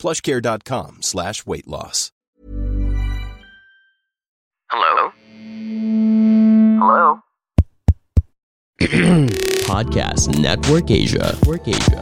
plushcare.com 0.00 1.02
slash 1.02 1.46
weight 1.46 1.68
loss. 1.68 2.10
Hello? 4.70 5.12
Hello? 6.78 7.20
Podcast 9.68 10.38
Network 10.40 10.90
Asia. 10.90 11.36
Network 11.36 11.68
Asia. 11.68 12.00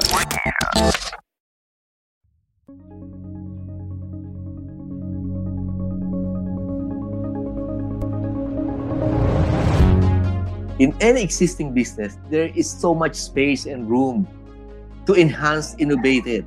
In 10.79 10.95
any 11.01 11.23
existing 11.23 11.75
business, 11.75 12.17
there 12.31 12.53
is 12.55 12.71
so 12.71 12.95
much 12.95 13.17
space 13.17 13.67
and 13.67 13.91
room 13.91 14.29
to 15.07 15.15
enhance, 15.15 15.75
innovate 15.79 16.27
it. 16.29 16.47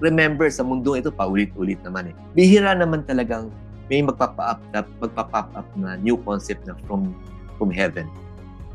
Remember, 0.00 0.48
sa 0.48 0.64
mundong 0.64 1.04
ito, 1.04 1.12
paulit-ulit 1.12 1.80
naman 1.84 2.10
eh. 2.10 2.14
Bihira 2.32 2.72
naman 2.72 3.04
talagang 3.04 3.52
may 3.92 4.00
magpapa-up, 4.00 4.60
magpapa-pop 4.72 5.52
up 5.52 5.68
na 5.76 6.00
new 6.00 6.16
concept 6.24 6.64
na 6.64 6.72
from, 6.88 7.12
from 7.60 7.68
heaven. 7.68 8.08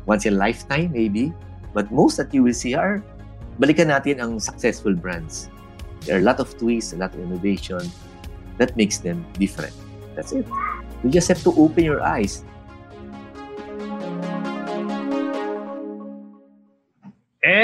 Once 0.06 0.24
in 0.24 0.34
a 0.34 0.38
lifetime, 0.38 0.94
maybe. 0.94 1.34
But 1.74 1.90
most 1.90 2.16
that 2.22 2.30
you 2.30 2.46
will 2.46 2.56
see 2.56 2.78
are, 2.78 3.02
balikan 3.58 3.90
natin 3.90 4.22
ang 4.22 4.38
successful 4.38 4.94
brands. 4.94 5.50
There 6.06 6.14
are 6.16 6.22
a 6.22 6.26
lot 6.26 6.38
of 6.38 6.54
twists, 6.56 6.94
a 6.94 7.00
lot 7.00 7.12
of 7.12 7.20
innovation 7.20 7.82
that 8.62 8.76
makes 8.78 9.02
them 9.02 9.26
different. 9.34 9.74
That's 10.14 10.30
it. 10.30 10.46
You 11.02 11.10
just 11.10 11.28
have 11.28 11.42
to 11.44 11.52
open 11.58 11.84
your 11.84 12.00
eyes 12.00 12.46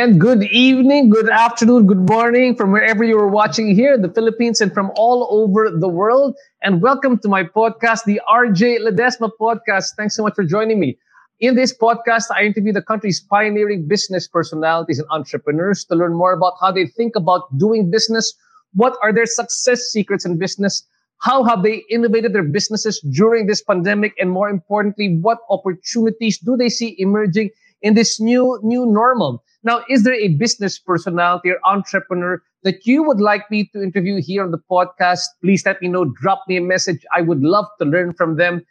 And 0.02 0.20
good 0.20 0.42
evening, 0.42 1.10
good 1.10 1.28
afternoon, 1.28 1.86
good 1.86 2.08
morning 2.10 2.56
from 2.56 2.72
wherever 2.72 3.04
you 3.04 3.16
are 3.20 3.28
watching 3.28 3.72
here 3.72 3.94
in 3.94 4.02
the 4.02 4.08
Philippines 4.08 4.60
and 4.60 4.74
from 4.74 4.90
all 4.96 5.28
over 5.30 5.70
the 5.70 5.86
world. 5.86 6.34
And 6.60 6.82
welcome 6.82 7.20
to 7.20 7.28
my 7.28 7.44
podcast, 7.44 8.02
the 8.02 8.20
RJ 8.28 8.80
Ledesma 8.80 9.30
podcast. 9.40 9.90
Thanks 9.96 10.16
so 10.16 10.24
much 10.24 10.34
for 10.34 10.42
joining 10.42 10.80
me. 10.80 10.98
In 11.38 11.54
this 11.54 11.72
podcast, 11.72 12.24
I 12.34 12.42
interview 12.42 12.72
the 12.72 12.82
country's 12.82 13.20
pioneering 13.20 13.86
business 13.86 14.26
personalities 14.26 14.98
and 14.98 15.06
entrepreneurs 15.12 15.84
to 15.84 15.94
learn 15.94 16.14
more 16.14 16.32
about 16.32 16.54
how 16.60 16.72
they 16.72 16.88
think 16.88 17.14
about 17.14 17.56
doing 17.56 17.88
business. 17.88 18.34
What 18.74 18.98
are 19.04 19.12
their 19.12 19.26
success 19.26 19.82
secrets 19.82 20.26
in 20.26 20.36
business? 20.36 20.84
How 21.18 21.44
have 21.44 21.62
they 21.62 21.84
innovated 21.88 22.32
their 22.32 22.42
businesses 22.42 23.00
during 23.14 23.46
this 23.46 23.62
pandemic? 23.62 24.14
And 24.18 24.32
more 24.32 24.48
importantly, 24.48 25.20
what 25.20 25.38
opportunities 25.48 26.40
do 26.40 26.56
they 26.56 26.70
see 26.70 26.96
emerging 26.98 27.50
in 27.82 27.94
this 27.94 28.20
new, 28.20 28.58
new 28.62 28.86
normal? 28.86 29.42
Now, 29.64 29.84
is 29.88 30.02
there 30.02 30.14
a 30.14 30.28
business 30.28 30.78
personality 30.78 31.50
or 31.50 31.58
entrepreneur 31.64 32.42
that 32.64 32.86
you 32.86 33.02
would 33.02 33.20
like 33.20 33.48
me 33.50 33.68
to 33.72 33.82
interview 33.82 34.20
here 34.20 34.42
on 34.42 34.50
the 34.50 34.62
podcast? 34.70 35.22
Please 35.40 35.64
let 35.64 35.80
me 35.80 35.88
know. 35.88 36.04
Drop 36.04 36.42
me 36.48 36.56
a 36.56 36.60
message. 36.60 37.04
I 37.14 37.22
would 37.22 37.42
love 37.42 37.66
to 37.80 37.84
learn 37.84 38.12
from 38.14 38.36
them. 38.36 38.62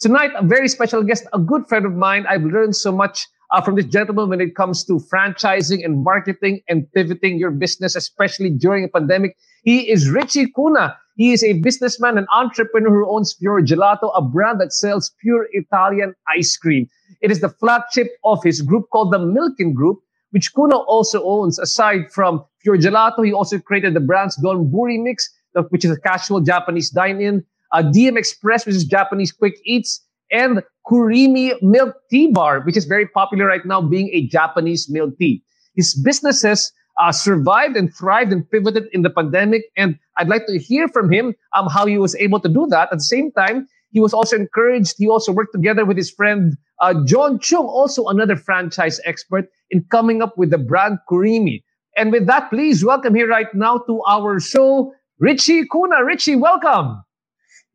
Tonight, 0.00 0.30
a 0.36 0.44
very 0.44 0.68
special 0.68 1.02
guest, 1.02 1.26
a 1.32 1.38
good 1.38 1.66
friend 1.68 1.84
of 1.84 1.94
mine. 1.94 2.24
I've 2.28 2.44
learned 2.44 2.76
so 2.76 2.92
much 2.92 3.26
uh, 3.50 3.60
from 3.60 3.74
this 3.74 3.86
gentleman 3.86 4.28
when 4.28 4.40
it 4.40 4.54
comes 4.54 4.84
to 4.84 5.00
franchising 5.12 5.84
and 5.84 6.04
marketing 6.04 6.60
and 6.68 6.90
pivoting 6.92 7.38
your 7.38 7.50
business, 7.50 7.96
especially 7.96 8.50
during 8.50 8.84
a 8.84 8.88
pandemic. 8.88 9.36
He 9.64 9.90
is 9.90 10.08
Richie 10.08 10.50
Cuna. 10.52 10.96
He 11.16 11.32
is 11.32 11.42
a 11.42 11.54
businessman 11.54 12.16
and 12.16 12.26
entrepreneur 12.32 12.90
who 12.90 13.10
owns 13.10 13.34
Fior 13.34 13.60
Gelato, 13.60 14.12
a 14.16 14.22
brand 14.22 14.60
that 14.60 14.72
sells 14.72 15.12
pure 15.20 15.48
Italian 15.52 16.14
ice 16.28 16.56
cream. 16.56 16.88
It 17.20 17.30
is 17.30 17.40
the 17.40 17.48
flagship 17.48 18.08
of 18.24 18.42
his 18.42 18.62
group 18.62 18.86
called 18.92 19.12
the 19.12 19.18
Milkin 19.18 19.74
Group, 19.74 19.98
which 20.30 20.54
Cuna 20.54 20.76
also 20.76 21.22
owns. 21.24 21.58
Aside 21.58 22.12
from 22.12 22.44
Fior 22.64 22.76
Gelato, 22.76 23.24
he 23.24 23.32
also 23.32 23.58
created 23.58 23.94
the 23.94 24.00
brands 24.00 24.36
Donburi 24.42 25.02
Mix, 25.02 25.28
which 25.70 25.84
is 25.84 25.90
a 25.90 26.00
casual 26.00 26.40
Japanese 26.40 26.90
dine-in, 26.90 27.44
uh, 27.72 27.82
DM 27.82 28.16
Express, 28.16 28.66
which 28.66 28.74
is 28.74 28.84
Japanese 28.84 29.32
quick 29.32 29.54
eats, 29.64 30.04
and 30.30 30.62
Kurimi 30.86 31.60
Milk 31.62 31.94
Tea 32.10 32.32
Bar, 32.32 32.60
which 32.60 32.76
is 32.76 32.84
very 32.84 33.06
popular 33.06 33.46
right 33.46 33.64
now, 33.64 33.80
being 33.80 34.10
a 34.12 34.26
Japanese 34.26 34.88
milk 34.90 35.16
tea. 35.18 35.42
His 35.74 35.94
businesses 35.94 36.72
uh, 36.98 37.12
survived 37.12 37.76
and 37.76 37.94
thrived 37.94 38.32
and 38.32 38.48
pivoted 38.50 38.84
in 38.92 39.02
the 39.02 39.10
pandemic, 39.10 39.62
and 39.76 39.98
I'd 40.16 40.28
like 40.28 40.46
to 40.46 40.58
hear 40.58 40.88
from 40.88 41.12
him 41.12 41.34
um, 41.54 41.68
how 41.68 41.86
he 41.86 41.98
was 41.98 42.14
able 42.16 42.40
to 42.40 42.48
do 42.48 42.66
that. 42.70 42.88
At 42.90 42.98
the 42.98 43.04
same 43.04 43.30
time, 43.32 43.68
he 43.90 44.00
was 44.00 44.12
also 44.12 44.36
encouraged. 44.36 44.94
He 44.98 45.08
also 45.08 45.32
worked 45.32 45.52
together 45.54 45.84
with 45.84 45.96
his 45.96 46.10
friend 46.10 46.56
uh, 46.80 46.94
John 47.04 47.38
Chung, 47.40 47.66
also 47.66 48.06
another 48.06 48.36
franchise 48.36 49.00
expert, 49.04 49.46
in 49.70 49.84
coming 49.90 50.22
up 50.22 50.36
with 50.36 50.50
the 50.50 50.58
brand 50.58 50.98
Kurimi. 51.10 51.62
And 51.96 52.12
with 52.12 52.26
that, 52.26 52.50
please 52.50 52.84
welcome 52.84 53.14
here 53.14 53.26
right 53.26 53.52
now 53.54 53.78
to 53.78 54.02
our 54.06 54.38
show, 54.38 54.92
Richie 55.18 55.66
Cuna. 55.66 56.04
Richie, 56.04 56.36
welcome. 56.36 57.02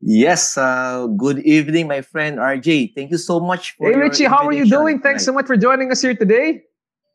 Yes, 0.00 0.56
uh, 0.56 1.06
good 1.16 1.38
evening, 1.40 1.88
my 1.88 2.02
friend 2.02 2.38
RJ. 2.38 2.94
Thank 2.94 3.10
you 3.10 3.18
so 3.18 3.40
much 3.40 3.72
for. 3.76 3.90
Hey, 3.90 3.98
Richie, 3.98 4.24
how 4.24 4.46
are 4.46 4.52
you 4.52 4.66
doing? 4.68 5.00
Thanks 5.00 5.24
so 5.24 5.32
much 5.32 5.46
for 5.46 5.56
joining 5.56 5.90
us 5.90 6.02
here 6.02 6.14
today. 6.14 6.62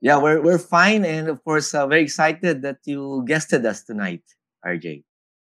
Yeah, 0.01 0.17
we're 0.17 0.41
we're 0.41 0.59
fine, 0.59 1.05
and 1.05 1.27
of 1.27 1.43
course, 1.43 1.73
uh, 1.73 1.85
very 1.87 2.03
excited 2.03 2.61
that 2.63 2.77
you 2.85 3.23
guested 3.27 3.65
us 3.65 3.83
tonight, 3.83 4.23
RJ. 4.65 5.03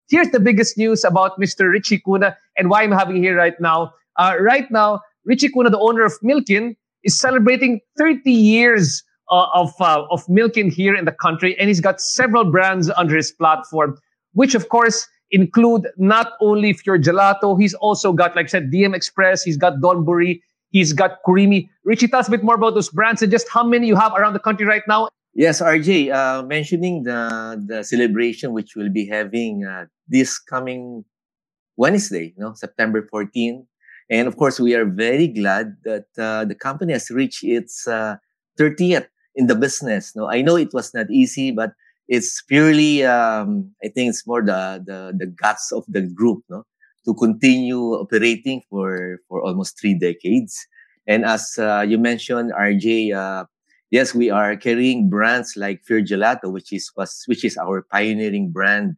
Here's 0.08 0.30
the 0.30 0.40
biggest 0.40 0.76
news 0.76 1.04
about 1.04 1.38
Mr. 1.40 1.70
Richie 1.70 1.98
Cuna 1.98 2.36
and 2.56 2.68
why 2.68 2.82
I'm 2.82 2.92
having 2.92 3.16
here 3.16 3.36
right 3.36 3.58
now. 3.60 3.94
Uh, 4.16 4.36
right 4.38 4.70
now, 4.70 5.00
Richie 5.24 5.48
Cuna, 5.48 5.70
the 5.70 5.78
owner 5.78 6.04
of 6.04 6.12
Milkin, 6.22 6.76
is 7.02 7.18
celebrating 7.18 7.80
30 7.98 8.30
years 8.30 9.02
uh, 9.30 9.46
of 9.54 9.72
uh, 9.80 10.04
of 10.10 10.26
Milkin 10.26 10.70
here 10.70 10.94
in 10.94 11.06
the 11.06 11.12
country, 11.12 11.58
and 11.58 11.68
he's 11.68 11.80
got 11.80 12.00
several 12.00 12.44
brands 12.44 12.90
under 12.90 13.16
his 13.16 13.32
platform, 13.32 13.96
which 14.32 14.54
of 14.54 14.68
course 14.68 15.08
include 15.30 15.88
not 15.96 16.32
only 16.40 16.74
Fior 16.74 16.98
Gelato, 16.98 17.58
he's 17.58 17.74
also 17.74 18.12
got, 18.12 18.36
like 18.36 18.46
I 18.46 18.48
said, 18.48 18.70
DM 18.70 18.94
Express, 18.94 19.42
he's 19.42 19.56
got 19.56 19.80
Donburi, 19.80 20.40
he's 20.70 20.92
got 20.92 21.22
Kurimi. 21.26 21.68
Richie, 21.84 22.08
tell 22.08 22.20
us 22.20 22.28
a 22.28 22.30
bit 22.30 22.44
more 22.44 22.54
about 22.54 22.74
those 22.74 22.90
brands 22.90 23.22
and 23.22 23.32
just 23.32 23.48
how 23.48 23.64
many 23.64 23.86
you 23.86 23.96
have 23.96 24.12
around 24.12 24.34
the 24.34 24.38
country 24.38 24.66
right 24.66 24.82
now. 24.86 25.08
Yes, 25.34 25.60
RJ, 25.60 26.14
uh, 26.14 26.44
mentioning 26.46 27.02
the 27.02 27.58
the 27.66 27.82
celebration 27.82 28.52
which 28.52 28.76
we'll 28.76 28.92
be 28.92 29.06
having 29.06 29.66
uh, 29.66 29.86
this 30.06 30.38
coming 30.38 31.04
Wednesday, 31.76 32.34
you 32.36 32.42
know, 32.42 32.54
September 32.54 33.02
14. 33.10 33.66
And 34.10 34.28
of 34.28 34.36
course, 34.36 34.60
we 34.60 34.74
are 34.74 34.84
very 34.84 35.26
glad 35.26 35.76
that 35.82 36.06
uh, 36.18 36.44
the 36.44 36.54
company 36.54 36.92
has 36.92 37.10
reached 37.10 37.42
its 37.42 37.82
30th 37.88 39.02
uh, 39.02 39.06
in 39.34 39.48
the 39.48 39.56
business. 39.56 40.14
No, 40.14 40.30
I 40.30 40.42
know 40.42 40.54
it 40.54 40.72
was 40.72 40.94
not 40.94 41.10
easy, 41.10 41.50
but 41.50 41.72
it's 42.06 42.42
purely, 42.42 43.02
um, 43.04 43.72
I 43.82 43.88
think 43.88 44.10
it's 44.10 44.26
more 44.26 44.42
the, 44.42 44.84
the, 44.86 45.14
the 45.16 45.26
guts 45.26 45.72
of 45.72 45.84
the 45.88 46.02
group, 46.02 46.44
no, 46.50 46.64
to 47.06 47.14
continue 47.14 47.94
operating 47.94 48.62
for, 48.68 49.18
for 49.28 49.42
almost 49.42 49.80
three 49.80 49.98
decades. 49.98 50.54
And 51.08 51.24
as 51.24 51.58
uh, 51.58 51.80
you 51.80 51.98
mentioned, 51.98 52.52
RJ, 52.52 53.14
uh, 53.14 53.46
yes, 53.90 54.14
we 54.14 54.30
are 54.30 54.56
carrying 54.56 55.08
brands 55.08 55.54
like 55.56 55.82
Fior 55.84 56.02
Gelato, 56.02 56.52
which 56.52 56.72
is 56.72 56.90
was 56.96 57.22
which 57.26 57.44
is 57.44 57.56
our 57.56 57.82
pioneering 57.82 58.50
brand 58.50 58.96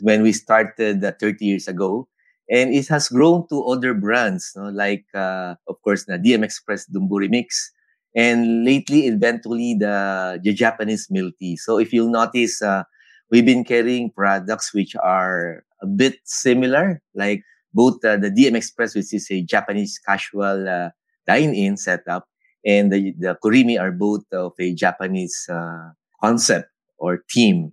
when 0.00 0.22
we 0.22 0.32
started 0.32 1.04
uh, 1.04 1.12
30 1.20 1.44
years 1.44 1.68
ago. 1.68 2.08
And 2.50 2.74
it 2.74 2.88
has 2.88 3.08
grown 3.08 3.46
to 3.48 3.62
other 3.62 3.94
brands, 3.94 4.52
no? 4.56 4.70
like, 4.70 5.04
uh, 5.14 5.54
of 5.68 5.80
course, 5.82 6.06
the 6.06 6.18
DM 6.18 6.42
Express 6.42 6.84
Donburi 6.90 7.30
Mix, 7.30 7.70
and 8.16 8.64
lately, 8.64 9.06
eventually, 9.06 9.76
the, 9.78 10.40
the 10.42 10.52
Japanese 10.52 11.06
milk 11.10 11.34
tea. 11.38 11.56
So 11.56 11.78
if 11.78 11.92
you'll 11.92 12.10
notice, 12.10 12.60
uh, 12.60 12.82
we've 13.30 13.46
been 13.46 13.62
carrying 13.62 14.10
products 14.10 14.74
which 14.74 14.96
are 14.96 15.62
a 15.80 15.86
bit 15.86 16.16
similar, 16.24 17.00
like 17.14 17.42
both 17.72 18.04
uh, 18.04 18.16
the 18.16 18.30
DM 18.30 18.56
Express, 18.56 18.96
which 18.96 19.14
is 19.14 19.30
a 19.30 19.42
Japanese 19.42 20.00
casual 20.04 20.68
uh, 20.68 20.90
dine-in 21.28 21.76
setup, 21.76 22.26
and 22.64 22.92
the, 22.92 23.14
the 23.18 23.38
Kurimi 23.42 23.80
are 23.80 23.92
both 23.92 24.24
of 24.32 24.52
a 24.58 24.74
Japanese 24.74 25.48
uh, 25.48 25.90
concept 26.22 26.68
or 26.98 27.24
theme. 27.32 27.72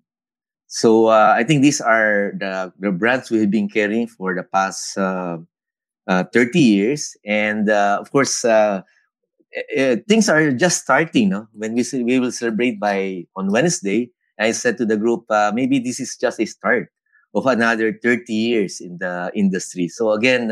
So 0.67 1.07
uh, 1.07 1.33
I 1.35 1.43
think 1.43 1.61
these 1.61 1.79
are 1.81 2.33
the, 2.37 2.73
the 2.79 2.91
brands 2.91 3.31
we've 3.31 3.49
been 3.51 3.69
carrying 3.69 4.07
for 4.07 4.35
the 4.35 4.43
past 4.43 4.97
uh, 4.97 5.37
uh, 6.07 6.23
30 6.33 6.59
years. 6.59 7.15
And 7.25 7.69
uh, 7.69 7.97
of 7.99 8.11
course, 8.11 8.43
uh, 8.43 8.81
uh, 9.77 9.95
things 10.07 10.29
are 10.29 10.51
just 10.51 10.83
starting. 10.83 11.29
No? 11.29 11.47
When 11.53 11.73
we 11.73 11.83
we 12.03 12.19
will 12.19 12.31
celebrate 12.31 12.79
by 12.79 13.25
on 13.35 13.51
Wednesday, 13.51 14.11
I 14.39 14.51
said 14.51 14.77
to 14.77 14.85
the 14.85 14.97
group, 14.97 15.25
maybe 15.53 15.79
this 15.79 15.99
is 15.99 16.17
just 16.19 16.39
a 16.39 16.45
start 16.45 16.89
of 17.33 17.45
another 17.45 17.97
30 18.03 18.33
years 18.33 18.79
in 18.81 18.97
the 18.99 19.31
industry. 19.33 19.87
So 19.87 20.11
again, 20.11 20.51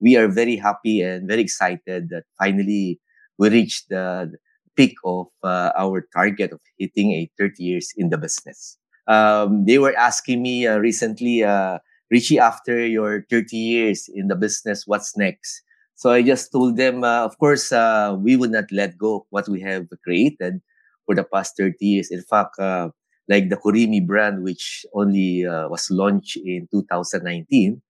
we 0.00 0.16
are 0.16 0.28
very 0.28 0.56
happy 0.56 1.02
and 1.02 1.28
very 1.28 1.42
excited 1.42 2.08
that 2.10 2.24
finally 2.38 3.00
we 3.42 3.50
reached 3.50 3.88
the 3.90 4.30
peak 4.76 4.94
of 5.04 5.26
uh, 5.42 5.70
our 5.76 6.06
target 6.14 6.52
of 6.52 6.60
hitting 6.78 7.12
a 7.12 7.30
30 7.38 7.62
years 7.64 7.90
in 7.96 8.08
the 8.10 8.18
business. 8.18 8.78
Um, 9.08 9.64
they 9.66 9.78
were 9.78 9.96
asking 9.98 10.42
me 10.42 10.66
uh, 10.66 10.78
recently, 10.78 11.42
uh, 11.42 11.78
Richie, 12.10 12.38
after 12.38 12.86
your 12.86 13.26
30 13.28 13.56
years 13.58 14.08
in 14.12 14.28
the 14.28 14.36
business, 14.36 14.86
what's 14.86 15.16
next? 15.16 15.62
So 15.96 16.10
I 16.10 16.22
just 16.22 16.52
told 16.52 16.76
them, 16.76 17.04
uh, 17.04 17.24
of 17.24 17.38
course, 17.38 17.72
uh, 17.72 18.16
we 18.18 18.36
would 18.36 18.50
not 18.52 18.70
let 18.70 18.96
go 18.98 19.26
what 19.30 19.48
we 19.48 19.60
have 19.62 19.86
created 20.04 20.60
for 21.06 21.14
the 21.14 21.24
past 21.24 21.54
30 21.58 21.84
years. 21.86 22.10
In 22.10 22.22
fact, 22.22 22.58
uh, 22.58 22.90
like 23.28 23.48
the 23.50 23.56
Kurimi 23.56 24.06
brand, 24.06 24.42
which 24.42 24.86
only 24.94 25.44
was 25.46 25.90
launched 25.90 26.36
in 26.38 26.68
2019, 26.70 27.82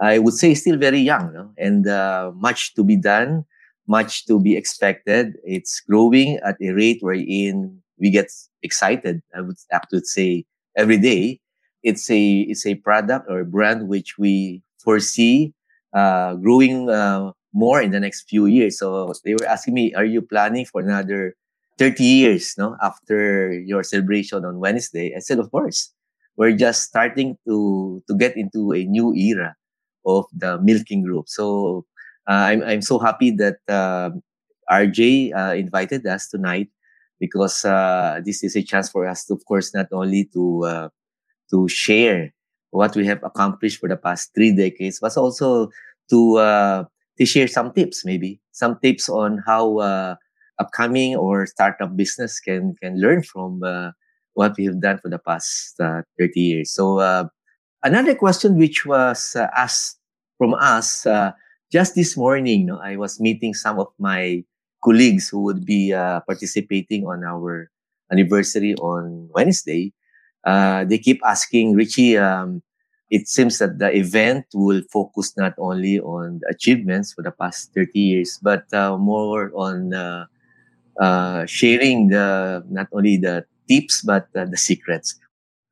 I 0.00 0.18
would 0.18 0.34
say 0.34 0.54
still 0.54 0.76
very 0.78 1.00
young 1.00 1.32
no? 1.32 1.52
and 1.58 1.84
much 2.40 2.74
to 2.74 2.84
be 2.84 2.96
done, 2.96 3.44
much 3.96 4.26
to 4.26 4.40
be 4.40 4.56
expected. 4.56 5.36
It's 5.44 5.80
growing 5.88 6.40
at 6.48 6.56
a 6.60 6.70
rate 6.72 7.00
wherein 7.00 7.82
we 8.00 8.10
get 8.10 8.28
excited. 8.62 9.22
I 9.36 9.40
would 9.42 9.56
have 9.70 9.86
to 9.88 10.00
say 10.04 10.44
every 10.76 10.98
day. 10.98 11.40
It's 11.82 12.08
a 12.10 12.22
it's 12.50 12.64
a 12.64 12.76
product 12.76 13.26
or 13.28 13.40
a 13.40 13.50
brand 13.56 13.88
which 13.92 14.16
we 14.16 14.62
foresee 14.84 15.52
uh, 15.92 16.34
growing 16.44 16.88
uh, 16.88 17.32
more 17.52 17.82
in 17.82 17.90
the 17.90 18.00
next 18.00 18.30
few 18.30 18.46
years. 18.46 18.78
So 18.78 19.12
they 19.24 19.34
were 19.34 19.50
asking 19.54 19.74
me, 19.74 19.92
"Are 19.98 20.06
you 20.06 20.22
planning 20.22 20.64
for 20.64 20.80
another 20.80 21.34
30 21.78 22.04
years 22.04 22.54
no 22.58 22.76
after 22.82 23.52
your 23.52 23.82
celebration 23.82 24.44
on 24.44 24.60
wednesday 24.60 25.12
i 25.16 25.18
said 25.18 25.38
of 25.38 25.50
course 25.50 25.90
we're 26.36 26.52
just 26.52 26.82
starting 26.82 27.36
to 27.46 28.02
to 28.06 28.14
get 28.16 28.36
into 28.36 28.72
a 28.72 28.84
new 28.84 29.14
era 29.14 29.56
of 30.04 30.26
the 30.36 30.58
Milkin 30.58 31.02
group 31.02 31.28
so 31.28 31.84
I'm, 32.26 32.62
I'm 32.62 32.82
so 32.82 32.98
happy 32.98 33.30
that 33.32 33.56
uh, 33.68 34.10
rj 34.70 35.32
uh, 35.34 35.54
invited 35.54 36.06
us 36.06 36.28
tonight 36.28 36.68
because 37.18 37.64
uh, 37.64 38.20
this 38.24 38.42
is 38.42 38.56
a 38.56 38.62
chance 38.62 38.88
for 38.88 39.06
us 39.06 39.24
to, 39.26 39.34
of 39.34 39.44
course 39.44 39.74
not 39.74 39.86
only 39.92 40.28
to 40.32 40.64
uh, 40.64 40.88
to 41.50 41.68
share 41.68 42.32
what 42.70 42.94
we 42.96 43.06
have 43.06 43.22
accomplished 43.22 43.80
for 43.80 43.88
the 43.88 43.96
past 43.96 44.30
three 44.34 44.54
decades 44.54 44.98
but 45.00 45.16
also 45.16 45.68
to 46.08 46.38
uh, 46.38 46.84
to 47.18 47.26
share 47.26 47.48
some 47.48 47.72
tips 47.72 48.04
maybe 48.04 48.40
some 48.52 48.78
tips 48.82 49.08
on 49.08 49.38
how 49.46 50.16
upcoming 50.62 51.16
or 51.16 51.46
startup 51.46 51.96
business 51.96 52.40
can 52.40 52.74
can 52.80 53.00
learn 53.00 53.22
from 53.22 53.62
uh, 53.62 53.90
what 54.34 54.56
we 54.56 54.64
have 54.64 54.80
done 54.80 54.98
for 54.98 55.10
the 55.10 55.18
past 55.18 55.78
uh, 55.80 56.02
30 56.18 56.40
years. 56.40 56.72
So 56.72 56.98
uh, 56.98 57.26
another 57.82 58.14
question 58.14 58.56
which 58.56 58.86
was 58.86 59.36
uh, 59.36 59.48
asked 59.56 59.98
from 60.38 60.54
us 60.54 61.06
uh, 61.06 61.32
just 61.72 61.94
this 61.94 62.16
morning, 62.16 62.66
no, 62.66 62.78
I 62.78 62.96
was 62.96 63.18
meeting 63.18 63.54
some 63.54 63.80
of 63.80 63.88
my 63.98 64.44
colleagues 64.84 65.28
who 65.28 65.40
would 65.42 65.64
be 65.64 65.92
uh, 65.92 66.20
participating 66.20 67.06
on 67.06 67.24
our 67.24 67.70
anniversary 68.12 68.74
on 68.76 69.30
Wednesday. 69.32 69.92
they 70.44 70.98
keep 70.98 71.20
asking 71.24 71.74
Richie. 71.74 72.18
Um, 72.18 72.62
it 73.08 73.28
seems 73.28 73.58
that 73.58 73.78
the 73.78 73.94
event 73.96 74.46
will 74.54 74.82
focus 74.92 75.36
not 75.36 75.54
only 75.58 76.00
on 76.00 76.40
the 76.40 76.48
achievements 76.48 77.12
for 77.12 77.22
the 77.22 77.30
past 77.32 77.72
30 77.74 77.98
years, 77.98 78.38
but 78.42 78.64
more 78.98 79.50
on 79.54 79.92
uh, 81.00 81.46
sharing 81.46 82.08
the 82.08 82.64
not 82.68 82.88
only 82.92 83.16
the 83.16 83.44
tips 83.68 84.02
but 84.02 84.28
uh, 84.36 84.44
the 84.44 84.56
secrets. 84.56 85.18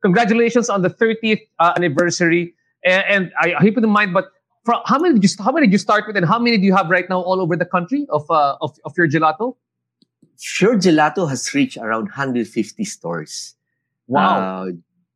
Congratulations 0.03 0.71
on 0.71 0.83
the 0.83 0.89
30th 0.89 1.41
uh, 1.59 1.73
anniversary, 1.77 2.55
and, 2.85 3.05
and 3.09 3.33
I 3.39 3.61
keep 3.61 3.77
in 3.77 3.89
mind. 3.89 4.15
But 4.15 4.33
from, 4.65 4.81
how 4.85 4.99
many 4.99 5.15
did 5.15 5.25
you 5.25 5.45
how 5.45 5.53
many 5.53 5.67
did 5.67 5.73
you 5.73 5.79
start 5.79 6.05
with, 6.07 6.17
and 6.17 6.27
how 6.27 6.39
many 6.39 6.59
do 6.59 6.65
you 6.65 6.75
have 6.75 6.91
right 6.91 7.09
now 7.09 7.21
all 7.21 7.41
over 7.41 7.57
the 7.57 7.65
country 7.65 8.07
of 8.11 8.31
uh, 8.31 8.57
of, 8.61 8.77
of 8.85 8.93
your 8.97 9.09
gelato? 9.09 9.57
Fior 10.41 10.77
Gelato 10.77 11.29
has 11.29 11.53
reached 11.53 11.77
around 11.77 12.05
150 12.05 12.85
stores. 12.85 13.55
Wow. 14.09 14.67
Uh, 14.67 14.73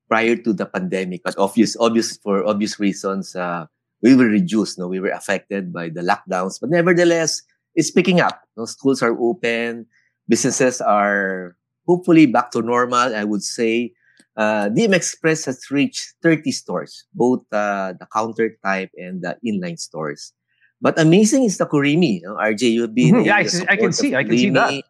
prior 0.07 0.37
to 0.37 0.53
the 0.53 0.67
pandemic, 0.67 1.23
but 1.25 1.35
obvious, 1.39 1.77
obvious 1.81 2.19
for 2.19 2.45
obvious 2.47 2.79
reasons, 2.79 3.35
uh, 3.35 3.67
we 4.03 4.15
were 4.15 4.29
reduced. 4.29 4.79
No, 4.79 4.87
we 4.87 5.01
were 5.01 5.11
affected 5.11 5.73
by 5.73 5.89
the 5.89 6.03
lockdowns, 6.03 6.61
but 6.61 6.69
nevertheless, 6.69 7.43
it's 7.75 7.91
picking 7.91 8.21
up. 8.21 8.43
No, 8.57 8.67
schools 8.67 9.03
are 9.03 9.17
open, 9.19 9.87
businesses 10.29 10.81
are 10.81 11.57
hopefully 11.89 12.27
back 12.27 12.51
to 12.53 12.61
normal. 12.61 13.17
I 13.17 13.25
would 13.25 13.43
say 13.43 13.95
uh, 14.37 14.69
DM 14.69 14.95
Express 14.95 15.45
has 15.45 15.71
reached 15.71 16.15
30 16.23 16.51
stores, 16.53 17.05
both 17.15 17.41
uh, 17.53 17.95
the 17.99 18.07
counter 18.13 18.57
type 18.65 18.91
and 18.97 19.23
the 19.23 19.37
inline 19.47 19.79
stores. 19.79 20.33
But 20.81 20.99
amazing 20.99 21.45
is 21.45 21.59
the 21.59 21.67
Kurimi. 21.67 22.21
You 22.21 22.29
know, 22.29 22.37
RJ, 22.37 22.63
you've 22.73 22.95
been 22.95 23.15
mm-hmm. 23.15 23.25
yeah, 23.25 23.37
I, 23.37 23.73
I, 23.73 23.77
can 23.77 23.93
see, 23.93 24.15
I 24.15 24.25
can 24.25 24.37
see 24.37 24.51
that. 24.51 24.83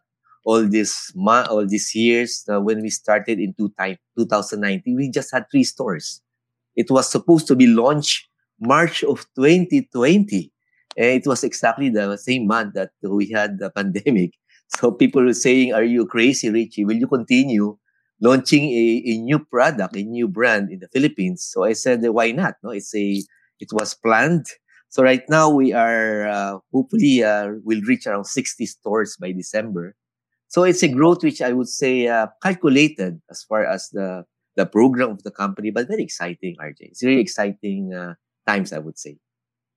All 0.45 0.61
this 0.61 1.11
ma- 1.15 1.47
all 1.49 1.65
these 1.65 1.95
years 1.95 2.43
uh, 2.51 2.61
when 2.61 2.81
we 2.81 2.89
started 2.89 3.39
in 3.39 3.55
two 3.57 3.73
time, 3.79 3.97
2019, 4.17 4.95
we 4.95 5.09
just 5.09 5.33
had 5.33 5.45
three 5.49 5.63
stores. 5.63 6.21
It 6.75 6.91
was 6.91 7.09
supposed 7.09 7.47
to 7.47 7.55
be 7.55 7.65
launched 7.65 8.27
March 8.59 9.03
of 9.03 9.25
2020. 9.35 10.51
And 10.97 11.07
it 11.07 11.27
was 11.27 11.43
exactly 11.43 11.89
the 11.89 12.17
same 12.17 12.47
month 12.47 12.73
that 12.75 12.91
we 13.01 13.31
had 13.31 13.59
the 13.59 13.69
pandemic. 13.75 14.33
So 14.67 14.91
people 14.91 15.23
were 15.23 15.33
saying, 15.33 15.73
Are 15.73 15.83
you 15.83 16.05
crazy, 16.05 16.49
Richie? 16.49 16.85
Will 16.85 16.97
you 16.97 17.07
continue 17.07 17.77
launching 18.25 18.63
a, 18.65 19.03
a 19.13 19.17
new 19.17 19.39
product, 19.39 19.95
a 19.95 20.03
new 20.03 20.27
brand 20.27 20.71
in 20.71 20.79
the 20.79 20.89
Philippines? 20.89 21.43
So 21.51 21.63
I 21.63 21.73
said, 21.73 22.01
Why 22.03 22.31
not? 22.31 22.55
No, 22.63 22.71
it's 22.71 22.93
a 22.95 23.21
it 23.59 23.69
was 23.71 23.93
planned. 23.93 24.45
So 24.89 25.03
right 25.03 25.23
now 25.29 25.49
we 25.49 25.73
are 25.73 26.27
uh, 26.27 26.59
hopefully 26.71 27.23
uh, 27.23 27.53
will 27.63 27.81
reach 27.87 28.07
around 28.07 28.25
60 28.25 28.65
stores 28.65 29.17
by 29.19 29.31
December. 29.31 29.95
So 30.47 30.63
it's 30.63 30.83
a 30.83 30.87
growth 30.87 31.23
which 31.23 31.41
I 31.41 31.51
would 31.51 31.67
say 31.67 32.07
uh, 32.07 32.27
calculated 32.41 33.21
as 33.29 33.43
far 33.43 33.65
as 33.65 33.89
the 33.91 34.25
the 34.55 34.65
program 34.65 35.11
of 35.11 35.23
the 35.23 35.31
company, 35.31 35.69
but 35.69 35.87
very 35.87 36.03
exciting, 36.03 36.55
RJ. 36.61 36.95
It's 36.95 37.03
very 37.03 37.19
exciting 37.19 37.93
uh, 37.93 38.15
times, 38.47 38.71
I 38.71 38.79
would 38.79 38.97
say. 38.97 39.17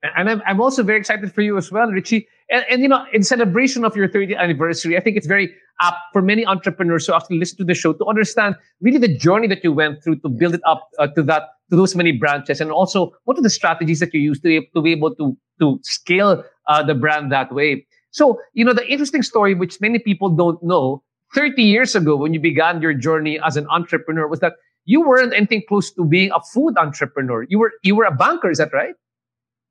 And 0.02 0.30
I'm, 0.30 0.42
I'm 0.46 0.60
also 0.60 0.82
very 0.82 0.98
excited 0.98 1.32
for 1.32 1.42
you 1.42 1.56
as 1.56 1.72
well, 1.72 1.88
Richie. 1.88 2.28
And, 2.50 2.64
and, 2.70 2.82
you 2.82 2.88
know, 2.88 3.04
in 3.12 3.22
celebration 3.22 3.84
of 3.84 3.96
your 3.96 4.08
30th 4.08 4.38
anniversary, 4.38 4.96
I 4.96 5.00
think 5.00 5.16
it's 5.16 5.26
very 5.26 5.52
apt 5.80 5.98
for 6.12 6.22
many 6.22 6.46
entrepreneurs 6.46 7.06
who 7.06 7.14
actually 7.14 7.38
listen 7.38 7.58
to 7.58 7.64
the 7.64 7.74
show 7.74 7.92
to 7.92 8.04
understand 8.06 8.56
really 8.80 8.98
the 8.98 9.16
journey 9.16 9.48
that 9.48 9.62
you 9.64 9.72
went 9.72 10.02
through 10.02 10.16
to 10.20 10.28
build 10.28 10.54
it 10.54 10.60
up 10.66 10.88
uh, 10.98 11.08
to 11.08 11.22
that 11.24 11.48
to 11.70 11.76
those 11.76 11.94
many 11.94 12.12
branches, 12.12 12.60
and 12.62 12.70
also 12.70 13.12
what 13.24 13.38
are 13.38 13.42
the 13.42 13.50
strategies 13.50 14.00
that 14.00 14.14
you 14.14 14.20
use 14.20 14.40
to, 14.40 14.62
to 14.74 14.80
be 14.80 14.92
able 14.92 15.14
to 15.16 15.36
to 15.60 15.78
scale 15.82 16.42
uh, 16.66 16.82
the 16.82 16.94
brand 16.94 17.30
that 17.30 17.52
way. 17.52 17.86
So, 18.10 18.40
you 18.54 18.64
know, 18.64 18.72
the 18.72 18.90
interesting 18.90 19.22
story, 19.22 19.54
which 19.54 19.80
many 19.80 19.98
people 19.98 20.30
don't 20.30 20.62
know, 20.62 21.02
30 21.34 21.62
years 21.62 21.94
ago 21.94 22.16
when 22.16 22.32
you 22.32 22.40
began 22.40 22.80
your 22.80 22.94
journey 22.94 23.38
as 23.44 23.56
an 23.58 23.66
entrepreneur, 23.68 24.26
was 24.26 24.40
that 24.40 24.54
you 24.86 25.02
weren't 25.02 25.34
anything 25.34 25.62
close 25.68 25.92
to 25.92 26.04
being 26.04 26.30
a 26.32 26.40
food 26.40 26.78
entrepreneur. 26.78 27.44
You 27.48 27.58
were 27.58 27.72
you 27.82 27.94
were 27.94 28.04
a 28.04 28.14
banker, 28.14 28.50
is 28.50 28.58
that 28.58 28.72
right? 28.72 28.94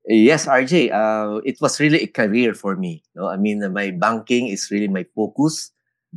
Yes, 0.08 0.48
RJ. 0.48 0.92
Uh, 0.92 1.42
it 1.44 1.60
was 1.60 1.80
really 1.80 2.04
a 2.04 2.08
career 2.08 2.54
for 2.54 2.78
me. 2.78 3.04
No, 3.14 3.28
I 3.28 3.36
mean, 3.36 3.60
my 3.74 3.92
banking 3.92 4.48
is 4.48 4.72
really 4.72 4.88
my 4.88 5.06
focus 5.14 5.72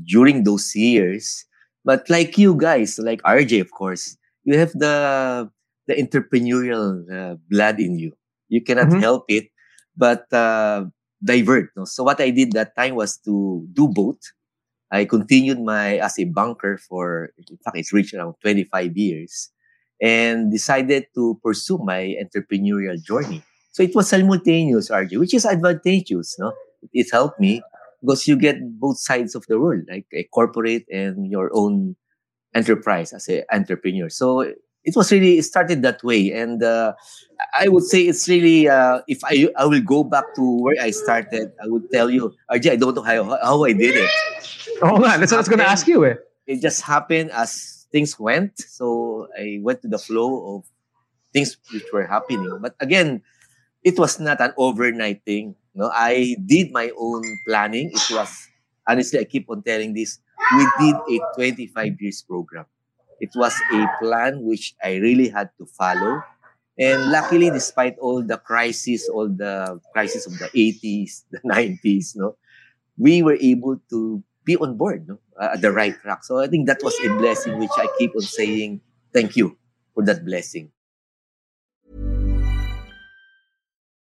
during 0.06 0.44
those 0.44 0.74
years. 0.76 1.44
But 1.84 2.08
like 2.08 2.38
you 2.38 2.54
guys, 2.54 2.98
like 2.98 3.20
RJ, 3.22 3.60
of 3.60 3.72
course, 3.72 4.16
you 4.44 4.56
have 4.58 4.72
the 4.72 5.50
the 5.88 5.94
entrepreneurial 5.98 7.02
uh, 7.10 7.34
blood 7.50 7.80
in 7.80 7.98
you. 7.98 8.12
You 8.48 8.62
cannot 8.62 8.94
mm-hmm. 8.94 9.00
help 9.02 9.24
it, 9.26 9.50
but 9.96 10.30
uh, 10.32 10.84
divert. 11.24 11.70
No? 11.76 11.84
So 11.84 12.04
what 12.04 12.20
I 12.20 12.30
did 12.30 12.52
that 12.52 12.76
time 12.76 12.94
was 12.94 13.18
to 13.26 13.66
do 13.72 13.88
both. 13.88 14.20
I 14.92 15.04
continued 15.04 15.62
my 15.62 15.98
as 15.98 16.18
a 16.18 16.24
banker 16.24 16.78
for 16.78 17.30
in 17.38 17.58
fact 17.62 17.78
it's 17.78 17.92
reached 17.92 18.14
around 18.14 18.34
25 18.42 18.96
years 18.96 19.50
and 20.02 20.50
decided 20.50 21.06
to 21.14 21.38
pursue 21.42 21.78
my 21.78 22.14
entrepreneurial 22.18 23.00
journey. 23.00 23.42
So 23.70 23.82
it 23.82 23.94
was 23.94 24.08
simultaneous, 24.08 24.90
RJ, 24.90 25.18
which 25.18 25.34
is 25.34 25.46
advantageous. 25.46 26.38
No? 26.38 26.52
It 26.92 27.08
helped 27.12 27.38
me 27.40 27.62
because 28.00 28.26
you 28.26 28.36
get 28.36 28.56
both 28.80 28.98
sides 28.98 29.34
of 29.34 29.46
the 29.46 29.60
world, 29.60 29.82
like 29.88 30.06
a 30.12 30.24
corporate 30.24 30.86
and 30.90 31.30
your 31.30 31.50
own 31.52 31.96
enterprise 32.54 33.12
as 33.12 33.28
an 33.28 33.44
entrepreneur. 33.52 34.08
So 34.08 34.40
it 34.40 34.96
was 34.96 35.12
really 35.12 35.38
it 35.38 35.44
started 35.44 35.82
that 35.82 36.02
way, 36.02 36.32
and 36.32 36.62
uh, 36.62 36.94
I 37.58 37.68
would 37.68 37.84
say 37.84 38.02
it's 38.02 38.28
really 38.28 38.68
uh, 38.68 39.02
if 39.06 39.20
I 39.24 39.48
I 39.56 39.66
will 39.66 39.82
go 39.82 40.04
back 40.04 40.34
to 40.36 40.62
where 40.62 40.76
I 40.80 40.90
started, 40.90 41.52
I 41.62 41.66
would 41.68 41.90
tell 41.92 42.08
you, 42.10 42.32
RJ, 42.50 42.72
I 42.72 42.76
don't 42.76 42.96
know 42.96 43.02
how 43.02 43.36
how 43.42 43.64
I 43.64 43.72
did 43.72 43.94
it. 43.96 44.10
Oh 44.82 44.98
man, 44.98 45.20
that's 45.20 45.32
what 45.32 45.38
I 45.38 45.44
was 45.44 45.48
going 45.48 45.60
to 45.60 45.68
ask 45.68 45.86
you. 45.86 46.04
Eh? 46.06 46.14
It 46.46 46.62
just 46.62 46.80
happened 46.82 47.30
as 47.32 47.86
things 47.92 48.18
went. 48.18 48.58
So 48.58 49.28
I 49.38 49.58
went 49.60 49.82
to 49.82 49.88
the 49.88 49.98
flow 49.98 50.56
of 50.56 50.64
things 51.32 51.58
which 51.72 51.84
were 51.92 52.06
happening. 52.06 52.58
But 52.60 52.74
again, 52.80 53.22
it 53.82 53.98
was 53.98 54.20
not 54.20 54.40
an 54.40 54.52
overnight 54.56 55.22
thing. 55.24 55.54
No, 55.74 55.90
I 55.92 56.36
did 56.44 56.72
my 56.72 56.90
own 56.98 57.22
planning. 57.46 57.90
It 57.92 58.06
was 58.10 58.48
honestly, 58.86 59.20
I 59.20 59.24
keep 59.24 59.48
on 59.48 59.62
telling 59.62 59.94
this. 59.94 60.18
We 60.56 60.66
did 60.80 60.96
a 60.96 61.20
25 61.36 62.00
years 62.00 62.22
program. 62.22 62.66
It 63.20 63.30
was 63.36 63.54
a 63.72 63.86
plan 64.00 64.42
which 64.42 64.74
I 64.82 64.96
really 64.96 65.28
had 65.28 65.50
to 65.58 65.66
follow. 65.66 66.22
And 66.78 67.12
luckily, 67.12 67.50
despite 67.50 67.98
all 67.98 68.22
the 68.22 68.38
crisis, 68.38 69.08
all 69.08 69.28
the 69.28 69.78
crisis 69.92 70.26
of 70.26 70.38
the 70.38 70.48
80s, 70.48 71.24
the 71.30 71.40
90s, 71.44 72.16
no, 72.16 72.36
we 72.96 73.22
were 73.22 73.36
able 73.40 73.80
to 73.90 74.22
be 74.44 74.56
on 74.56 74.76
board 74.76 75.06
no, 75.06 75.18
uh, 75.40 75.50
at 75.54 75.60
the 75.60 75.70
right 75.70 75.94
track. 76.00 76.24
So 76.24 76.38
I 76.38 76.48
think 76.48 76.66
that 76.66 76.82
was 76.82 76.96
a 77.04 77.08
blessing, 77.16 77.58
which 77.58 77.76
I 77.76 77.86
keep 77.98 78.16
on 78.16 78.22
saying 78.22 78.80
thank 79.12 79.36
you 79.36 79.56
for 79.94 80.04
that 80.04 80.24
blessing. 80.24 80.72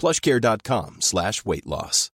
plushcare.com 0.00 0.96
slash 1.00 1.44
weight 1.44 1.66
loss. 1.66 2.10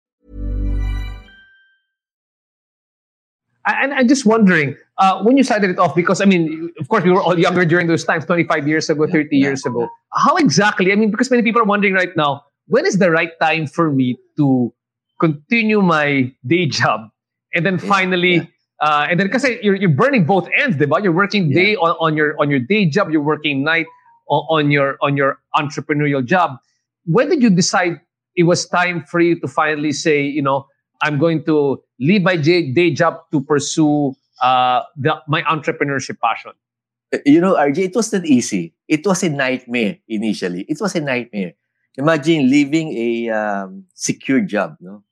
I- 3.64 3.83
And 3.83 3.93
I'm 3.95 4.09
just 4.09 4.25
wondering, 4.26 4.76
uh, 4.99 5.23
when 5.23 5.37
you 5.37 5.43
started 5.43 5.71
it 5.71 5.78
off, 5.78 5.95
because 5.95 6.21
I 6.21 6.25
mean, 6.25 6.71
of 6.78 6.88
course, 6.88 7.02
we 7.05 7.11
were 7.11 7.21
all 7.23 7.38
younger 7.38 7.64
during 7.64 7.87
those 7.87 8.05
times, 8.05 8.25
25 8.26 8.66
years 8.69 8.88
ago, 8.90 9.07
30 9.07 9.37
years 9.37 9.66
ago. 9.66 9.88
How 10.14 10.37
exactly? 10.37 10.93
I 10.93 10.95
mean, 10.97 11.11
because 11.11 11.31
many 11.31 11.43
people 11.43 11.61
are 11.61 11.64
wondering 11.64 11.95
right 11.95 12.14
now, 12.16 12.43
when 12.69 12.87
is 12.87 12.99
the 12.99 13.11
right 13.11 13.31
time 13.40 13.66
for 13.66 13.90
me 13.90 14.16
to 14.37 14.73
continue 15.21 15.81
my 15.83 16.33
day 16.47 16.66
job? 16.66 17.09
And 17.55 17.64
then 17.66 17.78
finally, 17.78 18.49
uh, 18.83 19.07
and 19.11 19.19
then 19.19 19.26
because 19.26 19.45
you're, 19.62 19.75
you're 19.75 19.90
burning 19.90 20.25
both 20.26 20.49
ends, 20.57 20.76
diba? 20.76 21.02
You're 21.02 21.12
working 21.12 21.50
day 21.50 21.75
on, 21.76 21.97
on 21.99 22.16
your 22.16 22.35
on 22.38 22.50
your 22.50 22.61
day 22.61 22.85
job, 22.87 23.11
you're 23.11 23.23
working 23.23 23.64
night 23.64 23.87
on, 24.28 24.43
on 24.50 24.71
your 24.71 24.97
on 25.00 25.16
your 25.16 25.38
entrepreneurial 25.57 26.23
job. 26.25 26.59
When 27.07 27.31
did 27.31 27.43
you 27.43 27.51
decide 27.51 28.01
it 28.37 28.45
was 28.45 28.67
time 28.67 29.05
for 29.05 29.21
you 29.21 29.41
to 29.41 29.49
finally 29.49 29.93
say, 29.93 30.23
you 30.23 30.43
know, 30.43 30.67
I'm 31.03 31.19
going 31.19 31.45
to 31.45 31.83
leave 32.01 32.23
my 32.23 32.37
day, 32.37 32.91
job 32.93 33.21
to 33.33 33.41
pursue 33.41 34.15
uh, 34.43 34.83
the, 34.97 35.17
my 35.29 35.43
entrepreneurship 35.43 36.19
passion? 36.21 36.53
You 37.25 37.41
know, 37.41 37.55
RJ, 37.55 37.79
it 37.79 37.95
was 37.95 38.13
not 38.13 38.27
easy. 38.27 38.75
It 38.89 39.07
was 39.07 39.23
a 39.23 39.31
nightmare 39.31 39.99
initially. 40.09 40.67
It 40.69 40.79
was 40.81 40.95
a 40.97 41.01
nightmare. 41.01 41.53
Imagine 41.97 42.51
leaving 42.51 42.93
a 42.93 43.31
um, 43.31 43.85
secure 43.95 44.41
job, 44.41 44.77
no, 44.81 45.03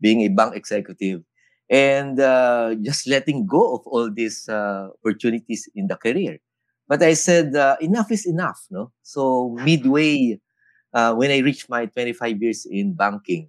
being 0.00 0.22
a 0.22 0.28
bank 0.28 0.56
executive, 0.56 1.22
and 1.70 2.18
uh, 2.18 2.74
just 2.82 3.06
letting 3.06 3.46
go 3.46 3.76
of 3.76 3.82
all 3.86 4.10
these 4.10 4.48
uh, 4.48 4.88
opportunities 4.98 5.68
in 5.74 5.86
the 5.86 5.96
career. 5.96 6.38
But 6.88 7.02
I 7.02 7.12
said 7.14 7.54
uh, 7.54 7.76
enough 7.80 8.10
is 8.10 8.26
enough, 8.26 8.66
no. 8.70 8.92
So 9.02 9.50
midway, 9.62 10.40
uh, 10.94 11.14
when 11.14 11.30
I 11.30 11.38
reached 11.38 11.68
my 11.68 11.86
25 11.86 12.42
years 12.42 12.66
in 12.68 12.94
banking, 12.94 13.48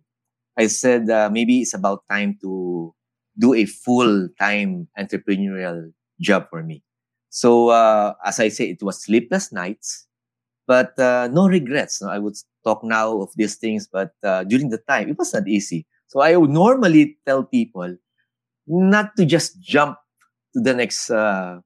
I 0.57 0.67
said 0.67 1.09
uh, 1.09 1.29
maybe 1.31 1.61
it's 1.61 1.73
about 1.73 2.03
time 2.09 2.37
to 2.41 2.93
do 3.37 3.53
a 3.53 3.65
full 3.65 4.29
time 4.39 4.87
entrepreneurial 4.99 5.91
job 6.21 6.47
for 6.49 6.63
me. 6.63 6.83
So 7.29 7.69
uh, 7.69 8.13
as 8.25 8.39
I 8.39 8.49
say, 8.49 8.69
it 8.69 8.83
was 8.83 9.03
sleepless 9.03 9.51
nights, 9.51 10.07
but 10.67 10.97
uh, 10.99 11.29
no 11.31 11.47
regrets. 11.47 12.01
No? 12.01 12.09
I 12.09 12.19
would 12.19 12.35
talk 12.65 12.83
now 12.83 13.21
of 13.21 13.29
these 13.35 13.55
things, 13.55 13.87
but 13.91 14.11
uh, 14.23 14.43
during 14.45 14.69
the 14.69 14.79
time, 14.89 15.09
it 15.09 15.17
was 15.17 15.33
not 15.33 15.47
easy. 15.47 15.85
So 16.07 16.21
I 16.21 16.37
would 16.37 16.51
normally 16.51 17.17
tell 17.25 17.43
people 17.43 17.97
not 18.67 19.15
to 19.17 19.25
just 19.25 19.61
jump 19.61 19.97
to 20.55 20.61
the 20.61 20.73
next 20.73 21.09
uh, 21.09 21.59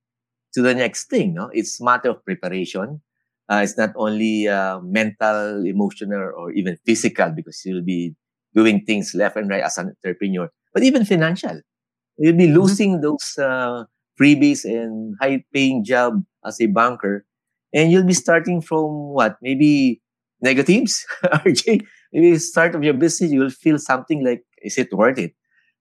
to 0.56 0.62
the 0.62 0.76
next 0.76 1.10
thing. 1.10 1.36
No, 1.36 1.50
it's 1.54 1.82
matter 1.82 2.10
of 2.12 2.24
preparation. 2.26 3.02
Uh, 3.50 3.62
it's 3.64 3.78
not 3.78 3.92
only 3.96 4.48
uh, 4.48 4.80
mental, 4.82 5.66
emotional, 5.66 6.32
or 6.36 6.52
even 6.52 6.78
physical 6.86 7.32
because 7.32 7.62
you'll 7.66 7.84
be 7.84 8.14
doing 8.56 8.84
things 8.86 9.14
left 9.16 9.38
and 9.38 9.50
right 9.50 9.64
as 9.64 9.78
an 9.78 9.94
entrepreneur, 10.04 10.50
but 10.74 10.84
even 10.84 11.06
financial. 11.06 11.62
You'll 12.18 12.38
be 12.38 12.48
losing 12.48 13.02
those 13.02 13.38
uh, 13.38 13.84
freebies 14.20 14.66
and 14.66 15.16
high-paying 15.22 15.84
job 15.84 16.24
as 16.46 16.60
a 16.62 16.68
banker, 16.68 17.26
and 17.74 17.92
you'll 17.92 18.06
be 18.06 18.14
starting 18.14 18.62
from 18.62 19.14
what 19.14 19.38
maybe 19.42 20.02
negatives. 20.42 21.06
RJ, 21.24 21.86
maybe 22.12 22.38
start 22.38 22.76
of 22.76 22.84
your 22.84 22.94
business, 22.94 23.32
you 23.32 23.40
will 23.40 23.52
feel 23.52 23.78
something 23.78 24.26
like, 24.26 24.44
is 24.64 24.78
it 24.78 24.92
worth 24.94 25.20
it? 25.20 25.34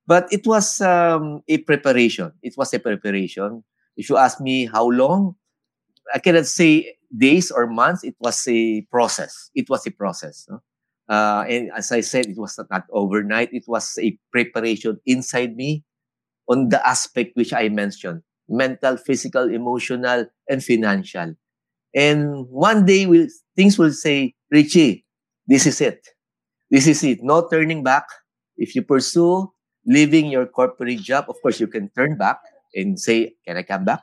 But 0.07 0.29
it 0.33 0.47
was 0.47 0.81
um, 0.81 1.43
a 1.49 1.59
preparation. 1.59 2.33
It 2.43 2.55
was 2.57 2.73
a 2.75 2.79
preparation. 2.81 3.65
If 3.97 4.11
you 4.11 4.17
ask 4.17 4.41
me 4.41 4.67
how 4.67 4.89
long, 4.89 5.37
I 6.15 6.19
cannot 6.19 6.47
say 6.47 6.96
days 7.17 7.51
or 7.51 7.67
months. 7.67 8.05
It 8.05 8.17
was 8.21 8.47
a 8.49 8.83
process. 8.91 9.51
It 9.55 9.69
was 9.69 9.87
a 9.87 9.91
process. 9.91 10.47
no? 10.49 10.61
Uh, 11.09 11.45
and 11.49 11.71
as 11.77 11.93
I 11.93 12.01
said, 12.01 12.27
it 12.27 12.37
was 12.37 12.59
not, 12.71 12.85
overnight. 12.91 13.51
It 13.53 13.65
was 13.67 13.97
a 14.01 14.19
preparation 14.33 14.99
inside 15.07 15.55
me 15.55 15.85
on 16.49 16.69
the 16.69 16.85
aspect 16.87 17.37
which 17.37 17.53
I 17.53 17.69
mentioned 17.69 18.23
mental, 18.49 18.97
physical, 18.97 19.53
emotional, 19.53 20.27
and 20.49 20.63
financial. 20.63 21.35
And 21.95 22.47
one 22.49 22.85
day 22.87 23.07
will 23.07 23.27
things 23.57 23.79
will 23.79 23.93
say, 23.93 24.35
Richie, 24.51 25.05
this 25.47 25.67
is 25.67 25.81
it. 25.81 26.07
This 26.71 26.87
is 26.87 27.03
it. 27.05 27.23
No 27.23 27.49
turning 27.49 27.83
back. 27.83 28.07
If 28.57 28.75
you 28.75 28.83
pursue 28.83 29.53
leaving 29.87 30.27
your 30.27 30.47
corporate 30.47 31.01
job, 31.01 31.27
of 31.29 31.37
course 31.43 31.61
you 31.61 31.67
can 31.67 31.89
turn 31.91 32.17
back 32.17 32.39
and 32.75 32.99
say, 32.99 33.35
Can 33.47 33.57
I 33.57 33.63
come 33.63 33.85
back? 33.85 34.03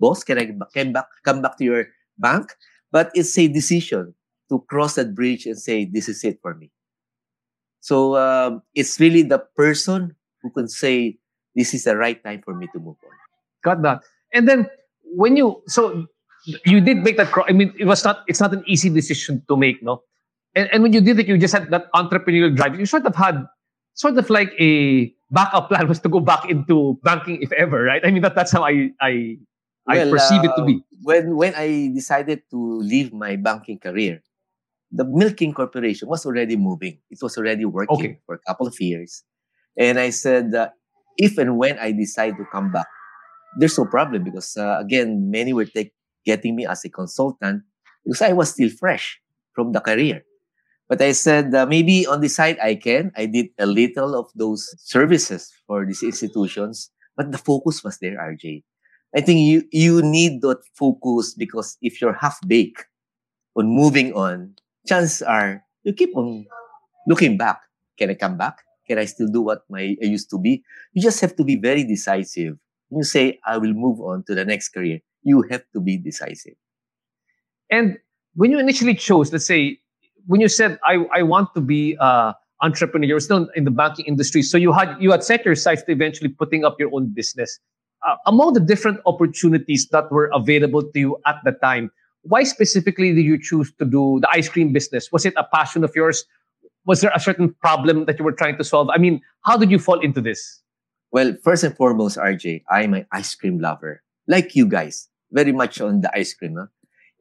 Boss, 0.00 0.24
can 0.24 0.38
I 0.38 0.46
come 0.74 0.92
back 0.92 1.06
come 1.24 1.42
back 1.42 1.56
to 1.58 1.64
your 1.64 1.86
bank? 2.18 2.54
But 2.90 3.10
it's 3.14 3.36
a 3.38 3.48
decision 3.48 4.14
to 4.48 4.64
cross 4.68 4.94
that 4.94 5.14
bridge 5.14 5.46
and 5.46 5.58
say, 5.58 5.84
This 5.84 6.08
is 6.08 6.24
it 6.24 6.38
for 6.42 6.54
me. 6.54 6.70
So 7.80 8.16
um, 8.16 8.62
it's 8.74 8.98
really 8.98 9.22
the 9.22 9.38
person 9.56 10.16
who 10.42 10.50
can 10.50 10.68
say, 10.68 11.18
This 11.54 11.74
is 11.74 11.84
the 11.84 11.96
right 11.96 12.22
time 12.22 12.42
for 12.44 12.54
me 12.54 12.68
to 12.72 12.78
move 12.78 12.96
on. 13.04 13.16
Got 13.62 13.82
that. 13.82 14.02
And 14.32 14.48
then 14.48 14.68
when 15.04 15.36
you 15.36 15.62
so 15.66 16.06
you 16.64 16.80
did 16.80 16.98
make 16.98 17.16
that. 17.16 17.32
I 17.48 17.52
mean, 17.52 17.74
it 17.78 17.84
was 17.84 18.04
not. 18.04 18.24
It's 18.26 18.40
not 18.40 18.52
an 18.52 18.62
easy 18.66 18.88
decision 18.88 19.42
to 19.48 19.56
make, 19.56 19.82
no. 19.82 20.02
And, 20.54 20.68
and 20.72 20.82
when 20.82 20.92
you 20.92 21.00
did 21.00 21.18
it, 21.18 21.28
you 21.28 21.36
just 21.38 21.54
had 21.54 21.70
that 21.70 21.92
entrepreneurial 21.92 22.54
drive. 22.54 22.78
You 22.78 22.86
sort 22.86 23.04
of 23.04 23.14
had 23.14 23.44
sort 23.94 24.16
of 24.16 24.30
like 24.30 24.52
a 24.58 25.12
backup 25.30 25.68
plan 25.68 25.88
was 25.92 26.00
to 26.00 26.08
go 26.08 26.20
back 26.20 26.48
into 26.48 26.98
banking 27.02 27.42
if 27.42 27.52
ever, 27.52 27.82
right? 27.82 28.02
I 28.04 28.10
mean, 28.10 28.22
that 28.22 28.34
that's 28.34 28.52
how 28.52 28.64
I 28.64 28.90
I 29.00 29.38
I 29.88 29.98
Well, 29.98 30.10
perceive 30.10 30.44
it 30.44 30.52
to 30.56 30.62
uh, 30.62 30.66
be. 30.66 30.84
When 31.02 31.36
when 31.36 31.54
I 31.54 31.90
decided 31.94 32.42
to 32.50 32.58
leave 32.80 33.12
my 33.12 33.36
banking 33.36 33.78
career, 33.78 34.22
the 34.90 35.04
Milkin 35.04 35.54
Corporation 35.54 36.08
was 36.08 36.26
already 36.26 36.56
moving. 36.56 36.98
It 37.10 37.18
was 37.22 37.36
already 37.38 37.64
working 37.64 37.96
Okay. 37.96 38.20
for 38.26 38.34
a 38.36 38.42
couple 38.46 38.66
of 38.66 38.76
years. 38.80 39.24
And 39.78 39.98
I 39.98 40.10
said, 40.10 40.54
uh, 40.54 40.70
if 41.16 41.38
and 41.38 41.56
when 41.56 41.78
I 41.78 41.92
decide 41.92 42.36
to 42.36 42.44
come 42.50 42.72
back, 42.72 42.86
there's 43.58 43.78
no 43.78 43.86
problem 43.86 44.24
because, 44.24 44.56
uh, 44.56 44.78
again, 44.80 45.30
many 45.30 45.52
were 45.52 45.64
take, 45.66 45.92
getting 46.24 46.56
me 46.56 46.66
as 46.66 46.84
a 46.84 46.90
consultant 46.90 47.62
because 48.04 48.22
I 48.22 48.32
was 48.32 48.50
still 48.50 48.70
fresh 48.70 49.20
from 49.54 49.72
the 49.72 49.80
career. 49.80 50.22
But 50.88 51.02
I 51.02 51.12
said, 51.12 51.54
uh, 51.54 51.66
maybe 51.66 52.06
on 52.06 52.20
the 52.20 52.28
side 52.28 52.58
I 52.62 52.74
can. 52.76 53.12
I 53.16 53.26
did 53.26 53.48
a 53.58 53.66
little 53.66 54.14
of 54.14 54.30
those 54.34 54.68
services 54.78 55.52
for 55.66 55.84
these 55.86 56.02
institutions, 56.02 56.90
but 57.16 57.30
the 57.32 57.38
focus 57.38 57.84
was 57.84 57.98
there, 57.98 58.16
RJ. 58.18 58.64
I 59.16 59.20
think 59.20 59.40
you, 59.40 59.64
you 59.72 60.02
need 60.02 60.42
that 60.42 60.60
focus 60.74 61.34
because 61.34 61.76
if 61.80 62.00
you're 62.00 62.12
half 62.12 62.38
baked 62.46 62.86
on 63.56 63.66
moving 63.66 64.12
on, 64.12 64.54
chances 64.86 65.22
are 65.22 65.64
you 65.84 65.92
keep 65.92 66.16
on 66.16 66.46
looking 67.06 67.36
back. 67.38 67.60
Can 67.98 68.10
I 68.10 68.14
come 68.14 68.36
back? 68.36 68.58
Can 68.86 68.98
I 68.98 69.06
still 69.06 69.28
do 69.28 69.40
what 69.40 69.62
my 69.68 69.96
I 70.02 70.06
used 70.06 70.30
to 70.30 70.38
be? 70.38 70.62
You 70.92 71.02
just 71.02 71.20
have 71.20 71.36
to 71.36 71.44
be 71.44 71.56
very 71.56 71.84
decisive. 71.84 72.56
When 72.88 72.98
you 72.98 73.04
say 73.04 73.38
I 73.46 73.58
will 73.58 73.72
move 73.72 74.00
on 74.00 74.24
to 74.24 74.34
the 74.34 74.44
next 74.44 74.70
career, 74.70 75.00
you 75.22 75.42
have 75.50 75.62
to 75.72 75.80
be 75.80 75.96
decisive. 75.96 76.54
And 77.70 77.98
when 78.34 78.50
you 78.50 78.58
initially 78.58 78.94
chose, 78.94 79.32
let's 79.32 79.46
say, 79.46 79.78
when 80.26 80.40
you 80.40 80.48
said 80.48 80.78
I, 80.84 81.04
I 81.14 81.22
want 81.22 81.54
to 81.54 81.60
be 81.60 81.96
uh 81.98 82.32
entrepreneur, 82.60 83.06
you're 83.06 83.20
still 83.20 83.48
in 83.54 83.64
the 83.64 83.70
banking 83.70 84.04
industry, 84.06 84.42
so 84.42 84.58
you 84.58 84.72
had 84.72 84.96
you 85.00 85.10
had 85.10 85.24
set 85.24 85.44
your 85.44 85.54
sights 85.54 85.82
to 85.84 85.92
eventually 85.92 86.28
putting 86.28 86.64
up 86.64 86.76
your 86.78 86.90
own 86.92 87.12
business. 87.12 87.58
Uh, 88.06 88.16
among 88.26 88.52
the 88.52 88.60
different 88.60 89.00
opportunities 89.06 89.88
that 89.88 90.10
were 90.12 90.30
available 90.32 90.82
to 90.82 90.98
you 90.98 91.18
at 91.26 91.36
the 91.44 91.52
time, 91.52 91.90
why 92.22 92.42
specifically 92.44 93.14
did 93.14 93.24
you 93.24 93.40
choose 93.40 93.72
to 93.78 93.84
do 93.84 94.18
the 94.20 94.28
ice 94.30 94.48
cream 94.48 94.72
business? 94.72 95.10
Was 95.10 95.26
it 95.26 95.34
a 95.36 95.44
passion 95.44 95.82
of 95.82 95.94
yours? 95.94 96.24
Was 96.86 97.00
there 97.00 97.12
a 97.14 97.20
certain 97.20 97.54
problem 97.60 98.06
that 98.06 98.18
you 98.18 98.24
were 98.24 98.32
trying 98.32 98.56
to 98.58 98.64
solve? 98.64 98.88
I 98.90 98.98
mean, 98.98 99.20
how 99.44 99.56
did 99.56 99.70
you 99.70 99.78
fall 99.78 100.00
into 100.00 100.20
this? 100.20 100.62
Well, 101.10 101.34
first 101.42 101.64
and 101.64 101.76
foremost, 101.76 102.18
RJ, 102.18 102.64
I'm 102.70 102.94
an 102.94 103.06
ice 103.12 103.34
cream 103.34 103.58
lover, 103.58 104.02
like 104.26 104.54
you 104.54 104.66
guys, 104.66 105.08
very 105.32 105.52
much 105.52 105.80
on 105.80 106.02
the 106.02 106.10
ice 106.14 106.34
cream. 106.34 106.56
Huh? 106.58 106.66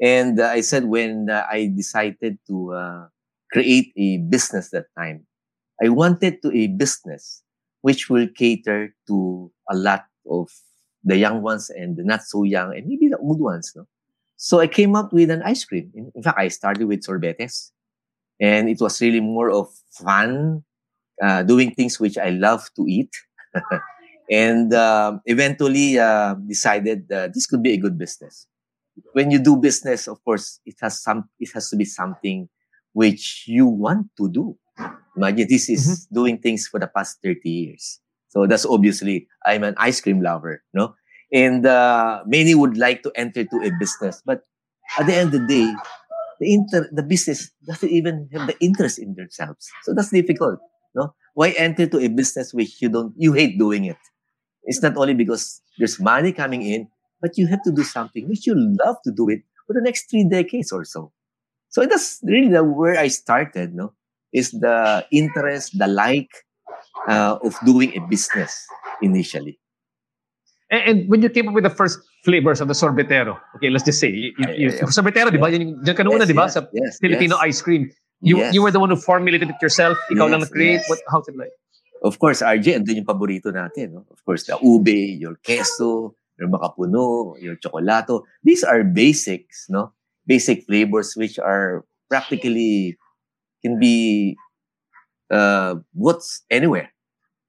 And 0.02 0.40
uh, 0.40 0.48
I 0.48 0.62
said 0.62 0.86
when 0.86 1.30
uh, 1.30 1.46
I 1.50 1.72
decided 1.76 2.38
to 2.48 2.74
uh, 2.74 3.08
create 3.52 3.94
a 3.98 4.18
business 4.18 4.70
that 4.72 4.86
time, 4.98 5.26
I 5.82 5.90
wanted 5.90 6.42
to 6.42 6.52
a 6.52 6.68
business 6.68 7.44
which 7.82 8.10
will 8.10 8.28
cater 8.36 8.94
to 9.08 9.52
a 9.70 9.76
lot 9.76 10.06
of 10.30 10.50
the 11.04 11.18
young 11.18 11.42
ones 11.42 11.70
and 11.70 11.96
the 11.96 12.04
not 12.04 12.24
so 12.24 12.44
young 12.44 12.76
and 12.76 12.88
maybe 12.88 13.08
the 13.08 13.18
old 13.18 13.40
ones. 13.40 13.74
No? 13.76 13.88
So 14.36 14.60
I 14.60 14.68
came 14.68 14.96
up 14.96 15.12
with 15.12 15.32
an 15.32 15.42
ice 15.42 15.66
cream. 15.66 15.92
In, 15.96 16.24
fact, 16.24 16.38
I 16.38 16.48
started 16.50 16.86
with 16.86 17.02
sorbetes. 17.02 17.72
And 18.40 18.70
it 18.70 18.80
was 18.80 19.02
really 19.02 19.20
more 19.20 19.50
of 19.50 19.68
fun, 19.92 20.64
uh, 21.22 21.42
doing 21.42 21.72
things 21.72 22.00
which 22.00 22.18
I 22.18 22.30
love 22.30 22.70
to 22.76 22.86
eat. 22.88 23.10
and 24.32 24.74
um, 24.74 25.22
eventually 25.26 25.98
uh, 25.98 26.36
decided 26.36 27.08
that 27.10 27.34
this 27.34 27.48
could 27.48 27.64
be 27.64 27.74
a 27.74 27.78
good 27.78 27.98
business. 27.98 28.46
When 29.14 29.32
you 29.32 29.40
do 29.40 29.58
business, 29.58 30.08
of 30.08 30.24
course, 30.24 30.60
it 30.66 30.76
has 30.82 31.02
some. 31.02 31.30
It 31.40 31.50
has 31.54 31.70
to 31.70 31.76
be 31.76 31.86
something 31.86 32.50
which 32.94 33.46
you 33.48 33.68
want 33.68 34.08
to 34.18 34.30
do. 34.30 34.58
Imagine 35.16 35.48
this 35.50 35.70
is 35.70 35.88
mm-hmm. 35.88 36.16
doing 36.16 36.38
things 36.40 36.68
for 36.68 36.80
the 36.80 36.88
past 36.88 37.20
thirty 37.24 37.50
years. 37.50 38.00
So 38.30 38.46
that's 38.46 38.66
obviously 38.66 39.28
I'm 39.46 39.64
an 39.64 39.76
ice 39.78 40.02
cream 40.02 40.22
lover, 40.22 40.64
no? 40.74 40.96
And 41.32 41.66
uh, 41.66 42.24
many 42.26 42.56
would 42.56 42.78
like 42.78 43.04
to 43.04 43.12
enter 43.16 43.44
to 43.44 43.58
a 43.64 43.72
business, 43.80 44.22
but 44.26 44.44
at 44.98 45.06
the 45.08 45.16
end 45.16 45.34
of 45.34 45.42
the 45.42 45.48
day, 45.48 45.76
the 46.40 46.54
inter 46.54 46.88
the 46.92 47.04
business 47.04 47.52
doesn't 47.66 47.90
even 47.90 48.30
have 48.34 48.48
the 48.48 48.56
interest 48.60 49.00
in 49.00 49.16
themselves. 49.16 49.68
So 49.84 49.94
that's 49.94 50.12
difficult. 50.12 50.60
No? 50.96 51.14
Why 51.34 51.52
enter 51.52 51.88
to 51.88 52.00
a 52.00 52.08
business 52.08 52.54
which 52.54 52.82
you 52.82 52.90
don't 52.90 53.14
you 53.18 53.34
hate 53.34 53.60
doing 53.60 53.86
it? 53.86 53.98
It's 54.64 54.82
not 54.82 54.98
only 54.98 55.14
because 55.14 55.62
there's 55.78 56.00
money 56.00 56.32
coming 56.32 56.62
in, 56.62 56.88
but 57.22 57.38
you 57.38 57.48
have 57.48 57.64
to 57.64 57.72
do 57.72 57.84
something 57.84 58.28
which 58.28 58.46
you 58.46 58.56
love 58.56 58.98
to 59.04 59.12
do 59.12 59.30
it 59.30 59.42
for 59.66 59.74
the 59.74 59.82
next 59.82 60.10
three 60.10 60.28
decades 60.28 60.72
or 60.72 60.86
so. 60.86 61.12
So 61.70 61.86
that's 61.86 62.20
really 62.24 62.50
the, 62.50 62.64
where 62.64 62.98
I 62.98 63.08
started, 63.08 63.74
no? 63.74 63.94
Is 64.34 64.52
the 64.52 65.06
interest, 65.12 65.78
the 65.78 65.88
like 65.88 66.30
uh, 67.08 67.40
of 67.44 67.56
doing 67.66 67.96
a 67.96 68.02
business 68.08 68.68
initially. 69.02 69.60
And, 70.70 70.84
and, 70.84 71.10
when 71.10 71.22
you 71.22 71.30
came 71.30 71.48
up 71.48 71.56
with 71.56 71.64
the 71.64 71.72
first 71.72 72.00
flavors 72.26 72.60
of 72.60 72.68
the 72.68 72.74
sorbetero, 72.74 73.40
okay, 73.56 73.70
let's 73.70 73.86
just 73.86 74.00
say, 74.00 74.10
you, 74.10 74.34
you, 74.38 74.68
you, 74.68 74.70
sorbetero, 74.92 75.32
di 75.32 75.40
ba? 75.40 75.50
Yan, 75.50 75.80
yan 75.80 75.96
ka 75.96 76.04
yes, 76.04 76.28
di 76.28 76.36
ba? 76.36 76.52
Sa 76.52 76.68
yes, 76.74 77.00
Filipino 77.00 77.40
yes. 77.40 77.56
ice 77.56 77.62
cream. 77.62 77.90
You, 78.20 78.38
yes. 78.38 78.54
you 78.54 78.62
were 78.62 78.72
the 78.72 78.80
one 78.80 78.90
who 78.90 78.98
formulated 78.98 79.50
it 79.50 79.56
yourself. 79.62 79.98
Ikaw 80.12 80.28
yes, 80.28 80.32
lang 80.32 80.42
na-create. 80.44 80.84
Yes. 80.84 80.90
What, 80.90 81.00
how's 81.08 81.28
it 81.32 81.38
like? 81.38 81.56
Of 82.04 82.20
course, 82.20 82.44
RJ, 82.44 82.84
andun 82.84 83.00
yung 83.00 83.08
paborito 83.08 83.48
natin. 83.48 83.96
No? 83.96 84.06
Of 84.12 84.20
course, 84.26 84.44
the 84.44 84.60
ube, 84.60 85.18
your 85.18 85.40
queso, 85.40 86.14
your 86.38 86.50
makapuno, 86.52 87.40
your 87.40 87.56
chocolato. 87.56 88.28
These 88.44 88.68
are 88.68 88.84
basics, 88.84 89.72
no? 89.72 89.94
Basic 90.28 90.68
flavors 90.68 91.16
which 91.16 91.40
are 91.40 91.86
practically 92.10 93.00
can 93.64 93.80
be 93.80 94.36
uh, 95.32 95.76
what's 95.94 96.44
anywhere. 96.52 96.92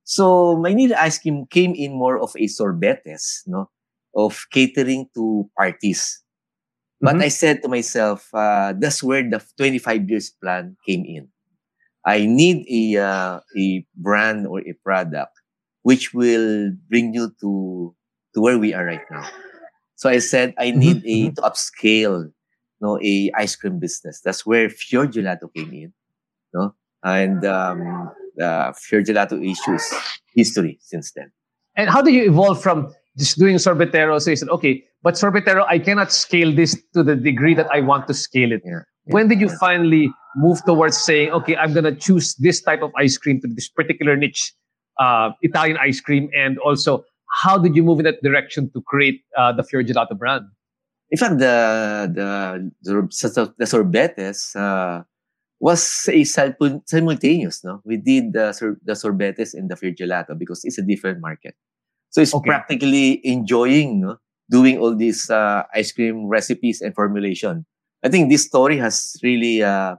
So 0.09 0.57
Maynila 0.57 0.97
Ice 1.05 1.21
Cream 1.21 1.45
came 1.45 1.77
in 1.77 1.93
more 1.93 2.17
of 2.17 2.33
a 2.33 2.49
sorbetes, 2.49 3.45
no, 3.45 3.69
of 4.17 4.41
catering 4.51 5.05
to 5.13 5.45
parties. 5.53 6.25
But 6.99 7.21
mm-hmm. 7.21 7.25
I 7.25 7.29
said 7.29 7.61
to 7.63 7.69
myself, 7.69 8.33
uh, 8.33 8.73
that's 8.73 9.03
where 9.05 9.21
the 9.21 9.45
25 9.59 10.09
years 10.09 10.31
plan 10.31 10.79
came 10.89 11.05
in. 11.05 11.29
I 12.07 12.25
need 12.25 12.65
a 12.73 13.05
uh, 13.05 13.41
a 13.53 13.85
brand 14.01 14.47
or 14.49 14.65
a 14.65 14.73
product 14.81 15.37
which 15.83 16.15
will 16.15 16.73
bring 16.89 17.13
you 17.13 17.29
to 17.45 17.93
to 18.33 18.41
where 18.41 18.57
we 18.57 18.73
are 18.73 18.89
right 18.89 19.05
now. 19.13 19.29
So 19.97 20.09
I 20.09 20.25
said 20.25 20.55
I 20.57 20.73
mm-hmm. 20.73 20.79
need 20.81 20.97
mm-hmm. 21.05 21.29
a 21.29 21.35
to 21.37 21.41
upscale, 21.45 22.33
no, 22.81 22.97
a 23.05 23.31
ice 23.37 23.57
cream 23.61 23.77
business. 23.79 24.25
That's 24.25 24.47
where 24.47 24.73
Fior 24.73 25.05
Gelato 25.05 25.53
came 25.53 25.69
in, 25.69 25.93
you 25.93 25.93
no, 26.55 26.75
and 27.05 27.45
um, 27.45 28.09
uh, 28.43 28.73
Fior 28.73 29.03
Gelato 29.03 29.39
issues 29.43 29.85
history 30.35 30.79
since 30.83 31.13
then. 31.15 31.31
And 31.77 31.89
how 31.89 32.03
did 32.03 32.15
you 32.15 32.25
evolve 32.29 32.63
from 32.63 32.93
just 33.17 33.39
doing 33.39 33.57
sorbetero? 33.57 34.21
So 34.21 34.31
you 34.31 34.37
said, 34.37 34.49
okay, 34.49 34.85
but 35.03 35.15
sorbetero, 35.15 35.65
I 35.69 35.79
cannot 35.79 36.13
scale 36.13 36.53
this 36.53 36.77
to 36.95 37.03
the 37.03 37.15
degree 37.15 37.55
that 37.55 37.69
I 37.73 37.81
want 37.81 38.07
to 38.09 38.15
scale 38.15 38.53
it. 38.53 38.63
Yeah. 38.65 38.81
When 39.05 39.29
did 39.29 39.41
you 39.41 39.49
finally 39.49 40.13
move 40.37 40.63
towards 40.65 40.99
saying, 40.99 41.31
okay, 41.31 41.57
I'm 41.57 41.73
going 41.73 41.85
to 41.85 41.95
choose 41.95 42.35
this 42.37 42.61
type 42.61 42.83
of 42.83 42.91
ice 42.97 43.17
cream 43.17 43.41
to 43.41 43.49
this 43.49 43.69
particular 43.69 44.17
niche, 44.17 44.53
uh, 44.99 45.31
Italian 45.43 45.79
ice 45.79 46.01
cream? 46.01 46.29
And 46.37 46.59
also, 46.59 47.05
how 47.43 47.59
did 47.59 47.77
you 47.77 47.83
move 47.83 48.01
in 48.01 48.05
that 48.05 48.23
direction 48.23 48.71
to 48.73 48.83
create 48.83 49.23
uh, 49.37 49.53
the 49.53 49.63
Fior 49.63 49.83
Gelato 49.83 50.19
brand? 50.19 50.45
In 51.11 51.17
fact, 51.17 51.39
the 51.39 52.11
the 52.13 52.71
the, 52.83 53.55
the 53.57 53.65
sorbetes 53.65 54.55
uh, 54.55 55.05
was 55.61 56.09
a 56.13 56.25
simultaneous. 56.25 57.65
No, 57.65 57.83
we 57.85 57.97
did 57.97 58.33
the 58.33 58.55
the 58.85 58.93
sorbetes 58.93 59.55
and 59.55 59.71
the 59.71 59.77
Fior 59.77 59.93
Gelato 59.93 60.39
because 60.39 60.65
it's 60.65 60.79
a 60.79 60.83
different 60.83 61.21
market. 61.21 61.55
So 62.11 62.23
it's 62.23 62.35
okay. 62.35 62.47
practically 62.47 63.21
enjoying 63.27 64.01
no, 64.01 64.17
doing 64.51 64.79
all 64.79 64.95
these 64.95 65.31
uh, 65.31 65.65
ice 65.75 65.93
cream 65.93 66.27
recipes 66.27 66.81
and 66.81 66.95
formulation. 66.95 67.67
I 68.05 68.09
think 68.09 68.31
this 68.31 68.45
story 68.45 68.79
has 68.79 69.19
really 69.23 69.63
uh, 69.63 69.97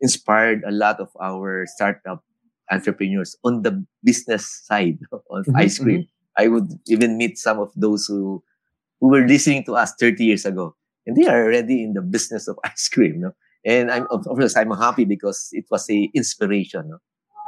inspired 0.00 0.64
a 0.66 0.72
lot 0.72 1.00
of 1.00 1.10
our 1.20 1.66
startup 1.66 2.24
entrepreneurs 2.70 3.36
on 3.44 3.62
the 3.62 3.84
business 4.02 4.48
side 4.64 4.98
of 5.12 5.20
mm-hmm, 5.44 5.56
ice 5.56 5.78
cream. 5.78 6.08
Mm-hmm. 6.08 6.42
I 6.42 6.48
would 6.48 6.72
even 6.88 7.16
meet 7.16 7.38
some 7.38 7.60
of 7.60 7.70
those 7.76 8.06
who 8.06 8.42
who 9.00 9.10
were 9.10 9.26
listening 9.26 9.64
to 9.64 9.76
us 9.76 9.92
30 10.00 10.24
years 10.24 10.46
ago, 10.46 10.74
and 11.06 11.14
they 11.14 11.26
are 11.28 11.44
already 11.44 11.84
in 11.84 11.92
the 11.92 12.02
business 12.02 12.48
of 12.48 12.58
ice 12.64 12.88
cream. 12.88 13.20
No? 13.20 13.32
And 13.64 13.90
I'm 13.90 14.06
of 14.10 14.24
course 14.24 14.56
I'm 14.56 14.70
happy 14.72 15.04
because 15.04 15.48
it 15.52 15.64
was 15.70 15.88
a 15.90 16.10
inspiration 16.14 16.90
no? 16.90 16.98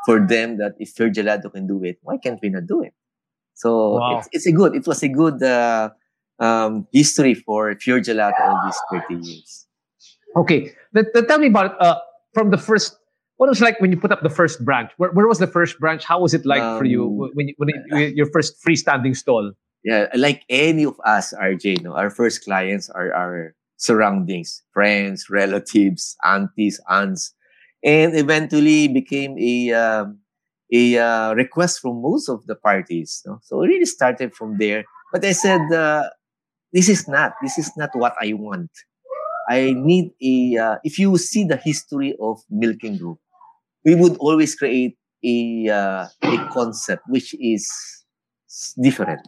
for 0.07 0.26
them 0.26 0.59
that 0.59 0.74
if 0.79 0.94
Fior 0.94 1.11
Gelato 1.11 1.52
can 1.52 1.66
do 1.66 1.83
it, 1.85 1.98
why 2.02 2.16
can't 2.16 2.38
we 2.42 2.48
not 2.48 2.66
do 2.66 2.83
it? 2.83 2.94
So 3.55 3.98
wow. 3.98 4.18
it's, 4.18 4.29
it's 4.33 4.46
a 4.46 4.52
good. 4.52 4.74
It 4.74 4.87
was 4.87 5.02
a 5.02 5.09
good 5.09 5.42
uh, 5.42 5.90
um, 6.38 6.87
history 6.92 7.35
for 7.35 7.74
Fior 7.81 8.00
Gelato 8.00 8.40
all 8.40 8.61
these 8.64 9.02
30 9.09 9.26
years. 9.26 9.66
Okay, 10.37 10.72
then, 10.92 11.07
tell 11.26 11.38
me 11.38 11.48
about 11.48 11.81
uh, 11.81 11.98
from 12.35 12.50
the 12.50 12.59
first. 12.59 12.96
What 13.38 13.50
was 13.50 13.61
like 13.61 13.81
when 13.81 13.90
you 13.90 14.00
put 14.00 14.12
up 14.12 14.22
the 14.22 14.31
first 14.31 14.64
branch? 14.64 14.92
Where, 14.96 15.11
where 15.11 15.26
was 15.29 15.38
the 15.38 15.46
first 15.46 15.79
branch? 15.79 16.05
How 16.05 16.20
was 16.20 16.33
it 16.33 16.46
like 16.46 16.62
um, 16.62 16.79
for 16.79 16.85
you 16.85 17.05
um, 17.05 17.31
when, 17.35 17.52
when 17.59 17.68
you, 17.68 17.98
your 18.16 18.26
first 18.31 18.57
freestanding 18.64 19.14
stall? 19.14 19.52
Yeah, 19.85 20.07
like 20.16 20.42
any 20.48 20.85
of 20.85 20.98
us, 21.05 21.35
RJ, 21.35 21.83
no, 21.83 21.94
our 21.94 22.11
first 22.11 22.44
clients 22.44 22.88
are 22.88 23.12
our 23.12 23.55
surroundings, 23.77 24.62
friends, 24.73 25.29
relatives, 25.31 26.17
aunties, 26.25 26.81
aunts, 26.89 27.35
and 27.85 28.17
eventually 28.17 28.89
became 28.89 29.37
a 29.39 29.73
um, 29.73 30.19
a 30.73 30.99
uh, 30.99 31.35
request 31.35 31.81
from 31.81 32.03
most 32.03 32.29
of 32.29 32.45
the 32.47 32.57
parties. 32.57 33.23
No? 33.27 33.39
So 33.43 33.62
it 33.62 33.69
really 33.69 33.87
started 33.87 34.35
from 34.35 34.59
there. 34.59 34.85
But 35.12 35.25
I 35.25 35.33
said, 35.33 35.61
uh, 35.73 36.09
this 36.73 36.89
is 36.89 37.07
not 37.09 37.35
this 37.43 37.59
is 37.59 37.71
not 37.77 37.91
what 37.95 38.15
I 38.21 38.33
want. 38.33 38.71
I 39.49 39.75
need 39.77 40.11
a. 40.23 40.59
Uh, 40.61 40.77
if 40.83 40.99
you 40.99 41.17
see 41.19 41.45
the 41.45 41.57
history 41.57 42.17
of 42.21 42.41
Milkin 42.53 42.99
Group, 42.99 43.19
we 43.85 43.95
would 43.95 44.17
always 44.19 44.55
create 44.57 44.97
a 45.25 45.69
uh, 45.69 46.07
a 46.23 46.49
concept 46.53 47.03
which 47.09 47.35
is 47.39 47.71
different. 48.83 49.27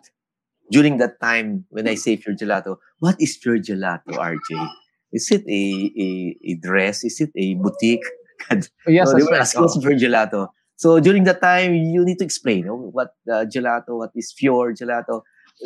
During 0.71 0.99
that 0.99 1.21
time, 1.21 1.65
when 1.71 1.89
I 1.89 1.95
say 1.95 2.17
Fior 2.17 2.35
Gelato, 2.35 2.77
what 2.99 3.17
is 3.21 3.37
Fior 3.37 3.59
Gelato, 3.59 4.13
RJ? 4.13 4.69
Is 5.13 5.31
it 5.31 5.45
a, 5.49 5.93
a, 5.99 6.37
a 6.45 6.55
dress? 6.57 7.05
Is 7.05 7.21
it 7.21 7.31
a 7.37 7.55
boutique? 7.55 8.05
oh, 8.51 8.61
yes, 8.87 9.11
so 9.11 9.17
they 9.17 9.23
were 9.23 9.35
asking 9.35 9.65
us 9.65 9.79
Fior 9.79 9.99
Gelato. 9.99 10.49
So 10.77 11.01
during 11.01 11.25
that 11.25 11.41
time, 11.43 11.75
you 11.75 12.05
need 12.05 12.19
to 12.19 12.25
explain 12.25 12.59
you 12.59 12.65
know, 12.67 12.91
what 12.93 13.11
uh, 13.31 13.45
gelato, 13.45 13.99
what 13.99 14.11
is 14.15 14.33
Fior 14.33 14.73
Gelato. 14.73 15.23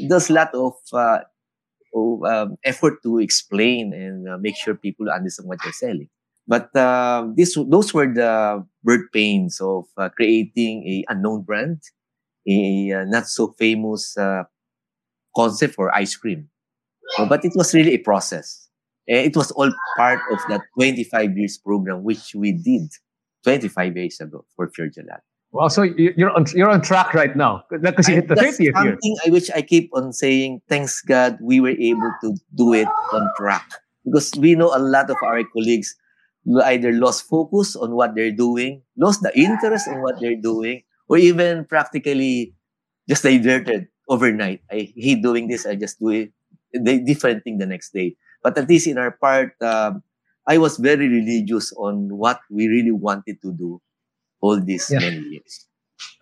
There's 0.08 0.30
a 0.30 0.32
lot 0.32 0.54
of 0.54 0.72
uh, 0.92 1.18
um, 1.94 2.56
effort 2.64 3.02
to 3.02 3.18
explain 3.18 3.92
and 3.92 4.28
uh, 4.28 4.38
make 4.38 4.56
sure 4.56 4.74
people 4.74 5.10
understand 5.10 5.48
what 5.48 5.58
you're 5.64 5.72
selling. 5.74 6.08
But 6.46 6.74
uh, 6.74 7.28
this, 7.36 7.56
those 7.68 7.94
were 7.94 8.12
the 8.12 8.64
birth 8.82 9.12
pains 9.12 9.60
of 9.60 9.84
uh, 9.96 10.08
creating 10.08 10.86
a 10.88 11.12
unknown 11.12 11.42
brand, 11.42 11.82
a, 12.48 12.92
uh, 12.92 13.04
not 13.04 13.28
so 13.28 13.54
famous 13.58 14.16
uh, 14.16 14.44
concept 15.36 15.74
for 15.74 15.94
ice 15.94 16.16
cream. 16.16 16.48
Oh, 17.18 17.26
but 17.26 17.44
it 17.44 17.52
was 17.54 17.74
really 17.74 17.94
a 17.94 17.98
process. 17.98 18.68
And 19.08 19.18
it 19.26 19.36
was 19.36 19.50
all 19.52 19.72
part 19.96 20.20
of 20.30 20.38
that 20.48 20.62
25 20.78 21.36
years 21.36 21.58
program, 21.58 22.02
which 22.04 22.34
we 22.34 22.52
did 22.52 22.88
25 23.44 23.96
years 23.96 24.20
ago 24.20 24.44
for 24.56 24.68
Fior 24.70 24.88
Gelato. 24.88 25.20
Well, 25.52 25.68
so 25.68 25.82
you- 25.82 26.14
you're 26.16 26.30
on 26.32 26.46
you're 26.54 26.70
on 26.70 26.80
track 26.80 27.12
right 27.12 27.36
now 27.36 27.64
because 27.68 28.08
you 28.08 28.14
hit 28.14 28.28
the 28.28 28.34
that's 28.34 28.56
30th 28.56 28.72
year. 28.72 28.72
something 28.96 29.16
I 29.26 29.30
wish 29.30 29.50
I 29.50 29.60
keep 29.60 29.90
on 29.92 30.12
saying, 30.14 30.62
thanks 30.68 31.02
God, 31.02 31.36
we 31.42 31.60
were 31.60 31.76
able 31.76 32.08
to 32.24 32.36
do 32.56 32.72
it 32.72 32.88
on 33.12 33.28
track. 33.36 33.68
Because 34.04 34.32
we 34.38 34.54
know 34.56 34.72
a 34.74 34.80
lot 34.80 35.10
of 35.10 35.16
our 35.22 35.44
colleagues 35.52 35.94
either 36.64 36.90
lost 36.92 37.28
focus 37.28 37.76
on 37.76 37.92
what 37.92 38.14
they're 38.16 38.32
doing, 38.34 38.80
lost 38.96 39.20
the 39.22 39.30
interest 39.38 39.86
in 39.86 40.00
what 40.00 40.18
they're 40.20 40.40
doing, 40.40 40.82
or 41.08 41.18
even 41.18 41.66
practically 41.68 42.54
just 43.08 43.22
diverted 43.22 43.91
overnight. 44.08 44.62
I 44.70 44.92
hate 44.96 45.22
doing 45.22 45.48
this, 45.48 45.66
I 45.66 45.74
just 45.76 45.98
do 45.98 46.08
it 46.10 46.32
the 46.72 46.98
different 47.04 47.44
thing 47.44 47.58
the 47.58 47.66
next 47.66 47.92
day. 47.92 48.16
But 48.42 48.56
at 48.56 48.68
least 48.68 48.86
in 48.86 48.96
our 48.98 49.10
part, 49.12 49.52
um, 49.60 50.02
I 50.48 50.56
was 50.58 50.78
very 50.78 51.06
religious 51.06 51.72
on 51.76 52.08
what 52.16 52.40
we 52.50 52.66
really 52.66 52.90
wanted 52.90 53.40
to 53.42 53.52
do 53.52 53.80
all 54.40 54.58
these 54.60 54.90
Yeah. 54.90 55.00
many 55.00 55.20
years. 55.36 55.68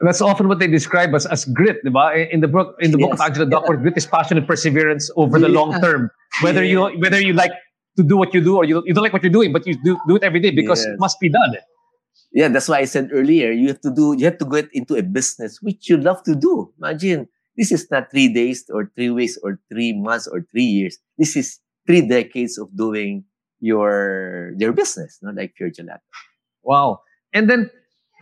That's 0.00 0.20
often 0.20 0.48
what 0.48 0.58
they 0.58 0.66
describe 0.66 1.14
as, 1.14 1.24
as 1.24 1.44
grit, 1.46 1.78
diba? 1.86 2.28
In 2.28 2.40
the 2.40 2.48
book, 2.48 2.76
in 2.80 2.90
the 2.90 2.98
book 2.98 3.12
of 3.14 3.18
Yes. 3.20 3.28
Angela 3.30 3.46
Duckworth, 3.48 3.80
grit 3.80 3.96
is 3.96 4.04
passion 4.06 4.36
and 4.36 4.46
perseverance 4.46 5.08
over 5.16 5.38
the 5.38 5.48
long 5.48 5.80
term. 5.80 6.10
Whether 6.42 6.64
Yeah. 6.64 6.90
you 6.90 7.00
whether 7.00 7.20
you 7.20 7.32
like 7.32 7.52
to 7.96 8.02
do 8.02 8.16
what 8.18 8.34
you 8.34 8.40
do 8.44 8.56
or 8.58 8.64
you, 8.64 8.82
you 8.84 8.92
don't 8.92 9.02
like 9.06 9.12
what 9.14 9.22
you're 9.22 9.32
doing, 9.32 9.52
but 9.52 9.66
you 9.66 9.78
do, 9.82 9.96
do 10.06 10.16
it 10.16 10.22
every 10.22 10.40
day 10.40 10.50
because 10.50 10.84
Yes. 10.84 10.94
it 10.94 11.00
must 11.00 11.16
be 11.20 11.28
done. 11.30 11.56
Yeah, 12.32 12.48
that's 12.48 12.68
why 12.68 12.78
I 12.78 12.84
said 12.84 13.08
earlier, 13.12 13.50
you 13.50 13.68
have 13.68 13.80
to 13.82 13.90
do, 13.90 14.14
you 14.18 14.24
have 14.26 14.38
to 14.38 14.44
get 14.46 14.68
into 14.72 14.94
a 14.96 15.02
business 15.02 15.58
which 15.62 15.88
you 15.88 15.96
love 15.96 16.22
to 16.24 16.34
do. 16.36 16.70
Imagine, 16.78 17.26
this 17.60 17.70
is 17.70 17.86
not 17.90 18.10
three 18.10 18.32
days 18.32 18.64
or 18.72 18.90
three 18.96 19.10
weeks 19.10 19.36
or 19.42 19.60
three 19.70 19.92
months 19.92 20.26
or 20.26 20.46
three 20.50 20.64
years. 20.64 20.96
This 21.18 21.36
is 21.36 21.60
three 21.86 22.00
decades 22.08 22.56
of 22.56 22.74
doing 22.74 23.24
your 23.60 24.54
your 24.56 24.72
business, 24.72 25.18
not 25.20 25.34
like 25.34 25.52
Fior 25.60 25.68
Gelato. 25.68 26.00
Wow. 26.62 27.00
And 27.34 27.50
then, 27.50 27.70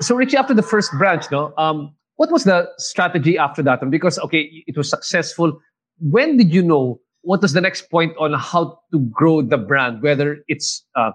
so 0.01 0.17
Richie, 0.17 0.37
after 0.37 0.55
the 0.55 0.63
first 0.63 0.91
branch, 0.99 1.31
no, 1.31 1.55
um, 1.57 1.95
what 2.17 2.33
was 2.33 2.43
the 2.43 2.69
strategy 2.79 3.39
after 3.39 3.63
that? 3.63 3.81
And 3.81 3.93
because 3.93 4.19
okay, 4.19 4.51
it 4.67 4.77
was 4.77 4.91
successful. 4.91 5.61
When 6.01 6.37
did 6.37 6.53
you 6.53 6.63
know 6.63 7.01
what 7.23 7.41
was 7.41 7.53
the 7.53 7.61
next 7.61 7.91
point 7.91 8.15
on 8.19 8.33
how 8.35 8.81
to 8.91 8.99
grow 8.99 9.41
the 9.43 9.59
brand, 9.59 10.03
whether 10.03 10.39
it's 10.49 10.85
uh, 10.97 11.13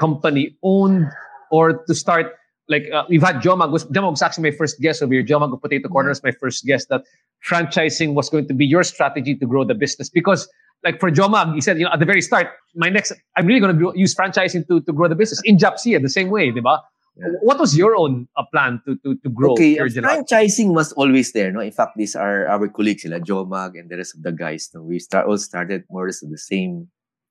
company 0.00 0.56
owned 0.62 1.12
or 1.52 1.84
to 1.84 1.94
start? 1.94 2.32
Like 2.68 2.84
uh, 2.92 3.04
we've 3.08 3.22
had 3.22 3.36
Jomag, 3.36 3.70
was 3.70 3.84
Jomag 3.86 4.10
was 4.10 4.22
actually 4.22 4.50
my 4.50 4.56
first 4.56 4.80
guest 4.80 5.02
over 5.02 5.12
here. 5.12 5.22
Jomag 5.22 5.52
of 5.52 5.62
Potato 5.62 5.88
Corner 5.88 6.10
is 6.10 6.22
my 6.22 6.32
first 6.32 6.64
guest. 6.64 6.88
That 6.88 7.04
franchising 7.48 8.14
was 8.14 8.28
going 8.28 8.48
to 8.48 8.54
be 8.54 8.66
your 8.66 8.82
strategy 8.82 9.36
to 9.36 9.46
grow 9.46 9.64
the 9.64 9.74
business 9.74 10.10
because 10.10 10.48
like 10.84 11.00
for 11.00 11.10
Jomag, 11.10 11.54
he 11.54 11.60
said, 11.60 11.78
you 11.78 11.84
know, 11.84 11.92
at 11.92 12.00
the 12.00 12.06
very 12.06 12.20
start, 12.20 12.48
my 12.74 12.88
next, 12.88 13.12
I'm 13.36 13.46
really 13.46 13.60
going 13.60 13.78
to 13.78 13.92
use 13.94 14.14
franchising 14.14 14.66
to, 14.68 14.80
to 14.80 14.92
grow 14.92 15.08
the 15.08 15.14
business. 15.14 15.40
In 15.44 15.58
Japsia, 15.58 16.00
the 16.00 16.08
same 16.08 16.30
way, 16.30 16.50
diba? 16.50 16.80
Yeah. 17.16 17.28
What 17.40 17.58
was 17.58 17.76
your 17.76 17.96
own 17.96 18.28
uh, 18.36 18.44
plan 18.52 18.82
to, 18.86 18.96
to, 18.96 19.16
to 19.16 19.28
grow 19.30 19.52
okay, 19.52 19.78
uh, 19.78 19.84
franchising 19.84 20.74
was 20.74 20.92
always 20.92 21.32
there. 21.32 21.50
No, 21.50 21.60
in 21.60 21.72
fact, 21.72 21.92
these 21.96 22.14
are 22.14 22.46
our 22.46 22.68
colleagues, 22.68 23.02
sila 23.02 23.20
Jomag 23.20 23.78
and 23.80 23.88
the 23.88 23.96
rest 23.96 24.14
of 24.16 24.22
the 24.22 24.32
guys. 24.32 24.68
No, 24.74 24.82
we 24.82 24.98
start 24.98 25.26
all 25.26 25.38
started 25.38 25.84
more 25.90 26.04
or 26.04 26.08
less 26.08 26.20
the 26.20 26.36
same 26.36 26.88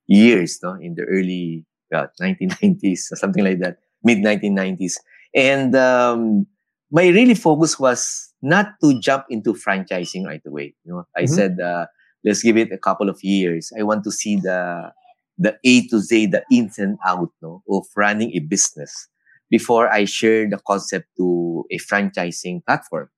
years, 0.07 0.59
no, 0.63 0.73
in 0.81 0.95
the 0.95 1.03
early 1.03 1.65
uh, 1.93 2.07
1990s, 2.19 3.11
or 3.11 3.15
something 3.23 3.43
like 3.43 3.59
that, 3.59 3.77
mid 4.03 4.19
1990s. 4.19 4.95
And 5.35 5.75
um, 5.75 6.47
my 6.91 7.07
really 7.09 7.35
focus 7.35 7.79
was 7.79 8.31
not 8.41 8.67
to 8.83 8.99
jump 9.01 9.25
into 9.29 9.53
franchising 9.53 10.25
right 10.25 10.41
away. 10.47 10.75
You 10.85 10.93
know, 10.93 11.05
I 11.17 11.25
Mhm. 11.25 11.27
said, 11.27 11.59
uh, 11.59 11.87
let's 12.23 12.43
give 12.43 12.57
it 12.57 12.71
a 12.71 12.77
couple 12.79 13.09
of 13.09 13.23
years. 13.23 13.71
I 13.79 13.83
want 13.83 14.03
to 14.05 14.11
see 14.11 14.37
the 14.37 14.91
the 15.37 15.57
A 15.65 15.87
to 15.89 15.99
Z, 15.99 16.27
the 16.27 16.43
ins 16.51 16.79
and 16.79 16.97
out, 17.05 17.29
no, 17.41 17.63
of 17.69 17.85
running 17.97 18.31
a 18.35 18.39
business 18.39 19.09
before 19.49 19.91
I 19.91 20.05
share 20.05 20.49
the 20.49 20.59
concept 20.65 21.07
to 21.17 21.65
a 21.71 21.77
franchising 21.79 22.65
platform. 22.65 23.09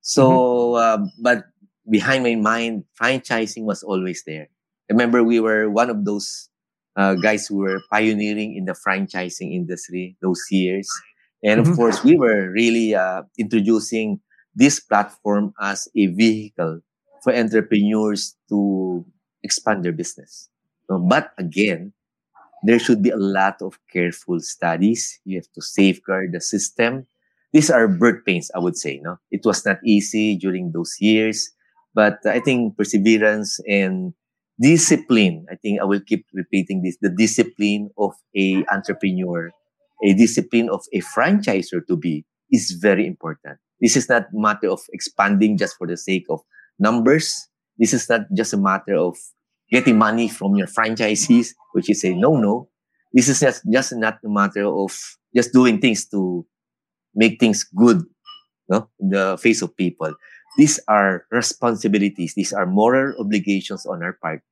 So, 0.00 0.76
um, 0.76 1.10
but 1.20 1.44
behind 1.90 2.24
my 2.24 2.34
mind, 2.36 2.84
franchising 3.00 3.64
was 3.64 3.82
always 3.82 4.22
there. 4.26 4.48
Remember, 4.90 5.22
we 5.24 5.40
were 5.40 5.70
one 5.70 5.90
of 5.90 6.04
those 6.04 6.48
uh, 6.96 7.14
guys 7.14 7.46
who 7.46 7.56
were 7.58 7.80
pioneering 7.90 8.54
in 8.56 8.66
the 8.66 8.74
franchising 8.86 9.52
industry 9.52 10.16
those 10.22 10.42
years. 10.50 10.88
And 11.44 11.60
of 11.60 11.72
Mhm. 11.72 11.74
course, 11.74 12.04
we 12.04 12.16
were 12.16 12.50
really 12.50 12.94
uh, 12.96 13.24
introducing 13.38 14.20
this 14.54 14.80
platform 14.80 15.54
as 15.60 15.88
a 15.96 16.06
vehicle 16.08 16.80
for 17.22 17.34
entrepreneurs 17.34 18.36
to 18.50 19.04
expand 19.44 19.84
their 19.84 19.92
business. 19.92 20.50
So, 20.88 20.98
but 20.98 21.32
again, 21.38 21.92
there 22.62 22.78
should 22.78 23.02
be 23.02 23.10
a 23.10 23.16
lot 23.20 23.60
of 23.62 23.78
careful 23.92 24.40
studies. 24.40 25.20
You 25.24 25.38
have 25.38 25.50
to 25.54 25.62
safeguard 25.62 26.32
the 26.32 26.40
system. 26.40 27.06
These 27.52 27.70
are 27.70 27.88
birth 27.88 28.24
pains, 28.26 28.50
I 28.54 28.58
would 28.60 28.76
say. 28.76 29.00
No, 29.02 29.18
it 29.30 29.42
was 29.44 29.64
not 29.64 29.78
easy 29.84 30.36
during 30.36 30.72
those 30.72 30.96
years, 31.00 31.50
but 31.94 32.18
I 32.26 32.40
think 32.40 32.76
perseverance 32.76 33.60
and 33.68 34.14
discipline. 34.60 35.46
I 35.50 35.56
think 35.56 35.80
I 35.80 35.84
will 35.84 36.00
keep 36.00 36.26
repeating 36.34 36.82
this: 36.82 36.98
the 37.00 37.10
discipline 37.14 37.90
of 37.98 38.12
a 38.36 38.64
entrepreneur, 38.72 39.50
a 40.02 40.14
discipline 40.14 40.68
of 40.68 40.82
a 40.92 41.00
franchisor 41.00 41.86
to 41.86 41.96
be 41.96 42.24
is 42.50 42.78
very 42.80 43.06
important. 43.06 43.58
This 43.80 43.96
is 43.96 44.08
not 44.08 44.26
matter 44.32 44.70
of 44.70 44.80
expanding 44.92 45.56
just 45.56 45.76
for 45.76 45.86
the 45.86 45.96
sake 45.96 46.26
of 46.30 46.40
numbers. 46.78 47.48
This 47.78 47.92
is 47.92 48.08
not 48.08 48.22
just 48.34 48.52
a 48.54 48.56
matter 48.56 48.96
of 48.96 49.16
getting 49.70 49.98
money 49.98 50.28
from 50.28 50.56
your 50.56 50.66
franchisees, 50.66 51.54
which 51.72 51.90
is 51.90 52.04
a 52.04 52.14
no-no. 52.14 52.68
This 53.12 53.28
is 53.28 53.40
just, 53.40 53.62
just 53.70 53.92
not 53.94 54.18
a 54.24 54.28
matter 54.28 54.66
of 54.66 54.96
just 55.34 55.52
doing 55.52 55.80
things 55.80 56.06
to 56.08 56.46
make 57.14 57.38
things 57.38 57.64
good 57.64 58.02
no, 58.68 58.88
in 59.00 59.10
the 59.10 59.38
face 59.40 59.62
of 59.62 59.76
people. 59.76 60.14
These 60.56 60.80
are 60.88 61.26
responsibilities. 61.30 62.34
These 62.34 62.52
are 62.52 62.66
moral 62.66 63.14
obligations 63.18 63.86
on 63.86 64.02
our 64.02 64.14
part 64.14 64.42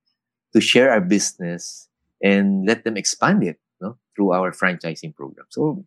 to 0.52 0.60
share 0.60 0.90
our 0.90 1.00
business 1.00 1.88
and 2.22 2.66
let 2.66 2.84
them 2.84 2.96
expand 2.96 3.42
it 3.42 3.58
no, 3.82 3.98
through 4.14 4.32
our 4.32 4.52
franchising 4.52 5.14
program. 5.14 5.46
So 5.50 5.84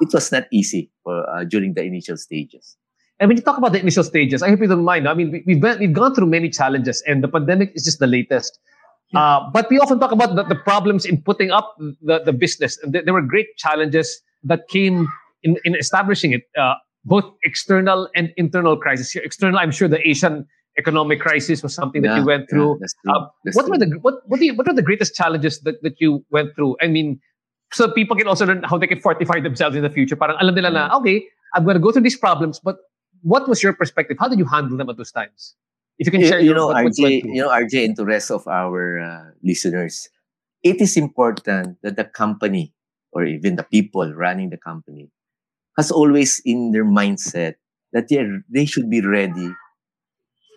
it 0.00 0.10
was 0.12 0.32
not 0.32 0.44
easy 0.50 0.90
for, 1.02 1.28
uh, 1.28 1.44
during 1.44 1.74
the 1.74 1.82
initial 1.82 2.16
stages. 2.16 2.76
And 3.20 3.28
when 3.28 3.36
you 3.36 3.42
talk 3.42 3.58
about 3.58 3.72
the 3.72 3.80
initial 3.80 4.04
stages, 4.04 4.42
I 4.42 4.48
hope 4.50 4.60
you 4.60 4.68
don't 4.68 4.84
mind. 4.84 5.08
I 5.08 5.14
mean, 5.14 5.32
we, 5.32 5.42
we've, 5.46 5.60
been, 5.60 5.78
we've 5.80 5.92
gone 5.92 6.14
through 6.14 6.26
many 6.26 6.48
challenges, 6.48 7.02
and 7.06 7.22
the 7.22 7.28
pandemic 7.28 7.72
is 7.74 7.84
just 7.84 7.98
the 7.98 8.06
latest. 8.06 8.60
Uh, 9.14 9.40
but 9.52 9.68
we 9.70 9.78
often 9.78 9.98
talk 9.98 10.12
about 10.12 10.36
the, 10.36 10.44
the 10.44 10.54
problems 10.54 11.06
in 11.06 11.20
putting 11.22 11.50
up 11.50 11.74
the, 12.02 12.20
the 12.24 12.32
business. 12.32 12.78
And 12.82 12.92
there, 12.92 13.02
there 13.04 13.14
were 13.14 13.22
great 13.22 13.56
challenges 13.56 14.20
that 14.44 14.68
came 14.68 15.08
in, 15.42 15.56
in 15.64 15.74
establishing 15.74 16.32
it, 16.32 16.42
uh, 16.60 16.74
both 17.04 17.24
external 17.42 18.08
and 18.14 18.32
internal 18.36 18.76
crisis. 18.76 19.14
Your 19.14 19.24
External, 19.24 19.58
I'm 19.58 19.70
sure 19.70 19.88
the 19.88 20.06
Asian 20.06 20.46
economic 20.78 21.20
crisis 21.20 21.62
was 21.62 21.74
something 21.74 22.02
that 22.02 22.08
Yeah, 22.08 22.20
you 22.20 22.26
went 22.26 22.42
yeah, 22.42 22.50
through. 22.50 22.78
true. 22.78 23.12
Uh, 23.12 23.26
what 23.52 23.64
true. 23.64 23.70
were 23.70 23.78
the 23.78 23.98
what 24.00 24.14
what, 24.26 24.40
do 24.40 24.46
you, 24.46 24.54
what 24.54 24.66
were 24.66 24.74
the 24.74 24.82
greatest 24.82 25.14
challenges 25.14 25.60
that, 25.60 25.82
that 25.82 26.00
you 26.00 26.24
went 26.30 26.54
through? 26.54 26.76
I 26.80 26.86
mean, 26.86 27.20
so 27.72 27.90
people 27.92 28.16
can 28.16 28.26
also 28.28 28.46
learn 28.46 28.62
how 28.62 28.78
they 28.78 28.86
can 28.86 29.00
fortify 29.00 29.40
themselves 29.40 29.76
in 29.76 29.82
the 29.82 29.90
future. 29.90 30.16
Parang 30.16 30.36
alam 30.40 30.54
nila 30.54 30.70
na, 30.70 30.96
okay, 30.98 31.26
I'm 31.54 31.64
going 31.64 31.74
to 31.74 31.80
go 31.80 31.92
through 31.92 32.02
these 32.02 32.18
problems, 32.18 32.60
but 32.60 32.76
what 33.22 33.48
was 33.48 33.62
your 33.62 33.72
perspective? 33.72 34.16
How 34.18 34.28
did 34.28 34.38
you 34.38 34.46
handle 34.46 34.76
them 34.78 34.88
at 34.88 34.96
those 34.96 35.12
times? 35.12 35.54
If 35.98 36.06
you 36.06 36.12
can 36.12 36.22
share, 36.22 36.38
you 36.38 36.54
your, 36.54 36.54
know, 36.54 36.70
you 36.78 36.88
RJ, 36.88 37.24
you 37.24 37.42
know, 37.42 37.50
RJ, 37.50 37.84
and 37.84 37.96
the 37.96 38.06
rest 38.06 38.30
of 38.30 38.46
our 38.46 39.00
uh, 39.00 39.24
listeners, 39.42 40.08
it 40.62 40.80
is 40.80 40.96
important 40.96 41.82
that 41.82 41.96
the 41.96 42.04
company 42.04 42.72
or 43.12 43.24
even 43.24 43.56
the 43.56 43.64
people 43.64 44.06
running 44.14 44.50
the 44.50 44.56
company 44.56 45.10
has 45.76 45.90
always 45.90 46.40
in 46.44 46.70
their 46.70 46.84
mindset 46.84 47.54
that 47.92 48.08
they 48.08 48.22
they 48.48 48.66
should 48.66 48.90
be 48.90 49.00
ready 49.00 49.50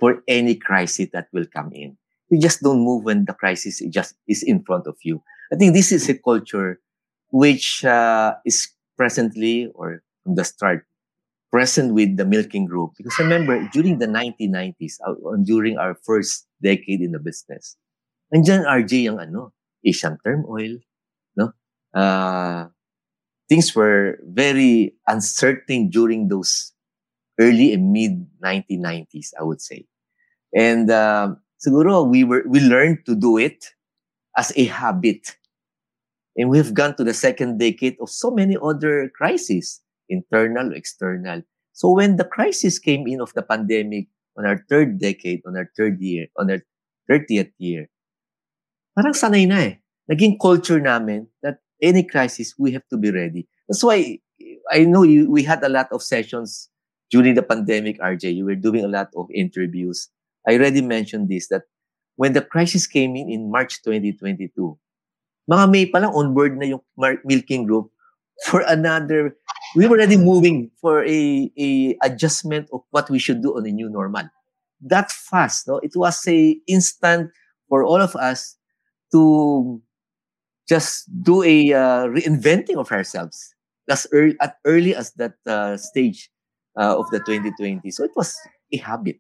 for 0.02 0.26
any 0.28 0.58
crisis 0.58 1.14
that 1.14 1.30
will 1.32 1.46
come 1.46 1.70
in. 1.78 1.96
You 2.34 2.42
just 2.42 2.66
don't 2.66 2.82
move 2.82 3.06
when 3.06 3.26
the 3.26 3.38
crisis 3.38 3.80
just 3.94 4.18
is 4.28 4.42
in 4.42 4.66
front 4.66 4.88
of 4.88 4.98
you. 5.06 5.22
I 5.54 5.56
think 5.56 5.78
this 5.78 5.92
is 5.94 6.10
a 6.10 6.18
culture 6.18 6.82
which 7.30 7.86
uh, 7.86 8.34
is 8.44 8.74
presently 8.98 9.70
or 9.76 10.02
from 10.24 10.34
the 10.36 10.44
start 10.44 10.90
present 11.52 11.94
with 11.94 12.18
the 12.18 12.24
Milkin 12.24 12.66
group. 12.66 12.98
Because 12.98 13.20
remember, 13.20 13.62
during 13.72 14.00
the 14.00 14.08
1990s, 14.08 14.98
uh, 15.06 15.14
during 15.44 15.78
our 15.78 15.94
first 15.94 16.48
decade 16.64 17.02
in 17.02 17.12
the 17.12 17.20
business, 17.20 17.78
andyan 18.34 18.66
RJ 18.66 19.06
yung 19.06 19.20
ano, 19.20 19.54
Asian 19.86 20.18
term 20.26 20.48
oil, 20.50 20.82
no? 21.38 21.54
Uh, 21.94 22.72
things 23.50 23.76
were 23.76 24.18
very 24.24 24.96
uncertain 25.06 25.90
during 25.90 26.28
those 26.28 26.72
early 27.38 27.74
and 27.74 27.92
mid 27.92 28.26
1990s, 28.42 29.36
I 29.38 29.44
would 29.44 29.62
say. 29.62 29.91
And 30.56 30.92
uh, 30.92 31.36
siguro 31.60 32.08
we 32.08 32.24
were 32.24 32.44
we 32.48 32.60
learned 32.60 33.06
to 33.06 33.16
do 33.16 33.38
it 33.38 33.74
as 34.38 34.52
a 34.56 34.66
habit. 34.66 35.38
And 36.36 36.50
we've 36.50 36.74
gone 36.74 36.96
to 36.96 37.04
the 37.04 37.14
second 37.14 37.60
decade 37.60 37.98
of 38.00 38.10
so 38.10 38.32
many 38.32 38.56
other 38.56 39.12
crises, 39.16 39.82
internal, 40.08 40.72
external. 40.74 41.44
So 41.74 41.92
when 41.92 42.16
the 42.16 42.24
crisis 42.24 42.80
came 42.80 43.08
in 43.08 43.20
of 43.20 43.34
the 43.34 43.42
pandemic 43.42 44.08
on 44.38 44.46
our 44.46 44.64
third 44.70 45.00
decade, 45.00 45.42
on 45.46 45.58
our 45.58 45.70
third 45.76 46.00
year, 46.00 46.28
on 46.38 46.52
our 46.52 46.64
30th 47.12 47.52
year, 47.60 47.92
parang 48.96 49.12
sanay 49.12 49.44
na 49.48 49.60
eh. 49.60 49.74
naging 50.08 50.40
culture 50.40 50.80
namin 50.80 51.28
that 51.44 51.60
any 51.82 52.04
crisis, 52.04 52.56
we 52.58 52.72
have 52.72 52.88
to 52.88 52.98
be 52.98 53.12
ready. 53.12 53.48
That's 53.68 53.84
why 53.84 54.20
I 54.72 54.86
know 54.86 55.04
you, 55.04 55.30
we 55.30 55.44
had 55.44 55.64
a 55.64 55.70
lot 55.70 55.92
of 55.92 56.04
sessions 56.04 56.70
during 57.10 57.36
the 57.36 57.44
pandemic, 57.44 58.00
RJ. 58.00 58.36
You 58.36 58.46
were 58.46 58.56
doing 58.56 58.86
a 58.86 58.88
lot 58.88 59.10
of 59.16 59.28
interviews. 59.34 60.08
I 60.48 60.56
already 60.56 60.82
mentioned 60.82 61.30
this, 61.30 61.48
that 61.50 61.64
when 62.16 62.34
the 62.34 62.42
crisis 62.42 62.88
came 62.88 63.16
in 63.16 63.30
in 63.30 63.52
March 63.52 63.82
2022, 63.84 64.78
mga 65.50 65.66
May 65.72 65.86
pa 65.86 66.00
lang 66.00 66.14
on 66.14 66.34
board 66.34 66.58
na 66.58 66.66
yung 66.66 66.82
milking 67.26 67.66
group 67.66 67.92
for 68.46 68.62
another 68.66 69.36
we 69.76 69.88
were 69.88 69.98
already 69.98 70.18
moving 70.18 70.72
for 70.82 71.06
a, 71.06 71.52
a 71.58 71.96
adjustment 72.04 72.68
of 72.74 72.82
what 72.92 73.10
we 73.10 73.20
should 73.20 73.42
do 73.42 73.56
on 73.56 73.66
a 73.66 73.72
new 73.72 73.90
normal. 73.90 74.28
That 74.82 75.12
fast 75.12 75.68
no? 75.68 75.78
It 75.78 75.94
was 75.96 76.26
a 76.28 76.58
instant 76.68 77.32
for 77.70 77.84
all 77.84 78.02
of 78.02 78.16
us 78.16 78.58
to 79.14 79.82
just 80.68 81.08
do 81.24 81.44
a 81.44 81.74
uh, 81.74 82.06
reinventing 82.08 82.78
of 82.78 82.92
ourselves 82.92 83.54
as 83.90 84.08
early, 84.12 84.36
at 84.40 84.56
early 84.66 84.96
as 84.96 85.12
that 85.14 85.36
uh, 85.46 85.76
stage 85.78 86.32
uh, 86.80 86.98
of 86.98 87.10
the 87.12 87.20
2020 87.20 87.92
so 87.92 88.04
it 88.04 88.12
was 88.16 88.38
a 88.72 88.78
habit 88.78 89.20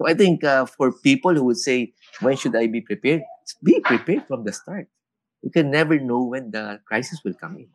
so 0.00 0.08
i 0.08 0.14
think 0.14 0.42
uh, 0.44 0.64
for 0.64 0.90
people 0.92 1.34
who 1.34 1.44
would 1.44 1.60
say 1.60 1.92
when 2.20 2.36
should 2.36 2.56
i 2.56 2.66
be 2.66 2.80
prepared 2.80 3.20
be 3.62 3.78
prepared 3.80 4.26
from 4.26 4.44
the 4.48 4.52
start 4.52 4.88
you 5.42 5.50
can 5.50 5.70
never 5.70 6.00
know 6.00 6.24
when 6.24 6.50
the 6.50 6.80
crisis 6.88 7.20
will 7.24 7.34
come 7.34 7.56
in 7.56 7.68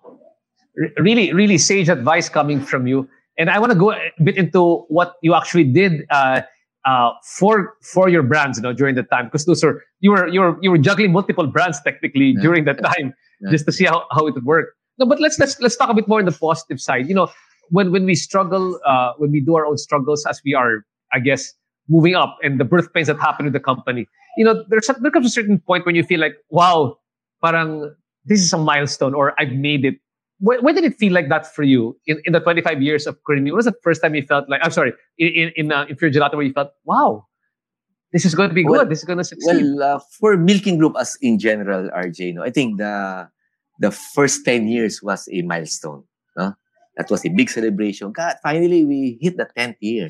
really, 0.98 1.34
really 1.34 1.58
sage 1.58 1.90
advice 1.90 2.30
coming 2.30 2.60
from 2.60 2.88
you. 2.88 3.08
And 3.38 3.50
I 3.50 3.60
want 3.60 3.72
to 3.72 3.78
go 3.78 3.92
a 3.92 4.12
bit 4.24 4.38
into 4.38 4.86
what 4.88 5.16
you 5.22 5.36
actually 5.36 5.66
did 5.66 6.06
uh, 6.10 6.42
uh, 6.86 7.12
for 7.24 7.74
for 7.82 8.08
your 8.08 8.24
brands, 8.24 8.58
you 8.58 8.64
know, 8.64 8.74
during 8.74 8.96
the 8.96 9.04
time, 9.04 9.26
because 9.26 9.46
those 9.46 9.64
are 9.64 9.84
you 10.00 10.12
were 10.12 10.28
you 10.28 10.40
were 10.40 10.58
you 10.62 10.72
were 10.72 10.78
juggling 10.78 11.12
multiple 11.12 11.48
brands 11.48 11.82
technically 11.82 12.34
yeah. 12.36 12.42
during 12.42 12.64
that 12.66 12.82
time, 12.82 13.14
yeah. 13.42 13.52
just 13.52 13.66
to 13.66 13.72
see 13.72 13.86
how, 13.86 14.06
how 14.12 14.26
it 14.28 14.34
would 14.36 14.46
work. 14.46 14.76
No, 14.98 15.06
but 15.06 15.20
let's 15.20 15.38
let's 15.38 15.60
let's 15.60 15.76
talk 15.76 15.90
a 15.90 15.94
bit 15.94 16.08
more 16.08 16.20
on 16.20 16.26
the 16.26 16.32
positive 16.32 16.80
side. 16.80 17.10
You 17.10 17.16
know, 17.16 17.30
when 17.70 17.92
when 17.92 18.06
we 18.06 18.16
struggle, 18.16 18.80
uh, 18.86 19.14
when 19.18 19.32
we 19.32 19.42
do 19.42 19.56
our 19.56 19.66
own 19.66 19.78
struggles, 19.78 20.26
as 20.26 20.40
we 20.46 20.54
are, 20.54 20.86
I 21.12 21.20
guess, 21.20 21.54
moving 21.88 22.16
up, 22.16 22.38
and 22.42 22.60
the 22.60 22.66
birth 22.66 22.94
pains 22.94 23.08
that 23.08 23.20
happen 23.20 23.46
with 23.46 23.54
the 23.54 23.60
company, 23.60 24.08
you 24.38 24.46
know, 24.46 24.64
there's 24.70 24.90
a, 24.90 24.94
there 24.94 25.12
comes 25.12 25.26
a 25.26 25.30
certain 25.30 25.60
point 25.60 25.86
when 25.86 25.96
you 25.96 26.04
feel 26.04 26.20
like, 26.20 26.36
wow, 26.50 26.98
parang 27.44 27.94
this 28.26 28.42
is 28.42 28.52
a 28.54 28.58
milestone, 28.58 29.14
or 29.14 29.40
I've 29.40 29.52
made 29.52 29.86
it 29.86 29.96
when, 30.40 30.62
when, 30.64 30.76
did 30.76 30.84
it 30.84 30.98
feel 30.98 31.14
like 31.14 31.30
that 31.30 31.54
for 31.56 31.64
you 31.64 31.98
in, 32.08 32.22
in 32.26 32.34
the 32.34 32.40
25 32.40 32.82
years 32.82 33.08
of 33.08 33.18
Kurimi? 33.24 33.46
When 33.46 33.56
was 33.56 33.66
the 33.66 33.76
first 33.84 34.02
time 34.02 34.16
you 34.16 34.24
felt 34.24 34.50
like, 34.50 34.60
I'm 34.64 34.72
sorry, 34.72 34.94
in, 35.18 35.52
in, 35.56 35.72
uh, 35.72 35.86
in 35.88 35.96
Gelato 35.96 36.34
where 36.34 36.44
you 36.44 36.52
felt, 36.52 36.72
wow, 36.84 37.26
this 38.12 38.26
is 38.26 38.36
going 38.36 38.50
to 38.50 38.56
be 38.56 38.66
well, 38.66 38.82
good. 38.82 38.90
This 38.90 39.00
is 39.00 39.06
going 39.06 39.18
to 39.18 39.24
succeed. 39.24 39.64
Well, 39.76 39.84
uh, 39.84 40.00
for 40.20 40.38
Milkin 40.38 40.78
Group 40.78 40.96
as 41.00 41.18
in 41.22 41.40
general, 41.40 41.90
RJ, 41.90 42.36
no, 42.36 42.44
I 42.44 42.50
think 42.50 42.78
the 42.80 43.30
the 43.80 43.92
first 43.92 44.46
10 44.46 44.68
years 44.68 45.02
was 45.04 45.28
a 45.32 45.42
milestone. 45.42 46.04
No? 46.38 46.54
That 46.98 47.10
was 47.10 47.26
a 47.26 47.30
big 47.30 47.50
celebration. 47.50 48.12
God, 48.14 48.36
finally 48.42 48.86
we 48.86 49.18
hit 49.22 49.36
the 49.36 49.48
10th 49.58 49.76
year. 49.82 50.08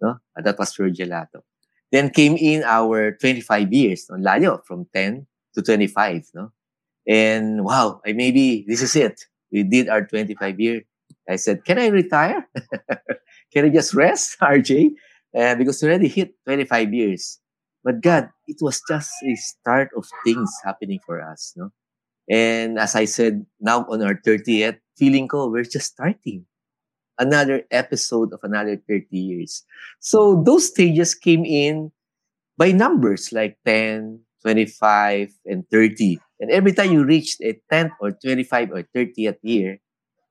No? 0.00 0.18
And 0.36 0.46
that 0.46 0.58
was 0.58 0.74
for 0.74 0.88
Gelato. 0.90 1.42
Then 1.90 2.10
came 2.10 2.36
in 2.36 2.62
our 2.64 3.12
25 3.12 3.72
years, 3.72 4.06
no? 4.10 4.16
layo 4.16 4.64
from 4.64 4.86
10 4.94 5.26
to 5.54 5.62
25. 5.62 6.28
No? 6.34 6.52
And 7.06 7.64
wow, 7.64 8.00
I, 8.06 8.12
maybe 8.12 8.64
this 8.68 8.82
is 8.82 8.94
it 8.94 9.24
we 9.50 9.62
did 9.62 9.88
our 9.88 10.04
25 10.04 10.60
year. 10.60 10.82
I 11.28 11.36
said, 11.36 11.64
can 11.64 11.78
I 11.78 11.88
retire? 11.88 12.48
can 13.52 13.64
I 13.66 13.68
just 13.68 13.94
rest, 13.94 14.38
RJ? 14.42 14.90
Uh, 15.36 15.54
because 15.56 15.82
we 15.82 15.88
already 15.88 16.08
hit 16.08 16.34
25 16.46 16.92
years. 16.92 17.38
But 17.84 18.00
God, 18.00 18.30
it 18.46 18.56
was 18.60 18.80
just 18.88 19.12
a 19.24 19.34
start 19.36 19.90
of 19.96 20.06
things 20.24 20.50
happening 20.64 21.00
for 21.04 21.20
us. 21.20 21.52
No? 21.56 21.70
And 22.30 22.78
as 22.78 22.94
I 22.94 23.04
said, 23.04 23.46
now 23.60 23.86
on 23.88 24.02
our 24.02 24.14
30th, 24.14 24.78
feeling 24.96 25.28
ko, 25.28 25.48
we're 25.48 25.64
just 25.64 25.92
starting 25.92 26.46
another 27.18 27.62
episode 27.70 28.32
of 28.32 28.40
another 28.42 28.76
30 28.88 29.06
years. 29.12 29.64
So 30.00 30.42
those 30.44 30.68
stages 30.68 31.14
came 31.14 31.44
in 31.44 31.92
by 32.56 32.72
numbers 32.72 33.32
like 33.32 33.58
10, 33.66 34.20
25, 34.42 35.32
and 35.46 35.64
30. 35.70 36.18
And 36.40 36.50
every 36.50 36.72
time 36.72 36.92
you 36.92 37.04
reach 37.04 37.36
a 37.42 37.60
10th 37.72 37.92
or 38.00 38.12
25 38.12 38.70
or 38.70 38.82
30th 38.94 39.38
year 39.42 39.78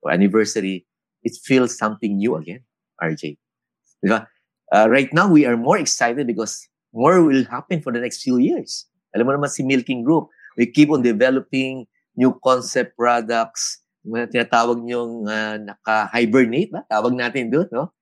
or 0.02 0.12
anniversary, 0.12 0.86
it 1.22 1.36
feels 1.44 1.76
something 1.76 2.16
new 2.16 2.36
again, 2.36 2.64
RJ. 3.02 3.36
Uh, 4.72 4.86
right 4.88 5.12
now, 5.12 5.28
we 5.28 5.46
are 5.46 5.56
more 5.56 5.78
excited 5.78 6.26
because 6.26 6.68
more 6.92 7.22
will 7.22 7.44
happen 7.44 7.80
for 7.80 7.92
the 7.92 8.00
next 8.00 8.22
few 8.22 8.38
years. 8.38 8.86
Alam 9.14 9.26
mo 9.26 9.32
naman 9.32 9.48
si 9.48 9.64
Milkin 9.64 10.04
Group, 10.04 10.28
we 10.56 10.68
keep 10.68 10.92
on 10.92 11.00
developing 11.00 11.88
new 12.16 12.36
concept 12.44 12.96
products, 12.96 13.80
tinatawag 14.08 14.80
niyong 14.82 15.28
uh, 15.28 15.56
naka-hibernate 15.60 16.70
ba? 16.72 16.80
Tawag 16.88 17.14
natin 17.14 17.52
doon, 17.52 17.68
no? 17.72 17.92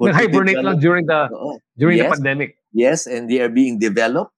Nag-hibernate 0.00 0.62
lang 0.64 0.80
during 0.80 1.06
the 1.06 1.30
during 1.78 1.98
yes, 1.98 2.08
the 2.08 2.14
pandemic. 2.18 2.50
Yes, 2.74 3.06
and 3.06 3.30
they 3.30 3.38
are 3.38 3.52
being 3.52 3.78
developed 3.78 4.34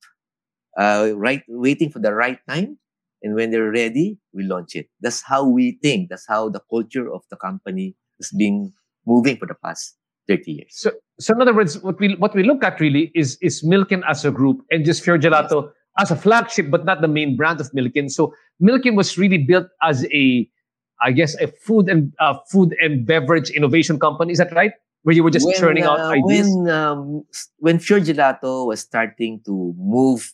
uh, 0.77 1.17
right 1.17 1.41
waiting 1.49 1.89
for 1.89 1.99
the 1.99 2.13
right 2.13 2.39
time 2.45 2.77
and 3.23 3.35
when 3.35 3.51
they're 3.51 3.71
ready, 3.71 4.19
we 4.33 4.45
launch 4.45 4.75
it. 4.75 4.87
That's 5.01 5.23
how 5.23 5.45
we 5.45 5.79
think. 5.83 6.11
That's 6.11 6.27
how 6.29 6.49
the 6.49 6.61
culture 6.71 7.13
of 7.13 7.23
the 7.31 7.37
company 7.37 7.97
has 8.21 8.31
been 8.31 8.73
moving 9.07 9.37
for 9.37 9.47
the 9.47 9.55
past 9.55 9.97
30 10.29 10.53
years. 10.53 10.71
So, 10.71 10.93
so 11.19 11.35
in 11.35 11.43
other 11.43 11.55
words, 11.55 11.83
what 11.83 11.99
we 11.99 12.15
what 12.17 12.35
we 12.35 12.43
look 12.43 12.63
at 12.63 12.79
really 12.81 13.11
is 13.15 13.39
is 13.41 13.65
Milkin 13.65 14.03
as 14.09 14.25
a 14.25 14.31
group 14.31 14.63
and 14.71 14.85
just 14.85 15.05
Fior 15.05 15.19
Gelato 15.19 15.65
yes. 15.65 15.73
as 15.99 16.11
a 16.11 16.17
flagship, 16.17 16.71
but 16.71 16.85
not 16.85 17.01
the 17.01 17.09
main 17.09 17.37
brand 17.37 17.61
of 17.61 17.71
Milkin. 17.73 18.11
So 18.11 18.35
Milkin 18.63 18.95
was 18.97 19.17
really 19.17 19.39
built 19.39 19.67
as 19.83 20.05
a, 20.13 20.49
I 21.01 21.13
guess, 21.13 21.35
a 21.41 21.49
food 21.49 21.89
and 21.89 22.13
uh, 22.19 22.39
food 22.51 22.75
and 22.81 23.07
beverage 23.07 23.51
innovation 23.51 23.99
company. 23.99 24.33
Is 24.33 24.39
that 24.39 24.53
right? 24.53 24.73
Where 25.03 25.15
you 25.15 25.23
were 25.23 25.31
just 25.31 25.47
when, 25.47 25.57
churning 25.57 25.85
out 25.85 26.01
uh, 26.01 26.17
ideas. 26.17 26.49
When 26.49 26.71
um, 26.71 27.25
when 27.59 27.79
Fior 27.79 28.01
Gelato 28.01 28.67
was 28.67 28.81
starting 28.81 29.41
to 29.47 29.75
move 29.79 30.33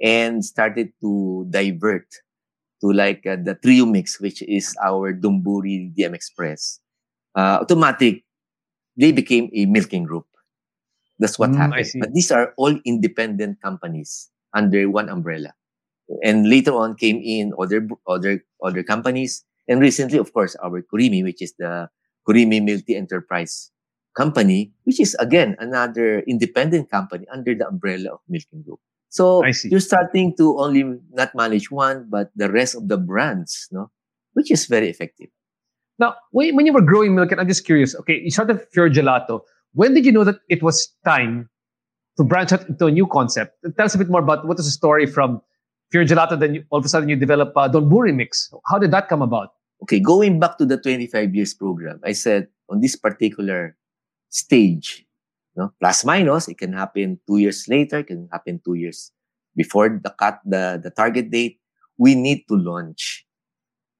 and 0.00 0.44
started 0.44 0.92
to 1.00 1.46
divert 1.50 2.06
to 2.80 2.92
like 2.92 3.26
uh, 3.26 3.36
the 3.36 3.54
trio 3.54 3.86
mix, 3.86 4.20
which 4.20 4.42
is 4.42 4.76
our 4.84 5.12
Donburi 5.12 5.94
DM 5.96 6.14
Express. 6.14 6.80
Uh, 7.34 7.58
automatic, 7.60 8.24
they 8.96 9.12
became 9.12 9.50
a 9.52 9.66
Milkin 9.66 10.04
group. 10.04 10.26
That's 11.18 11.38
what 11.38 11.50
mm, 11.50 11.56
happened. 11.56 11.88
But 12.00 12.12
these 12.12 12.30
are 12.30 12.52
all 12.56 12.76
independent 12.84 13.60
companies 13.62 14.30
under 14.52 14.88
one 14.90 15.08
umbrella. 15.08 15.54
And 16.22 16.48
later 16.48 16.72
on 16.72 16.94
came 16.94 17.20
in 17.24 17.52
other 17.58 17.88
other 18.06 18.44
other 18.62 18.82
companies. 18.82 19.44
And 19.68 19.80
recently, 19.80 20.18
of 20.18 20.32
course, 20.32 20.56
our 20.62 20.82
Kurimi, 20.82 21.22
which 21.22 21.42
is 21.42 21.54
the 21.58 21.88
Kurimi 22.28 22.64
Multi 22.64 22.96
Enterprise 22.96 23.70
Company, 24.16 24.72
which 24.84 25.00
is 25.00 25.14
again 25.20 25.56
another 25.58 26.20
independent 26.20 26.90
company 26.90 27.26
under 27.32 27.54
the 27.54 27.66
umbrella 27.66 28.14
of 28.14 28.20
Milkin 28.30 28.64
Group. 28.64 28.80
So 29.08 29.44
you're 29.44 29.80
starting 29.80 30.36
to 30.36 30.58
only 30.58 30.84
not 31.12 31.34
manage 31.34 31.70
one, 31.70 32.06
but 32.10 32.30
the 32.36 32.50
rest 32.50 32.74
of 32.74 32.88
the 32.88 32.98
brands, 32.98 33.68
no? 33.70 33.90
Which 34.34 34.50
is 34.50 34.66
very 34.66 34.88
effective. 34.90 35.28
Now, 35.98 36.16
when 36.30 36.66
you 36.66 36.72
were 36.72 36.82
growing 36.82 37.14
milk, 37.14 37.32
I'm 37.32 37.48
just 37.48 37.64
curious. 37.64 37.94
Okay, 37.96 38.20
you 38.22 38.30
started 38.30 38.60
Fior 38.74 38.90
Gelato. 38.90 39.40
When 39.72 39.94
did 39.94 40.04
you 40.04 40.12
know 40.12 40.24
that 40.24 40.36
it 40.48 40.62
was 40.62 40.92
time 41.04 41.48
to 42.18 42.24
branch 42.24 42.52
out 42.52 42.68
into 42.68 42.86
a 42.86 42.90
new 42.90 43.06
concept? 43.06 43.56
Tell 43.76 43.86
us 43.86 43.94
a 43.94 43.98
bit 43.98 44.10
more 44.10 44.20
about 44.20 44.46
what 44.46 44.58
was 44.58 44.66
the 44.66 44.72
story 44.72 45.06
from 45.06 45.40
Fior 45.92 46.04
Gelato. 46.04 46.38
Then 46.38 46.54
you, 46.54 46.64
all 46.70 46.78
of 46.78 46.84
a 46.84 46.88
sudden 46.88 47.08
you 47.08 47.16
develop 47.16 47.56
uh, 47.56 47.68
Donburi 47.68 48.14
mix. 48.14 48.52
How 48.66 48.78
did 48.78 48.90
that 48.90 49.08
come 49.08 49.22
about? 49.22 49.55
Okay, 49.82 50.00
going 50.00 50.40
back 50.40 50.58
to 50.58 50.64
the 50.64 50.78
25 50.78 51.34
years 51.34 51.54
program, 51.54 52.00
I 52.04 52.12
said 52.12 52.48
on 52.68 52.80
this 52.80 52.96
particular 52.96 53.76
stage, 54.30 55.04
no? 55.56 55.72
Plus 55.80 56.04
minus, 56.04 56.48
it 56.48 56.58
can 56.58 56.72
happen 56.72 57.20
two 57.26 57.38
years 57.38 57.66
later, 57.68 57.98
it 57.98 58.08
can 58.08 58.28
happen 58.32 58.60
two 58.64 58.74
years 58.74 59.12
before 59.54 59.88
the 59.88 60.10
cut, 60.10 60.40
the, 60.44 60.80
the 60.82 60.90
target 60.90 61.30
date. 61.30 61.58
We 61.98 62.14
need 62.14 62.44
to 62.48 62.56
launch 62.56 63.26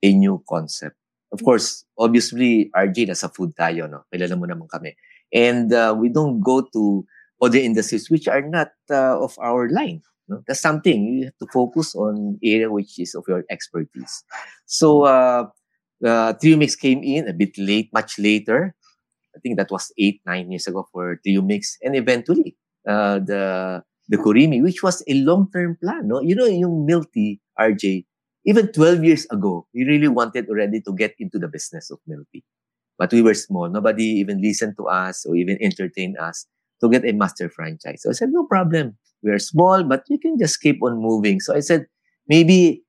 a 0.03 0.13
new 0.13 0.43
concept. 0.49 0.97
Of 1.33 1.43
course, 1.43 1.85
obviously, 1.99 2.71
RJ, 2.77 3.09
nasa 3.09 3.33
food 3.35 3.57
tayo, 3.57 3.91
no? 3.91 4.05
Kilala 4.13 4.39
mo 4.39 4.47
naman 4.47 4.69
kami. 4.69 4.95
And 5.33 5.73
uh, 5.73 5.97
we 5.97 6.09
don't 6.09 6.41
go 6.41 6.63
to 6.73 7.05
other 7.43 7.59
industries 7.59 8.09
which 8.09 8.29
are 8.29 8.43
not 8.43 8.73
uh, 8.91 9.19
of 9.19 9.37
our 9.41 9.69
line. 9.69 10.03
No? 10.29 10.43
That's 10.47 10.61
something 10.61 11.05
you 11.07 11.25
have 11.27 11.39
to 11.39 11.49
focus 11.53 11.95
on 11.95 12.39
area 12.43 12.71
which 12.71 12.99
is 12.99 13.15
of 13.15 13.25
your 13.29 13.45
expertise. 13.51 14.25
So, 14.67 15.03
uh, 15.03 15.49
uh, 16.05 16.33
Trio 16.35 16.57
Mix 16.57 16.77
came 16.77 17.03
in 17.03 17.29
a 17.29 17.33
bit 17.33 17.57
late, 17.59 17.91
much 17.93 18.19
later. 18.19 18.75
I 19.35 19.39
think 19.41 19.59
that 19.59 19.71
was 19.71 19.93
eight, 19.99 20.21
nine 20.27 20.51
years 20.51 20.67
ago 20.67 20.89
for 20.93 21.17
Trio 21.23 21.43
Mix. 21.43 21.77
And 21.83 21.95
eventually, 21.95 22.57
uh, 22.89 23.21
the 23.21 23.83
the 24.09 24.17
Kurimi, 24.17 24.63
which 24.63 24.83
was 24.83 25.03
a 25.09 25.15
long-term 25.15 25.79
plan. 25.83 26.09
No? 26.09 26.21
You 26.21 26.35
know, 26.35 26.47
yung 26.47 26.87
milk 26.87 27.13
tea, 27.13 27.41
RJ, 27.59 28.07
even 28.47 28.71
12 28.73 29.05
years 29.05 29.27
ago, 29.31 29.67
we 29.75 29.85
really 29.85 30.09
wanted 30.09 30.49
already 30.49 30.81
to 30.83 30.95
get 30.95 31.15
into 31.19 31.39
the 31.39 31.49
business 31.49 31.91
of 31.91 31.99
milk 32.07 32.27
tea. 32.33 32.45
But 32.99 33.13
we 33.13 33.21
were 33.21 33.35
small. 33.35 33.69
Nobody 33.69 34.05
even 34.23 34.41
listened 34.41 34.75
to 34.79 34.87
us 34.87 35.27
or 35.27 35.37
even 35.37 35.59
entertained 35.61 36.17
us 36.19 36.47
to 36.81 36.89
get 36.89 37.05
a 37.05 37.13
master 37.13 37.51
franchise. 37.51 38.03
So 38.03 38.11
I 38.11 38.13
said, 38.13 38.31
no 38.31 38.47
problem. 38.47 38.97
We 39.23 39.31
are 39.33 39.39
small, 39.39 39.83
but 39.83 40.05
we 40.09 40.19
can 40.19 40.39
just 40.39 40.61
keep 40.61 40.79
on 40.83 41.03
moving. 41.03 41.41
So 41.41 41.55
I 41.55 41.61
said, 41.61 41.87
maybe 42.29 42.85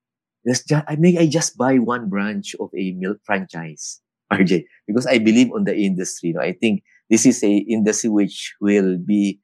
let's 0.48 0.64
just, 0.64 0.86
I 0.88 0.96
may 0.96 1.20
I 1.20 1.28
just 1.28 1.60
buy 1.60 1.78
one 1.84 2.08
branch 2.10 2.56
of 2.60 2.72
a 2.72 2.94
milk 2.96 3.20
franchise, 3.28 4.00
RJ, 4.34 4.64
because 4.88 5.06
I 5.06 5.20
believe 5.20 5.52
on 5.52 5.66
the 5.66 5.76
industry. 5.76 6.32
No? 6.34 6.42
I 6.42 6.54
think 6.56 6.84
this 7.12 7.28
is 7.28 7.44
a 7.44 7.52
industry 7.68 8.10
which 8.10 8.56
will 8.64 8.98
be 8.98 9.42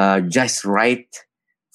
uh, 0.00 0.20
just 0.24 0.64
right 0.64 1.06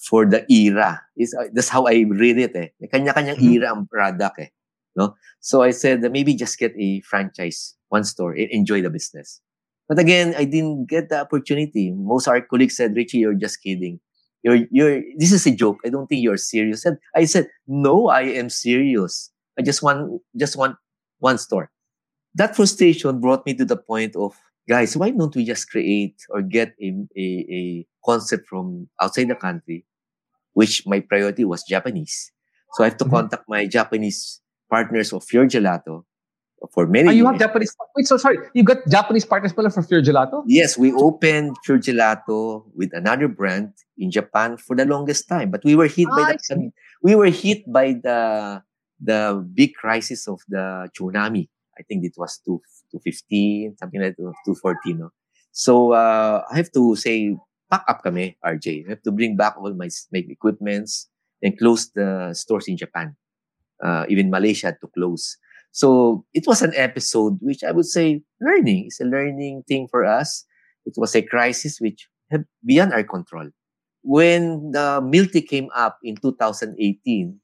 for 0.09 0.25
the 0.25 0.45
era. 0.51 1.01
Is 1.17 1.35
uh, 1.37 1.47
that's 1.53 1.69
how 1.69 1.85
I 1.85 2.05
read 2.09 2.37
it. 2.41 2.55
Eh. 2.57 2.69
Kanya-kanyang 2.91 3.37
Mhm. 3.37 3.53
era 3.61 3.69
ang 3.71 3.85
product. 3.87 4.39
Eh, 4.39 4.49
no? 4.97 5.15
So 5.39 5.61
I 5.61 5.71
said 5.71 6.01
that 6.01 6.11
maybe 6.11 6.33
just 6.35 6.57
get 6.57 6.73
a 6.77 7.01
franchise, 7.05 7.75
one 7.89 8.03
store, 8.03 8.33
and 8.33 8.49
enjoy 8.51 8.81
the 8.81 8.89
business. 8.89 9.41
But 9.89 9.99
again, 9.99 10.33
I 10.37 10.45
didn't 10.45 10.87
get 10.87 11.09
the 11.09 11.21
opportunity. 11.21 11.91
Most 11.91 12.27
of 12.27 12.33
our 12.33 12.41
colleagues 12.41 12.77
said, 12.77 12.95
Richie, 12.95 13.19
you're 13.19 13.35
just 13.37 13.61
kidding. 13.61 13.99
You're, 14.43 14.65
you're, 14.71 15.01
this 15.17 15.31
is 15.31 15.45
a 15.45 15.51
joke. 15.55 15.79
I 15.85 15.89
don't 15.89 16.07
think 16.07 16.23
you're 16.23 16.37
serious. 16.37 16.85
And 16.85 16.97
I 17.15 17.25
said, 17.25 17.47
no, 17.67 18.07
I 18.09 18.21
am 18.23 18.49
serious. 18.49 19.31
I 19.57 19.61
just 19.61 19.83
want, 19.83 20.21
just 20.35 20.55
want 20.57 20.77
one 21.19 21.37
store. 21.37 21.71
That 22.35 22.55
frustration 22.55 23.19
brought 23.21 23.45
me 23.45 23.53
to 23.55 23.65
the 23.65 23.77
point 23.77 24.15
of, 24.15 24.35
guys, 24.67 24.97
why 24.97 25.11
don't 25.11 25.35
we 25.35 25.45
just 25.45 25.69
create 25.69 26.15
or 26.29 26.41
get 26.41 26.73
a, 26.81 26.93
a, 27.17 27.45
a 27.51 27.87
concept 28.05 28.47
from 28.47 28.89
outside 29.01 29.27
the 29.29 29.35
country, 29.35 29.85
which 30.53 30.85
my 30.87 30.99
priority 30.99 31.45
was 31.45 31.63
Japanese. 31.63 32.31
So 32.73 32.83
I 32.83 32.89
have 32.89 32.97
to 32.97 33.05
Mhm. 33.05 33.11
contact 33.11 33.43
my 33.47 33.67
Japanese 33.67 34.41
partners 34.69 35.13
of 35.13 35.23
Fior 35.23 35.45
Gelato 35.47 36.05
for 36.69 36.85
many 36.85 37.09
Ah, 37.09 37.11
you 37.11 37.25
have. 37.25 37.39
Japanese. 37.39 37.75
Wait, 37.95 38.05
so 38.05 38.17
sorry. 38.17 38.37
You 38.53 38.63
got 38.63 38.85
Japanese 38.87 39.25
partners 39.25 39.51
for 39.53 39.63
Fior 39.81 40.01
Gelato? 40.01 40.43
Yes, 40.45 40.77
we 40.77 40.93
opened 40.93 41.57
Fior 41.65 41.79
Gelato 41.79 42.65
with 42.75 42.93
another 42.93 43.27
brand 43.27 43.73
in 43.97 44.11
Japan 44.11 44.57
for 44.57 44.75
the 44.75 44.85
longest 44.85 45.27
time, 45.27 45.49
but 45.49 45.63
we 45.65 45.75
were 45.75 45.87
hit 45.87 46.07
Ah, 46.11 46.15
by 46.15 46.21
I 46.21 46.37
the 46.37 46.71
we 47.01 47.15
were 47.15 47.31
hit 47.33 47.65
by 47.71 47.93
the 47.97 48.61
the 49.01 49.41
big 49.53 49.73
crisis 49.73 50.27
of 50.27 50.39
the 50.47 50.89
tsunami. 50.93 51.49
I 51.79 51.83
think 51.83 52.05
it 52.05 52.13
was 52.17 52.37
two 52.45 52.61
two 52.91 52.99
fifteen 53.01 53.75
something 53.77 54.01
like 54.01 54.15
that, 54.17 54.33
two 54.45 54.53
fourteen. 54.55 54.99
No? 54.99 55.09
So 55.51 55.91
uh, 55.93 56.45
I 56.45 56.55
have 56.57 56.71
to 56.73 56.95
say, 56.95 57.35
pack 57.69 57.83
up 57.89 58.03
kami, 58.03 58.37
RJ. 58.45 58.85
I 58.85 58.89
have 58.95 59.01
to 59.03 59.11
bring 59.11 59.35
back 59.35 59.57
all 59.57 59.73
my 59.73 59.89
my 60.13 60.21
equipments 60.29 61.09
and 61.41 61.57
close 61.57 61.89
the 61.89 62.33
stores 62.37 62.67
in 62.69 62.77
Japan. 62.77 63.17
Uh, 63.81 64.05
even 64.09 64.29
Malaysia 64.29 64.67
had 64.67 64.79
to 64.81 64.87
close. 64.93 65.37
So 65.71 66.25
it 66.33 66.45
was 66.47 66.61
an 66.61 66.73
episode 66.75 67.37
which 67.41 67.63
I 67.63 67.71
would 67.71 67.85
say 67.85 68.23
learning 68.41 68.87
is 68.87 68.99
a 68.99 69.05
learning 69.05 69.63
thing 69.67 69.87
for 69.89 70.05
us. 70.05 70.45
It 70.85 70.93
was 70.97 71.15
a 71.15 71.21
crisis 71.21 71.79
which 71.79 72.07
had 72.29 72.45
beyond 72.65 72.93
our 72.93 73.03
control. 73.03 73.49
When 74.03 74.71
the 74.71 75.29
tea 75.31 75.41
came 75.43 75.69
up 75.75 75.99
in 76.03 76.15
2018, 76.15 77.39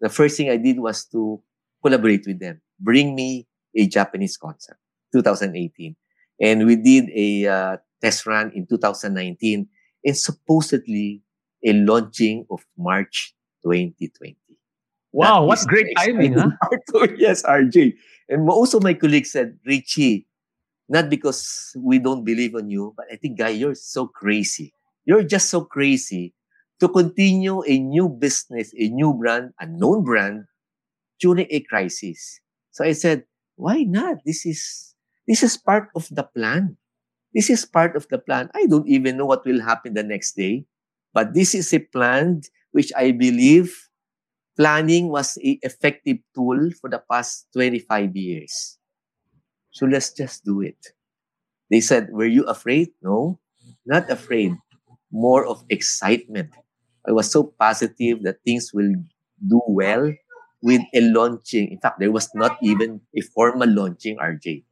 the 0.00 0.08
first 0.08 0.36
thing 0.36 0.50
I 0.50 0.58
did 0.58 0.78
was 0.78 1.06
to 1.06 1.42
collaborate 1.82 2.24
with 2.26 2.38
them, 2.38 2.60
bring 2.78 3.14
me 3.14 3.46
a 3.74 3.86
Japanese 3.86 4.36
concept, 4.36 4.78
2018. 5.12 5.96
And 6.40 6.66
we 6.66 6.76
did 6.76 7.08
a 7.14 7.46
uh, 7.46 7.76
test 8.02 8.26
run 8.26 8.52
in 8.54 8.66
2019 8.66 9.68
and 10.04 10.16
supposedly 10.16 11.22
a 11.64 11.72
launching 11.72 12.46
of 12.50 12.60
March 12.76 13.34
2020. 13.64 14.36
Wow, 15.12 15.44
what 15.46 15.60
great 15.66 15.88
timing, 15.96 16.34
huh? 16.34 16.50
part 16.60 16.82
oh, 16.94 17.08
yes, 17.16 17.42
RJ. 17.42 17.94
And 18.28 18.48
also 18.48 18.80
my 18.80 18.92
colleague 18.94 19.26
said, 19.26 19.58
Richie, 19.64 20.26
not 20.88 21.08
because 21.08 21.72
we 21.78 21.98
don't 21.98 22.24
believe 22.24 22.54
on 22.54 22.70
you, 22.70 22.92
but 22.96 23.06
I 23.12 23.16
think, 23.16 23.38
guy, 23.38 23.50
you're 23.50 23.74
so 23.74 24.06
crazy. 24.06 24.72
You're 25.04 25.24
just 25.24 25.48
so 25.48 25.62
crazy 25.62 26.34
to 26.80 26.88
continue 26.88 27.62
a 27.66 27.78
new 27.78 28.08
business, 28.08 28.74
a 28.76 28.88
new 28.88 29.14
brand, 29.14 29.52
a 29.60 29.66
known 29.66 30.04
brand 30.04 30.44
during 31.20 31.46
a 31.50 31.60
crisis. 31.60 32.40
So 32.72 32.84
I 32.84 32.92
said, 32.92 33.24
why 33.56 33.82
not? 33.84 34.18
This 34.24 34.44
is 34.44 34.94
this 35.26 35.42
is 35.42 35.56
part 35.56 35.88
of 35.96 36.08
the 36.10 36.22
plan. 36.22 36.76
This 37.34 37.50
is 37.50 37.64
part 37.64 37.96
of 37.96 38.06
the 38.08 38.18
plan. 38.18 38.50
I 38.54 38.66
don't 38.66 38.88
even 38.88 39.16
know 39.16 39.26
what 39.26 39.44
will 39.44 39.60
happen 39.60 39.94
the 39.94 40.02
next 40.04 40.36
day, 40.36 40.64
but 41.12 41.34
this 41.34 41.54
is 41.54 41.72
a 41.74 41.80
plan 41.80 42.42
which 42.72 42.92
I 42.96 43.10
believe 43.12 43.85
planning 44.56 45.08
was 45.08 45.38
a 45.38 45.60
effective 45.62 46.18
tool 46.34 46.70
for 46.80 46.88
the 46.88 47.02
past 47.10 47.46
25 47.52 48.16
years. 48.16 48.78
So 49.70 49.86
let's 49.86 50.12
just 50.12 50.44
do 50.44 50.62
it. 50.62 50.80
They 51.70 51.80
said, 51.80 52.08
Were 52.10 52.26
you 52.26 52.44
afraid? 52.44 52.90
No, 53.02 53.38
not 53.84 54.10
afraid. 54.10 54.56
More 55.12 55.46
of 55.46 55.64
excitement. 55.68 56.50
I 57.06 57.12
was 57.12 57.30
so 57.30 57.54
positive 57.58 58.22
that 58.24 58.42
things 58.44 58.72
will 58.72 58.92
do 59.46 59.60
well 59.68 60.10
with 60.62 60.82
a 60.94 61.00
launching. 61.12 61.70
In 61.70 61.78
fact, 61.78 62.00
there 62.00 62.10
was 62.10 62.34
not 62.34 62.56
even 62.62 63.00
a 63.14 63.20
formal 63.20 63.68
launching, 63.68 64.16
RJ. 64.16 64.64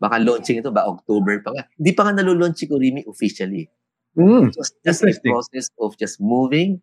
Baka 0.00 0.16
launching 0.16 0.64
ito 0.64 0.72
ba 0.72 0.88
October 0.88 1.44
pa 1.44 1.52
nga. 1.52 1.68
Hindi 1.76 1.92
pa 1.92 2.08
nga 2.08 2.16
nalulaunch 2.16 2.56
si 2.56 2.64
Kurimi 2.64 3.04
officially. 3.04 3.68
Mm. 4.16 4.48
It 4.48 4.56
was 4.56 4.72
just 4.80 5.04
a 5.04 5.12
process 5.20 5.68
of 5.76 5.92
just 6.00 6.16
moving 6.24 6.80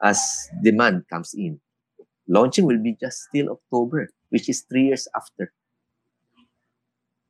as 0.00 0.48
demand 0.64 1.04
comes 1.12 1.36
in. 1.36 1.60
Launching 2.28 2.64
will 2.66 2.82
be 2.82 2.96
just 3.00 3.28
still 3.28 3.50
October, 3.50 4.08
which 4.30 4.48
is 4.48 4.62
three 4.62 4.86
years 4.88 5.06
after. 5.14 5.52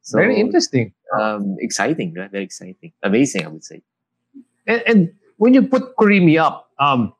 So, 0.03 0.19
Very 0.19 0.39
interesting. 0.39 0.93
Um, 1.19 1.57
exciting, 1.61 2.15
right? 2.15 2.31
Very 2.31 2.45
exciting. 2.45 2.93
Amazing, 3.03 3.45
I 3.45 3.49
would 3.49 3.65
say. 3.65 3.83
And, 4.67 4.83
and 4.87 5.13
when 5.39 5.55
you 5.55 5.63
put 5.63 5.97
Kurimi 5.97 6.39
up, 6.41 6.69
um, 6.79 7.13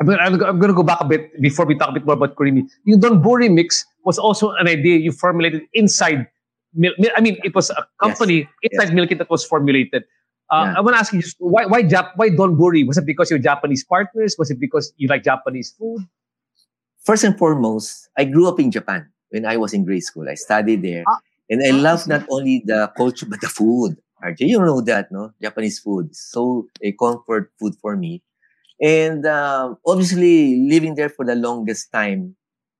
I'm 0.00 0.06
gonna, 0.06 0.22
I'm 0.46 0.58
gonna- 0.58 0.72
go 0.72 0.82
back 0.82 1.00
a 1.00 1.04
bit 1.04 1.40
before 1.42 1.66
we 1.66 1.76
talk 1.76 1.90
a 1.90 1.92
bit 1.92 2.06
more 2.06 2.14
about 2.14 2.36
Kurimi. 2.36 2.62
Yung 2.84 3.00
Donburi 3.00 3.52
mix 3.52 3.84
was 4.04 4.18
also 4.18 4.52
an 4.52 4.68
idea 4.68 4.96
you 4.98 5.12
formulated 5.12 5.62
inside. 5.74 6.26
Mil- 6.72 6.94
I 7.16 7.20
mean, 7.20 7.36
it 7.44 7.54
was 7.54 7.68
a 7.70 7.84
company 8.00 8.48
inside 8.62 8.90
Milkin 8.94 9.18
that 9.18 9.28
was 9.28 9.44
formulated. 9.44 10.04
Uh, 10.50 10.66
Yeah. 10.70 10.78
I 10.78 10.80
want 10.80 10.94
to 10.96 11.00
ask 11.00 11.12
you, 11.12 11.22
why 11.38 11.66
why 11.66 11.82
Jap- 11.82 12.12
why 12.16 12.30
Donburi? 12.30 12.86
Was 12.86 12.96
it 12.98 13.06
because 13.06 13.28
you're 13.30 13.38
Japanese 13.42 13.84
partners? 13.84 14.36
Was 14.38 14.50
it 14.50 14.58
because 14.58 14.92
you 14.96 15.06
like 15.08 15.22
Japanese 15.22 15.74
food? 15.78 16.06
First 17.04 17.24
and 17.24 17.36
foremost, 17.38 18.08
I 18.16 18.24
grew 18.24 18.48
up 18.48 18.60
in 18.60 18.70
Japan 18.70 19.08
when 19.30 19.46
I 19.46 19.56
was 19.56 19.72
in 19.72 19.84
grade 19.84 20.02
school. 20.04 20.28
I 20.28 20.34
studied 20.34 20.82
there. 20.82 21.04
Ah. 21.08 21.20
and 21.50 21.62
I 21.66 21.70
love 21.74 22.06
not 22.06 22.22
only 22.30 22.62
the 22.64 22.92
culture, 22.96 23.26
but 23.26 23.40
the 23.40 23.48
food. 23.48 23.96
RJ, 24.22 24.46
you 24.46 24.60
know 24.60 24.80
that, 24.82 25.10
no? 25.10 25.32
Japanese 25.42 25.78
food. 25.80 26.10
is 26.12 26.20
So 26.30 26.68
a 26.82 26.92
comfort 26.92 27.50
food 27.58 27.74
for 27.80 27.96
me. 27.96 28.22
And 28.80 29.26
um, 29.26 29.78
obviously, 29.86 30.60
living 30.68 30.94
there 30.94 31.08
for 31.10 31.24
the 31.24 31.34
longest 31.36 31.92
time, 31.92 32.36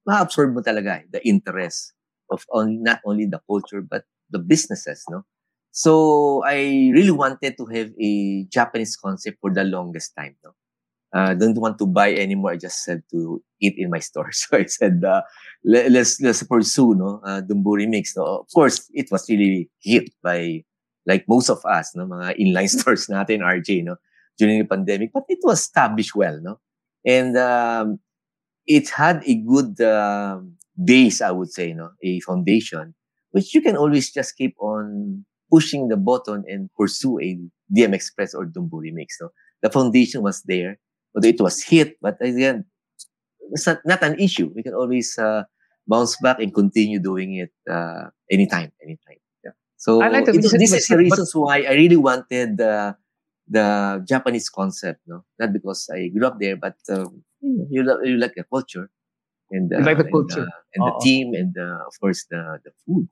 ma-absorb 0.06 0.54
mo 0.54 0.60
talaga 0.60 1.00
eh, 1.00 1.04
the 1.10 1.20
interest 1.26 1.92
of 2.30 2.44
only, 2.52 2.76
not 2.78 3.00
only 3.04 3.26
the 3.26 3.40
culture, 3.48 3.80
but 3.82 4.04
the 4.30 4.38
businesses, 4.38 5.04
no? 5.10 5.24
So 5.72 6.42
I 6.44 6.90
really 6.92 7.12
wanted 7.12 7.56
to 7.58 7.66
have 7.66 7.92
a 8.00 8.44
Japanese 8.50 8.96
concept 8.96 9.38
for 9.40 9.52
the 9.52 9.64
longest 9.64 10.16
time, 10.16 10.36
no? 10.44 10.52
Uh, 11.12 11.34
don't 11.34 11.58
want 11.58 11.78
to 11.78 11.86
buy 11.86 12.14
anymore. 12.14 12.52
I 12.52 12.56
just 12.56 12.84
said 12.84 13.02
to 13.10 13.42
eat 13.60 13.74
in 13.76 13.90
my 13.90 13.98
store. 13.98 14.30
So 14.32 14.58
I 14.58 14.64
said, 14.66 15.02
uh, 15.04 15.22
let, 15.64 15.90
let's 15.90 16.20
let's 16.20 16.42
pursue 16.44 16.94
no 16.94 17.20
uh, 17.24 17.42
Dumburi 17.42 17.88
mix. 17.88 18.16
No, 18.16 18.24
of 18.24 18.48
course, 18.54 18.88
it 18.92 19.10
was 19.10 19.28
really 19.28 19.70
hit 19.82 20.10
by 20.22 20.62
like 21.06 21.24
most 21.28 21.50
of 21.50 21.64
us, 21.66 21.92
no, 21.94 22.06
mga 22.06 22.38
inline 22.38 22.68
stores 22.74 23.08
natin, 23.08 23.42
RJ, 23.42 23.84
no, 23.84 23.96
during 24.38 24.58
the 24.58 24.64
pandemic. 24.64 25.10
But 25.12 25.24
it 25.28 25.40
was 25.42 25.60
established 25.60 26.14
well, 26.14 26.38
no, 26.40 26.60
and 27.04 27.36
um, 27.36 27.98
it 28.66 28.88
had 28.90 29.22
a 29.26 29.34
good 29.34 29.80
um 29.80 30.56
base, 30.82 31.20
I 31.20 31.30
would 31.30 31.50
say, 31.50 31.72
no, 31.72 31.90
a 32.02 32.20
foundation, 32.20 32.94
which 33.32 33.54
you 33.54 33.60
can 33.60 33.76
always 33.76 34.12
just 34.12 34.36
keep 34.36 34.54
on 34.60 35.24
pushing 35.50 35.88
the 35.88 35.96
button 35.96 36.44
and 36.46 36.70
pursue 36.78 37.18
a 37.20 37.38
DM 37.74 37.94
Express 37.94 38.34
or 38.34 38.46
Dumburi 38.46 38.92
mix. 38.92 39.18
No, 39.20 39.30
the 39.62 39.70
foundation 39.70 40.22
was 40.22 40.42
there, 40.46 40.78
although 41.14 41.28
it 41.28 41.40
was 41.40 41.62
hit, 41.62 41.96
but 42.00 42.16
again, 42.20 42.64
it's 43.52 43.66
not, 43.66 43.80
not 43.84 44.02
an 44.02 44.18
issue. 44.18 44.50
We 44.54 44.62
can 44.62 44.74
always 44.74 45.18
uh, 45.18 45.44
bounce 45.86 46.16
back 46.22 46.38
and 46.40 46.54
continue 46.54 47.00
doing 47.00 47.34
it 47.36 47.52
uh, 47.70 48.10
anytime, 48.30 48.72
anytime. 48.82 49.18
Yeah. 49.44 49.52
So 49.76 50.02
I 50.02 50.08
like 50.08 50.28
it- 50.28 50.34
you 50.34 50.40
this 50.42 50.72
is 50.72 50.86
the 50.86 50.96
reasons 50.98 51.34
why 51.34 51.62
I 51.62 51.74
really 51.74 51.96
wanted 51.96 52.56
the 52.58 52.96
the 53.48 54.04
Japanese 54.06 54.48
concept, 54.48 55.00
no, 55.06 55.24
not 55.38 55.52
because 55.52 55.90
I 55.92 56.08
grew 56.08 56.26
up 56.26 56.38
there, 56.38 56.54
but 56.56 56.76
um, 56.88 57.24
you, 57.40 57.56
know, 57.58 57.66
you, 57.68 57.82
lo- 57.82 58.00
you 58.04 58.16
like 58.16 58.34
the 58.36 58.44
culture 58.44 58.88
and, 59.50 59.72
uh, 59.74 59.80
like 59.80 59.98
the 59.98 60.04
and, 60.04 60.12
culture. 60.12 60.42
uh, 60.42 60.74
and 60.74 60.86
the 60.86 61.00
team 61.02 61.34
and 61.34 61.56
uh, 61.58 61.82
of 61.86 61.98
course 62.00 62.26
the 62.30 62.60
the 62.64 62.70
food, 62.86 63.08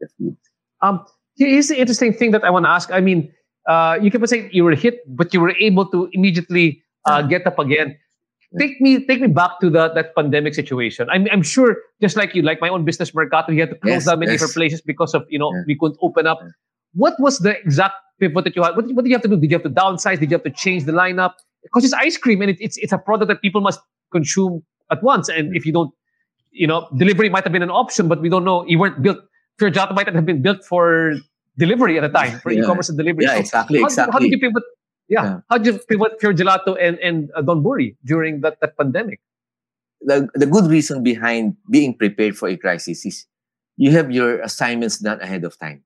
the 0.00 0.08
food. 0.18 0.36
Um, 0.82 1.06
here's 1.36 1.68
the 1.68 1.80
interesting 1.80 2.12
thing 2.12 2.32
that 2.32 2.44
I 2.44 2.50
want 2.50 2.66
to 2.66 2.70
ask. 2.70 2.92
I 2.92 3.00
mean, 3.00 3.32
uh, 3.66 3.98
you 4.00 4.10
keep 4.10 4.20
on 4.20 4.26
saying 4.26 4.50
you 4.52 4.64
were 4.64 4.74
hit, 4.74 5.00
but 5.08 5.32
you 5.32 5.40
were 5.40 5.56
able 5.56 5.86
to 5.90 6.08
immediately 6.12 6.82
uh, 7.04 7.22
get 7.22 7.46
up 7.46 7.58
again. 7.58 7.96
Take 8.58 8.80
me, 8.80 9.04
take 9.06 9.20
me 9.20 9.26
back 9.28 9.60
to 9.60 9.68
the, 9.68 9.90
that 9.92 10.14
pandemic 10.16 10.54
situation. 10.54 11.06
I'm, 11.10 11.26
I'm 11.30 11.42
sure, 11.42 11.76
just 12.00 12.16
like 12.16 12.34
you, 12.34 12.40
like 12.40 12.60
my 12.62 12.70
own 12.70 12.84
business, 12.84 13.14
Mercato, 13.14 13.52
you 13.52 13.60
had 13.60 13.70
to 13.70 13.76
close 13.76 13.92
Yes, 13.92 14.04
down 14.06 14.20
many 14.20 14.32
yes. 14.32 14.40
different 14.40 14.54
places 14.54 14.80
because 14.80 15.12
of 15.14 15.26
you 15.28 15.38
know 15.38 15.52
Yeah. 15.54 15.62
we 15.66 15.76
couldn't 15.78 15.98
open 16.00 16.26
up. 16.26 16.38
Yeah. 16.42 16.48
What 16.94 17.14
was 17.20 17.38
the 17.40 17.58
exact 17.58 17.94
pivot 18.18 18.44
that 18.44 18.56
you 18.56 18.62
had? 18.62 18.74
What, 18.74 18.86
what 18.94 19.04
did 19.04 19.10
you 19.10 19.16
have 19.16 19.22
to 19.22 19.28
do? 19.28 19.36
Did 19.36 19.50
you 19.50 19.56
have 19.56 19.64
to 19.64 19.70
downsize? 19.70 20.18
Did 20.18 20.30
you 20.30 20.36
have 20.36 20.44
to 20.44 20.50
change 20.50 20.84
the 20.84 20.92
lineup? 20.92 21.32
Because 21.62 21.84
it's 21.84 21.92
ice 21.92 22.16
cream 22.16 22.40
and 22.40 22.50
it, 22.50 22.56
it's 22.60 22.78
it's 22.78 22.92
a 22.92 22.98
product 22.98 23.28
that 23.28 23.42
people 23.42 23.60
must 23.60 23.80
consume 24.12 24.62
at 24.90 25.02
once. 25.02 25.28
And 25.28 25.54
if 25.54 25.66
you 25.66 25.72
don't 25.72 25.92
you 26.50 26.66
know, 26.66 26.88
delivery 26.96 27.28
might 27.28 27.44
have 27.44 27.52
been 27.52 27.62
an 27.62 27.70
option, 27.70 28.08
but 28.08 28.22
we 28.22 28.30
don't 28.30 28.44
know. 28.44 28.64
You 28.66 28.78
weren't 28.78 29.02
built. 29.02 29.18
Fior 29.60 29.70
Gelato 29.70 29.94
might 29.94 30.08
have 30.08 30.24
been 30.24 30.40
built 30.40 30.64
for 30.64 31.14
delivery 31.58 31.98
at 31.98 32.00
the 32.00 32.08
time, 32.18 32.38
for 32.40 32.50
Yeah. 32.50 32.62
e-commerce 32.62 32.88
and 32.88 32.96
delivery. 32.96 33.24
Yeah, 33.24 33.34
So 33.34 33.40
exactly, 33.40 33.78
how, 33.80 33.84
exactly. 33.86 34.12
How 34.12 34.18
did 34.20 34.30
you 34.32 34.38
pivot? 34.38 34.62
Yeah, 35.08 35.24
Yeah. 35.24 35.40
how 35.50 35.58
did 35.58 35.66
you 35.74 35.80
pivot 35.88 36.20
Fior 36.20 36.34
Gelato 36.34 36.76
and 36.80 36.98
and 37.00 37.30
uh, 37.34 37.42
Donburi 37.42 37.96
during 38.04 38.40
that, 38.42 38.60
that 38.60 38.76
pandemic? 38.76 39.20
the, 40.00 40.28
the 40.34 40.46
good 40.46 40.66
reason 40.70 41.02
behind 41.02 41.56
being 41.70 41.92
prepared 41.96 42.36
for 42.38 42.48
a 42.48 42.56
crisis 42.56 43.04
is 43.04 43.26
you 43.76 43.90
have 43.90 44.10
your 44.12 44.40
assignments 44.40 44.98
done 44.98 45.20
ahead 45.20 45.44
of 45.44 45.58
time. 45.58 45.82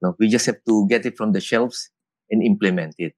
No, 0.00 0.14
we 0.18 0.28
just 0.28 0.46
have 0.46 0.58
to 0.66 0.86
get 0.88 1.04
it 1.04 1.16
from 1.16 1.32
the 1.32 1.40
shelves 1.40 1.90
and 2.30 2.42
implement 2.42 2.94
it. 2.98 3.14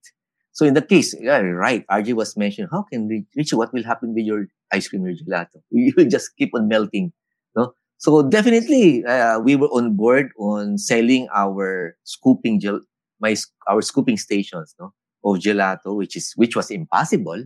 So 0.53 0.67
in 0.67 0.75
the 0.75 0.83
case, 0.83 1.15
yeah, 1.21 1.39
right, 1.39 1.87
RJ 1.89 2.15
was 2.15 2.37
mentioned, 2.37 2.69
how 2.73 2.83
can 2.83 3.07
we 3.07 3.25
reach 3.37 3.53
what 3.53 3.73
will 3.73 3.85
happen 3.85 4.15
with 4.15 4.25
your 4.25 4.47
ice 4.73 4.89
cream 4.89 5.05
or 5.05 5.13
gelato? 5.15 5.63
You 5.71 5.93
will 5.97 6.09
just 6.09 6.37
keep 6.37 6.51
on 6.55 6.67
melting. 6.69 7.13
No? 7.55 7.75
So 7.99 8.23
definitely, 8.23 9.05
uh, 9.05 9.39
we 9.41 9.57
were 9.57 9.69
on 9.69 9.95
board 9.97 10.31
on 10.39 10.79
selling 10.79 11.29
our 11.35 11.97
scooping 12.05 12.59
gel, 12.61 12.81
my 13.21 13.37
our 13.69 13.83
scooping 13.83 14.17
stations, 14.17 14.75
no, 14.81 14.93
of 15.25 15.39
gelato, 15.39 15.97
which 15.97 16.17
is 16.17 16.33
which 16.37 16.57
was 16.57 16.71
impossible, 16.71 17.45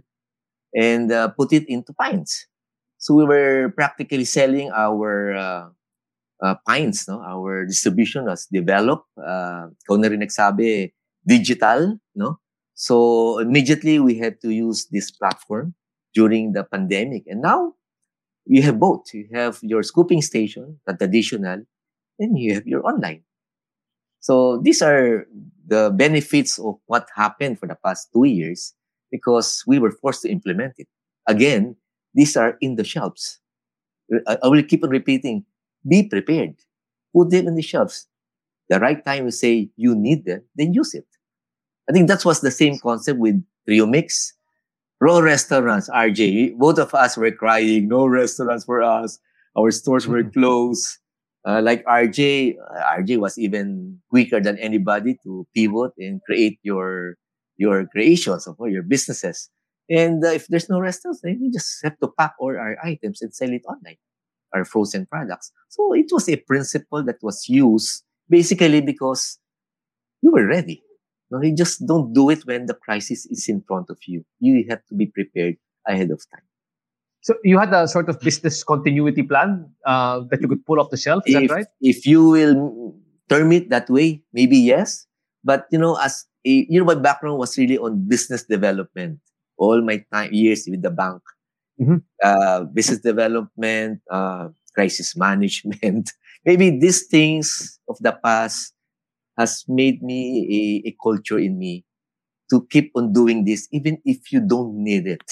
and 0.75 1.12
uh, 1.12 1.29
put 1.29 1.53
it 1.53 1.68
into 1.68 1.93
pints. 1.93 2.47
So 2.99 3.14
we 3.14 3.25
were 3.25 3.72
practically 3.77 4.25
selling 4.25 4.70
our 4.72 5.35
uh, 5.37 5.68
uh, 6.43 6.55
pints, 6.66 7.09
no? 7.09 7.20
Our 7.20 7.66
distribution 7.66 8.25
was 8.25 8.47
developed. 8.47 9.07
Uh, 9.18 9.70
ikaw 9.85 9.97
na 10.01 10.09
rin 10.09 10.25
nagsabi, 10.25 10.93
digital, 11.27 11.99
no? 12.14 12.41
So 12.75 13.39
immediately 13.39 14.01
we 14.01 14.18
had 14.18 14.41
to 14.43 14.51
use 14.51 14.87
this 14.91 15.11
platform 15.11 15.75
during 16.14 16.53
the 16.53 16.64
pandemic. 16.64 17.25
And 17.27 17.43
now 17.43 17.75
you 18.47 18.62
have 18.62 18.79
both. 18.81 19.14
You 19.14 19.29
have 19.33 19.59
your 19.62 19.83
scooping 19.83 20.22
station, 20.22 20.81
the 20.87 20.95
traditional, 20.95 21.62
and 22.18 22.39
you 22.39 22.55
have 22.55 22.66
your 22.66 22.87
online. 22.87 23.22
So 24.25 24.57
these 24.57 24.81
are 24.81 25.29
the 25.66 25.93
benefits 25.95 26.59
of 26.59 26.77
what 26.87 27.07
happened 27.14 27.59
for 27.59 27.68
the 27.68 27.77
past 27.85 28.09
two 28.11 28.25
years 28.25 28.72
because 29.11 29.62
we 29.66 29.79
were 29.79 29.91
forced 29.91 30.22
to 30.22 30.31
implement 30.31 30.72
it. 30.79 30.89
Again, 31.29 31.77
these 32.14 32.35
are 32.35 32.57
in 32.62 32.77
the 32.77 32.85
shelves. 32.85 33.39
I, 34.27 34.39
will 34.45 34.62
keep 34.62 34.83
on 34.83 34.89
repeating, 34.89 35.45
be 35.87 36.09
prepared. 36.09 36.55
Put 37.14 37.29
them 37.33 37.49
in 37.49 37.55
the 37.55 37.61
shelves. 37.61 38.09
The 38.70 38.81
right 38.81 39.05
time 39.05 39.27
you 39.27 39.31
say 39.31 39.68
you 39.77 39.95
need 39.95 40.25
them, 40.25 40.43
then 40.57 40.72
use 40.72 40.95
it. 40.95 41.07
I 41.91 41.93
think 41.93 42.09
that 42.09 42.25
was 42.25 42.41
the 42.41 42.51
same 42.51 42.79
concept 42.79 43.18
with 43.18 43.45
Trio 43.66 43.85
Mix. 43.85 44.33
Raw 45.03 45.18
restaurants, 45.18 45.91
RJ, 45.91 46.57
both 46.57 46.79
of 46.79 46.95
us 46.95 47.18
were 47.18 47.31
crying, 47.31 47.89
no 47.89 48.07
restaurants 48.07 48.64
for 48.64 48.81
us. 48.81 49.18
Our 49.55 49.70
stores 49.70 50.09
were 50.09 50.25
closed. 50.33 50.97
Uh, 51.47 51.61
like 51.62 51.84
RJ, 51.84 52.57
uh, 52.57 52.82
RJ 52.99 53.18
was 53.18 53.36
even 53.38 54.01
quicker 54.09 54.40
than 54.40 54.59
anybody 54.59 55.18
to 55.24 55.47
pivot 55.55 55.92
and 55.99 56.22
create 56.24 56.59
your 56.62 57.16
your 57.57 57.86
creations 57.86 58.47
of 58.47 58.57
your 58.66 58.82
businesses. 58.82 59.51
And 59.90 60.24
uh, 60.24 60.28
if 60.28 60.49
there's 60.49 60.70
no 60.70 60.80
restaurants, 60.80 61.20
then 61.22 61.38
we 61.40 61.51
just 61.51 61.84
have 61.84 61.99
to 62.01 62.09
pack 62.18 62.32
all 62.40 62.57
our 62.57 62.76
items 62.82 63.20
and 63.20 63.34
sell 63.34 63.51
it 63.53 63.62
online, 63.68 63.97
our 64.55 64.64
frozen 64.64 65.07
products. 65.07 65.53
So 65.68 65.92
it 65.95 66.07
was 66.11 66.28
a 66.28 66.36
principle 66.36 67.05
that 67.05 67.22
was 67.22 67.49
used 67.49 68.03
basically 68.28 68.80
because 68.80 69.38
you 70.22 70.32
were 70.32 70.47
ready. 70.47 70.82
No, 71.30 71.42
you 71.42 71.55
just 71.55 71.86
don't 71.86 72.12
do 72.12 72.30
it 72.30 72.47
when 72.47 72.66
the 72.66 72.74
crisis 72.74 73.26
is 73.26 73.49
in 73.49 73.62
front 73.68 73.90
of 73.90 73.99
you. 74.07 74.24
You 74.40 74.64
have 74.70 74.84
to 74.86 74.95
be 74.95 75.07
prepared 75.07 75.57
ahead 75.86 76.11
of 76.11 76.22
time. 76.32 76.45
So 77.25 77.35
you 77.43 77.57
had 77.59 77.72
a 77.72 77.89
sort 77.89 78.09
of 78.12 78.20
business 78.20 78.61
continuity 78.62 79.22
plan 79.25 79.72
uh, 79.87 80.20
that 80.29 80.43
you 80.43 80.49
could 80.49 80.64
pull 80.66 80.79
off 80.79 80.91
the 80.91 81.01
shelf. 81.01 81.25
Is 81.27 81.35
if, 81.35 81.49
that 81.49 81.55
right? 81.55 81.66
if 81.81 82.05
you 82.05 82.29
will 82.29 82.95
term 83.31 83.53
it 83.53 83.70
that 83.70 83.89
way, 83.89 84.20
maybe 84.33 84.59
yes. 84.59 85.07
But 85.43 85.64
you 85.72 85.79
know, 85.81 85.97
as 85.97 86.27
a, 86.45 86.68
you 86.68 86.79
know, 86.79 86.85
my 86.85 86.97
background 87.01 87.39
was 87.39 87.57
really 87.57 87.79
on 87.79 88.07
business 88.07 88.45
development. 88.45 89.20
All 89.57 89.81
my 89.81 90.05
time 90.12 90.33
years 90.35 90.68
with 90.68 90.83
the 90.83 90.91
bank, 90.91 91.22
Mhm. 91.81 92.03
uh, 92.22 92.64
business 92.77 93.01
development, 93.01 94.03
uh, 94.11 94.49
crisis 94.75 95.16
management. 95.16 96.12
maybe 96.45 96.77
these 96.79 97.07
things 97.07 97.79
of 97.89 97.97
the 98.01 98.12
past 98.22 98.75
has 99.39 99.64
made 99.68 100.03
me 100.03 100.83
a, 100.85 100.89
a 100.91 100.97
culture 101.03 101.39
in 101.39 101.59
me 101.59 101.85
to 102.51 102.66
keep 102.70 102.93
on 102.97 103.12
doing 103.12 103.45
this, 103.45 103.68
even 103.72 103.99
if 104.05 104.33
you 104.33 104.41
don't 104.41 104.75
need 104.77 105.07
it. 105.07 105.25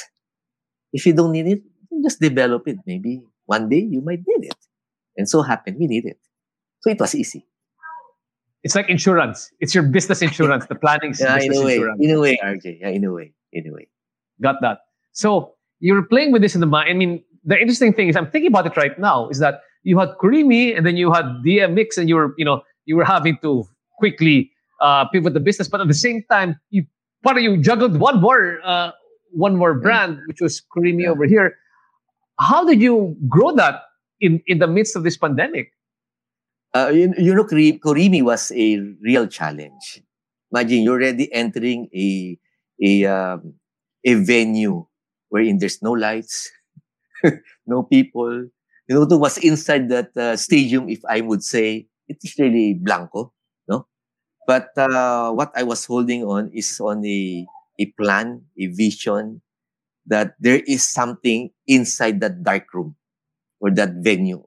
If 0.93 1.07
you 1.07 1.12
don't 1.14 1.32
need 1.32 1.47
it, 1.49 1.62
just 2.03 2.20
develop 2.20 2.66
it. 2.68 2.78
Maybe 2.86 3.22
one 3.46 3.68
day 3.68 3.80
you 3.80 4.00
might 4.00 4.20
need 4.26 4.46
it. 4.48 4.57
And 5.16 5.28
so 5.28 5.42
happened, 5.42 5.76
we 5.78 5.86
need 5.86 6.05
it. 6.07 6.18
So 6.80 6.90
it 6.90 6.98
was 7.00 7.14
easy. 7.14 7.46
It's 8.62 8.74
like 8.76 8.88
insurance. 8.88 9.50
It's 9.61 9.74
your 9.74 9.84
business 9.84 10.22
insurance. 10.22 10.66
The 10.66 10.76
planning 10.76 11.11
is 11.11 11.20
Yeah, 11.24 11.34
in 11.34 11.38
business 11.50 11.59
a 11.59 11.64
way. 11.64 11.74
insurance. 11.74 12.00
In 12.00 12.11
a 12.11 12.20
way, 12.20 12.38
RJ. 12.42 12.78
Yeah, 12.80 12.88
in 12.88 13.05
a 13.05 13.12
way. 13.12 13.32
In 13.53 13.66
a 13.68 13.72
way. 13.72 13.88
Got 14.40 14.57
that. 14.62 14.78
So 15.12 15.55
you're 15.80 16.03
playing 16.05 16.32
with 16.32 16.42
this 16.42 16.55
in 16.55 16.61
the 16.61 16.66
mind. 16.66 16.88
I 16.88 16.92
mean, 16.94 17.22
the 17.44 17.59
interesting 17.59 17.92
thing 17.92 18.09
is, 18.09 18.16
I'm 18.16 18.30
thinking 18.30 18.48
about 18.53 18.66
it 18.66 18.76
right 18.76 18.96
now, 18.98 19.28
is 19.28 19.38
that 19.40 19.62
you 19.82 19.98
had 19.98 20.11
Kurimi 20.22 20.76
and 20.76 20.86
then 20.86 20.96
you 20.96 21.12
had 21.12 21.24
DMX 21.44 21.98
and 21.98 22.09
you 22.09 22.14
were, 22.14 22.34
you 22.38 22.44
know, 22.44 22.62
you 22.84 22.94
were 22.96 23.05
having 23.05 23.36
to 23.42 23.64
quickly 23.98 24.53
uh, 24.80 25.07
pivot 25.09 25.34
the 25.34 25.40
business, 25.40 25.68
but 25.68 25.80
at 25.80 25.88
the 25.88 25.94
same 25.94 26.22
time, 26.30 26.59
you 26.70 26.84
part 27.24 27.36
of 27.36 27.42
you 27.42 27.57
juggled 27.61 27.98
one 27.98 28.20
more, 28.20 28.61
uh, 28.64 28.92
one 29.32 29.57
more 29.57 29.74
brand, 29.74 30.20
which 30.28 30.40
was 30.40 30.62
Kurimi 30.74 31.03
Yeah. 31.03 31.11
over 31.11 31.24
here. 31.24 31.57
How 32.49 32.64
did 32.64 32.80
you 32.82 33.16
grow 33.28 33.53
that 33.57 33.82
in 34.20 34.43
in 34.47 34.59
the 34.59 34.66
midst 34.66 34.97
of 34.97 35.03
this 35.05 35.16
pandemic? 35.16 35.72
Uh, 36.74 36.90
you, 36.93 37.12
you 37.18 37.34
know, 37.34 37.45
Kuri- 37.45 37.78
Kurimi 37.78 38.22
was 38.22 38.51
a 38.53 38.78
real 39.03 39.26
challenge. 39.26 40.01
Imagine 40.53 40.82
you're 40.82 40.95
already 40.97 41.32
entering 41.32 41.88
a 41.95 42.38
a 42.82 43.05
um, 43.07 43.55
a 44.05 44.14
venue 44.14 44.84
wherein 45.28 45.59
there's 45.59 45.82
no 45.82 45.93
lights, 45.93 46.51
no 47.66 47.82
people. 47.84 48.49
You 48.88 48.95
know, 49.07 49.07
what's 49.18 49.38
inside 49.38 49.88
that 49.90 50.16
uh, 50.16 50.36
stadium, 50.36 50.88
if 50.88 51.01
I 51.09 51.20
would 51.20 51.45
say, 51.45 51.88
it 52.09 52.18
is 52.22 52.34
really 52.38 52.74
blanco, 52.74 53.32
no? 53.68 53.86
But 54.47 54.70
uh, 54.76 55.32
what 55.32 55.53
I 55.57 55.62
was 55.64 55.84
holding 55.86 56.24
on 56.24 56.51
is 56.55 56.80
on 56.80 57.05
a 57.07 57.47
a 57.80 57.86
plan, 57.99 58.43
a 58.59 58.66
vision 58.68 59.43
that 60.07 60.34
there 60.40 60.61
is 60.66 60.82
something 60.82 61.50
inside 61.66 62.20
that 62.20 62.42
dark 62.42 62.72
room 62.74 62.96
or 63.61 63.70
that 63.70 64.03
venue. 64.03 64.42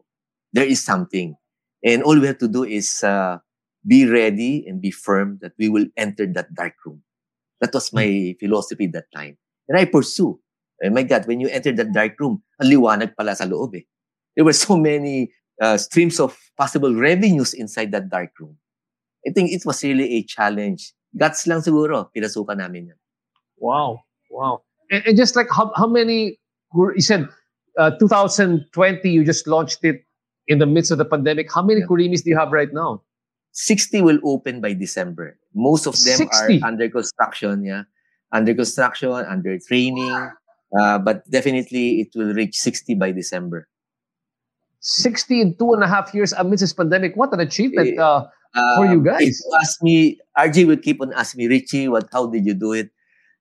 There 0.54 0.66
is 0.66 0.84
something. 0.84 1.36
And 1.84 2.04
all 2.04 2.20
we 2.20 2.28
have 2.28 2.40
to 2.40 2.48
do 2.48 2.64
is 2.64 3.04
uh, 3.04 3.40
be 3.86 4.08
ready 4.10 4.66
and 4.68 4.82
be 4.82 4.92
firm 4.92 5.40
that 5.42 5.54
we 5.58 5.70
will 5.70 5.86
enter 5.98 6.26
that 6.34 6.54
dark 6.54 6.74
room. 6.86 7.04
That 7.62 7.74
was 7.74 7.94
my 7.94 8.36
philosophy 8.40 8.88
that 8.88 9.06
time. 9.16 9.38
And 9.68 9.78
I 9.78 9.86
pursue. 9.86 10.40
Oh 10.84 10.90
my 10.90 11.04
God, 11.04 11.28
when 11.28 11.40
you 11.40 11.48
enter 11.48 11.72
that 11.72 11.94
dark 11.94 12.20
room, 12.20 12.44
ang 12.60 12.68
liwanag 12.68 13.16
pala 13.16 13.36
sa 13.36 13.46
loob 13.46 13.76
eh. 13.80 13.86
There 14.36 14.44
were 14.44 14.54
so 14.54 14.76
many 14.76 15.32
uh, 15.62 15.78
streams 15.78 16.20
of 16.20 16.36
possible 16.58 16.94
revenues 16.94 17.54
inside 17.54 17.92
that 17.96 18.10
dark 18.10 18.36
room. 18.40 18.58
I 19.26 19.32
think 19.32 19.52
it 19.52 19.64
was 19.66 19.82
really 19.84 20.20
a 20.20 20.24
challenge. 20.24 20.94
Guts 21.16 21.48
lang 21.48 21.64
siguro, 21.64 22.12
pinasukan 22.12 22.60
namin 22.60 22.92
yan. 22.92 23.00
Wow, 23.56 24.04
wow. 24.28 24.62
And, 24.92 25.06
and 25.06 25.18
just 25.18 25.36
like 25.36 25.48
how, 25.50 25.72
how 25.76 25.88
many, 25.88 26.38
you 26.74 27.02
said 27.02 27.28
uh, 27.78 27.92
2020, 28.00 29.10
you 29.10 29.24
just 29.24 29.48
launched 29.48 29.84
it 29.84 30.04
in 30.48 30.60
the 30.60 30.66
midst 30.66 30.92
of 30.92 30.98
the 30.98 31.06
pandemic. 31.06 31.52
How 31.54 31.62
many 31.64 31.82
Yeah. 31.82 31.88
Kurimis 31.88 32.24
do 32.24 32.30
you 32.30 32.38
have 32.38 32.52
right 32.52 32.72
now? 32.72 33.02
60 33.54 34.02
will 34.02 34.20
open 34.24 34.60
by 34.62 34.74
December. 34.74 35.38
Most 35.54 35.88
of 35.88 35.94
them 36.04 36.18
60? 36.18 36.62
are 36.62 36.68
under 36.68 36.90
construction, 36.90 37.64
yeah. 37.64 37.84
Under 38.32 38.54
construction, 38.54 39.12
under 39.12 39.58
training. 39.60 40.12
Uh, 40.78 41.00
but 41.00 41.24
definitely 41.32 42.02
it 42.02 42.10
will 42.16 42.34
reach 42.34 42.58
60 42.60 42.96
by 42.96 43.12
December. 43.12 43.68
60 44.82 45.42
in 45.42 45.56
two 45.58 45.74
and 45.74 45.84
a 45.84 45.88
half 45.88 46.14
years 46.14 46.34
amidst 46.34 46.62
this 46.62 46.74
pandemic. 46.74 47.16
What 47.16 47.34
an 47.34 47.40
achievement. 47.40 47.98
Eh, 47.98 48.02
Uh, 48.02 48.28
For 48.78 48.86
you 48.86 49.00
Um, 49.00 49.04
guys. 49.04 49.42
Ask 49.60 49.84
me, 49.84 50.20
RJ 50.38 50.64
will 50.68 50.78
keep 50.80 51.02
on 51.02 51.12
asking 51.12 51.40
me, 51.44 51.48
Richie, 51.48 51.88
what, 51.90 52.08
how 52.12 52.28
did 52.28 52.46
you 52.46 52.54
do 52.54 52.72
it? 52.72 52.88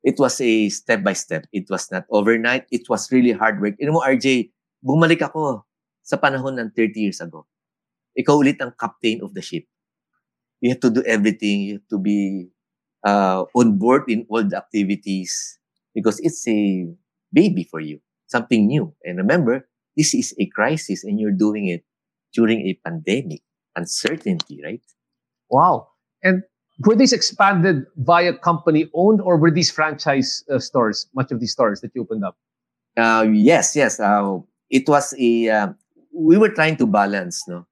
It 0.05 0.21
was 0.21 0.41
a 0.41 0.69
step 0.69 1.03
by 1.03 1.15
step. 1.17 1.49
It 1.53 1.67
was 1.73 1.91
not 1.91 2.05
overnight. 2.13 2.69
It 2.71 2.89
was 2.89 3.11
really 3.11 3.33
hard 3.33 3.61
work. 3.61 3.81
Know 3.81 3.97
mo, 3.97 4.05
RJ, 4.05 4.53
bumalik 4.85 5.25
ako 5.25 5.65
sa 6.05 6.21
panahon 6.21 6.61
ng 6.61 6.71
30 6.77 7.09
years 7.09 7.21
ago. 7.25 7.49
Ikaw 8.15 8.35
ulit 8.37 8.61
ang 8.61 8.77
captain 8.77 9.25
of 9.25 9.33
the 9.33 9.41
ship. 9.41 9.65
You 10.61 10.77
have 10.77 10.85
to 10.85 10.93
do 10.93 11.03
everything. 11.09 11.65
You 11.65 11.73
have 11.81 11.89
to 11.89 11.99
be 11.99 12.49
uh, 13.05 13.49
on 13.57 13.81
board 13.81 14.05
in 14.09 14.29
all 14.29 14.45
the 14.45 14.61
activities 14.61 15.59
because 15.97 16.21
it's 16.21 16.47
a 16.49 16.89
baby 17.33 17.65
for 17.65 17.81
you, 17.81 18.01
something 18.29 18.69
new. 18.69 18.93
And 19.05 19.19
remember, 19.19 19.69
this 19.97 20.15
is 20.15 20.37
a 20.39 20.47
crisis 20.47 21.05
and 21.05 21.19
you're 21.21 21.37
doing 21.37 21.69
it 21.69 21.85
during 22.33 22.69
a 22.69 22.79
pandemic, 22.85 23.43
uncertainty, 23.77 24.61
right? 24.65 24.83
wow. 25.51 25.89
And 26.23 26.43
were 26.81 26.97
these 26.97 27.13
expanded 27.13 27.87
via 27.97 28.35
company 28.35 28.91
owned 28.95 29.21
or 29.21 29.37
were 29.37 29.51
these 29.51 29.71
franchise 29.71 30.45
uh, 30.51 30.59
stores, 30.59 31.07
much 31.15 31.31
of 31.31 31.41
these 31.41 31.53
stores 31.53 31.81
that 31.81 31.93
you 31.95 32.03
opened 32.03 32.25
up? 32.25 32.37
Uh, 32.97 33.27
yes, 33.31 33.77
yes. 33.77 34.01
Uh, 34.01 34.39
it 34.71 34.89
was 34.89 35.15
a 35.19 35.49
uh, 35.49 35.69
we 36.15 36.39
were 36.39 36.49
trying 36.49 36.77
to 36.77 36.87
balance, 36.87 37.43
no, 37.49 37.67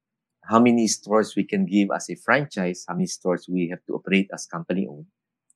how 0.44 0.58
many 0.58 0.86
stores 0.88 1.34
we 1.36 1.44
can 1.44 1.66
give 1.66 1.88
as 1.94 2.10
a 2.10 2.16
franchise, 2.16 2.84
how 2.88 2.94
many 2.94 3.06
stores 3.06 3.46
we 3.48 3.68
have 3.68 3.84
to 3.86 3.94
operate 3.94 4.28
as 4.32 4.46
company 4.46 4.86
owned, 4.86 5.06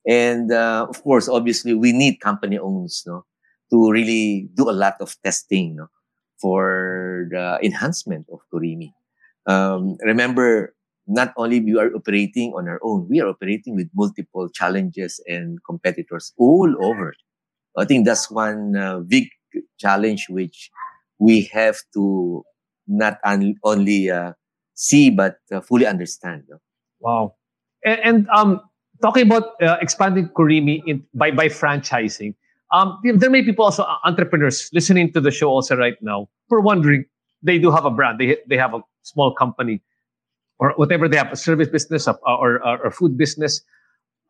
and 0.07 0.53
uh, 0.53 0.87
of 0.89 1.03
course, 1.03 1.29
obviously, 1.29 1.75
we 1.75 1.93
need 1.93 2.21
company 2.21 2.59
owns, 2.59 3.03
no, 3.07 3.27
to 3.71 3.91
really 3.91 4.49
do 4.55 4.71
a 4.71 4.73
lot 4.73 4.95
of 5.01 5.17
testing, 5.25 5.77
no, 5.77 5.89
for 6.41 7.27
the 7.31 7.59
enhancement 7.63 8.27
of 8.33 8.41
Kurimi. 8.53 8.93
Um, 9.47 9.99
remember, 10.03 10.76
not 11.07 11.33
only 11.37 11.61
we 11.61 11.79
are 11.79 11.95
operating 11.95 12.53
on 12.53 12.69
our 12.69 12.81
own, 12.83 13.07
we 13.09 13.21
are 13.21 13.29
operating 13.29 13.77
with 13.77 13.89
multiple 13.95 14.49
challenges 14.49 15.23
and 15.27 15.59
competitors 15.65 16.33
all 16.37 16.75
over. 16.85 17.15
I 17.77 17.85
think 17.85 18.07
that's 18.07 18.31
one 18.31 18.77
uh, 18.77 19.01
big 19.01 19.29
challenge 19.79 20.27
which 20.29 20.71
we 21.19 21.43
have 21.53 21.77
to 21.95 22.45
not 22.87 23.19
un- 23.25 23.57
only 23.65 24.11
uh, 24.11 24.33
see 24.75 25.11
but 25.11 25.37
uh, 25.53 25.61
fully 25.61 25.87
understand. 25.87 26.45
no? 26.49 26.59
Wow. 27.01 27.35
And, 27.85 28.01
and 28.01 28.29
um, 28.31 28.61
talking 29.03 29.27
about 29.27 29.61
uh, 29.63 29.77
expanding 29.81 30.29
Kurimi 30.29 30.83
in, 30.87 31.05
by 31.15 31.31
by 31.31 31.49
franchising, 31.49 32.35
um, 32.73 32.99
there 33.03 33.31
may 33.31 33.41
be 33.41 33.49
people 33.53 33.65
also 33.65 33.85
uh, 33.85 33.97
entrepreneurs 34.05 34.71
listening 34.73 35.13
to 35.13 35.21
the 35.21 35.31
show 35.31 35.49
also 35.49 35.77
right 35.77 35.97
now 36.01 36.29
who 36.49 36.57
are 36.57 36.61
wondering 36.61 37.05
they 37.43 37.59
do 37.59 37.71
have 37.71 37.85
a 37.85 37.91
brand, 37.91 38.19
they 38.19 38.39
they 38.49 38.57
have 38.57 38.75
a 38.75 38.81
small 39.03 39.35
company 39.35 39.81
or 40.59 40.73
whatever 40.77 41.09
they 41.09 41.17
have, 41.17 41.33
a 41.33 41.37
service 41.37 41.69
business 41.69 42.09
uh, 42.09 42.15
or 42.27 42.65
or, 42.67 42.79
or 42.87 42.91
food 42.91 43.17
business. 43.17 43.61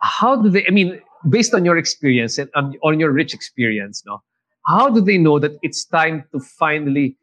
How 0.03 0.41
do 0.41 0.51
they? 0.51 0.67
I 0.67 0.71
mean, 0.71 1.01
based 1.29 1.55
on 1.55 1.65
your 1.65 1.77
experience 1.77 2.39
and 2.39 2.51
on, 2.55 2.75
on 2.83 3.01
your 3.01 3.11
rich 3.13 3.33
experience, 3.35 4.03
no, 4.07 4.23
how 4.67 4.91
do 4.91 5.01
they 5.01 5.19
know 5.19 5.39
that 5.39 5.53
it's 5.63 5.85
time 5.85 6.25
to 6.33 6.41
finally 6.41 7.17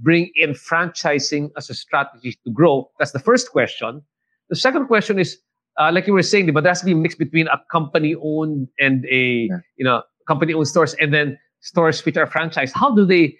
bring 0.00 0.30
in 0.34 0.50
franchising 0.50 1.50
as 1.56 1.70
a 1.70 1.74
strategy 1.74 2.36
to 2.44 2.50
grow? 2.52 2.90
That's 2.98 3.12
the 3.12 3.18
first 3.18 3.50
question. 3.52 4.02
The 4.50 4.56
second 4.56 4.86
question 4.86 5.18
is, 5.18 5.38
uh, 5.78 5.90
like 5.92 6.06
you 6.06 6.12
were 6.12 6.22
saying, 6.22 6.52
but 6.52 6.62
there 6.64 6.70
has 6.70 6.80
to 6.80 6.86
be 6.86 6.92
a 6.92 6.96
mix 6.96 7.14
between 7.14 7.48
a 7.48 7.60
company 7.70 8.14
owned 8.22 8.68
and 8.80 9.04
a 9.06 9.48
Yeah. 9.50 9.58
you 9.76 9.84
know 9.84 10.02
company 10.26 10.52
owned 10.54 10.68
stores 10.68 10.94
and 10.94 11.12
then 11.14 11.38
stores 11.60 12.04
which 12.04 12.16
are 12.16 12.26
franchise. 12.26 12.72
How 12.72 12.94
do 12.94 13.04
they? 13.06 13.36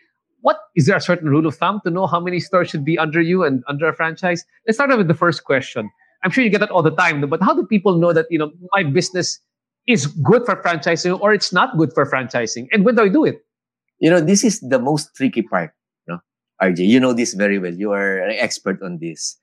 What 0.47 0.61
is 0.76 0.86
there 0.86 0.94
a 0.94 1.01
certain 1.01 1.28
rule 1.28 1.44
of 1.44 1.57
thumb 1.57 1.80
to 1.82 1.90
know 1.90 2.07
how 2.07 2.20
many 2.20 2.38
stores 2.38 2.70
should 2.70 2.84
be 2.84 2.97
under 2.97 3.20
you 3.20 3.42
and 3.42 3.64
under 3.66 3.88
a 3.88 3.92
franchise? 3.92 4.44
Let's 4.64 4.76
start 4.76 4.92
out 4.92 4.99
with 4.99 5.09
the 5.09 5.20
first 5.22 5.42
question. 5.42 5.90
I'm 6.22 6.30
sure 6.30 6.44
you 6.44 6.51
get 6.51 6.61
that 6.61 6.70
all 6.70 6.84
the 6.84 6.94
time, 6.94 7.20
but 7.28 7.42
how 7.42 7.53
do 7.53 7.66
people 7.66 7.99
know 7.99 8.12
that 8.12 8.26
you 8.30 8.38
know 8.38 8.53
my 8.72 8.84
business 8.84 9.40
is 9.88 10.07
good 10.07 10.47
for 10.47 10.62
franchising 10.62 11.18
or 11.20 11.34
it's 11.34 11.53
not 11.53 11.76
good 11.76 11.92
for 11.94 12.07
franchising? 12.07 12.68
And 12.70 12.84
when 12.84 12.94
do 12.94 13.03
I 13.03 13.09
do 13.09 13.24
it? 13.24 13.44
You 13.99 14.09
know, 14.09 14.20
this 14.20 14.44
is 14.44 14.61
the 14.61 14.78
most 14.78 15.16
tricky 15.16 15.42
part, 15.42 15.72
no? 16.07 16.20
RJ, 16.62 16.86
you 16.86 17.01
know 17.01 17.12
this 17.12 17.34
very 17.34 17.59
well. 17.59 17.74
You 17.74 17.90
are 17.90 18.18
an 18.18 18.30
expert 18.38 18.80
on 18.84 18.99
this. 19.01 19.36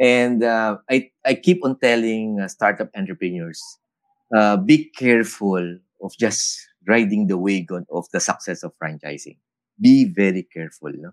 And 0.00 0.42
uh, 0.42 0.78
I, 0.90 1.08
I 1.24 1.34
keep 1.34 1.64
on 1.64 1.78
telling 1.78 2.40
uh, 2.40 2.48
startup 2.48 2.90
entrepreneurs, 2.96 3.62
uh, 4.36 4.56
be 4.56 4.90
careful 4.90 5.78
of 6.02 6.16
just 6.18 6.58
riding 6.88 7.28
the 7.28 7.38
wagon 7.38 7.86
of 7.92 8.06
the 8.12 8.18
success 8.18 8.64
of 8.64 8.72
franchising. 8.82 9.36
Be 9.80 10.04
very 10.04 10.42
careful. 10.42 10.92
No? 10.94 11.12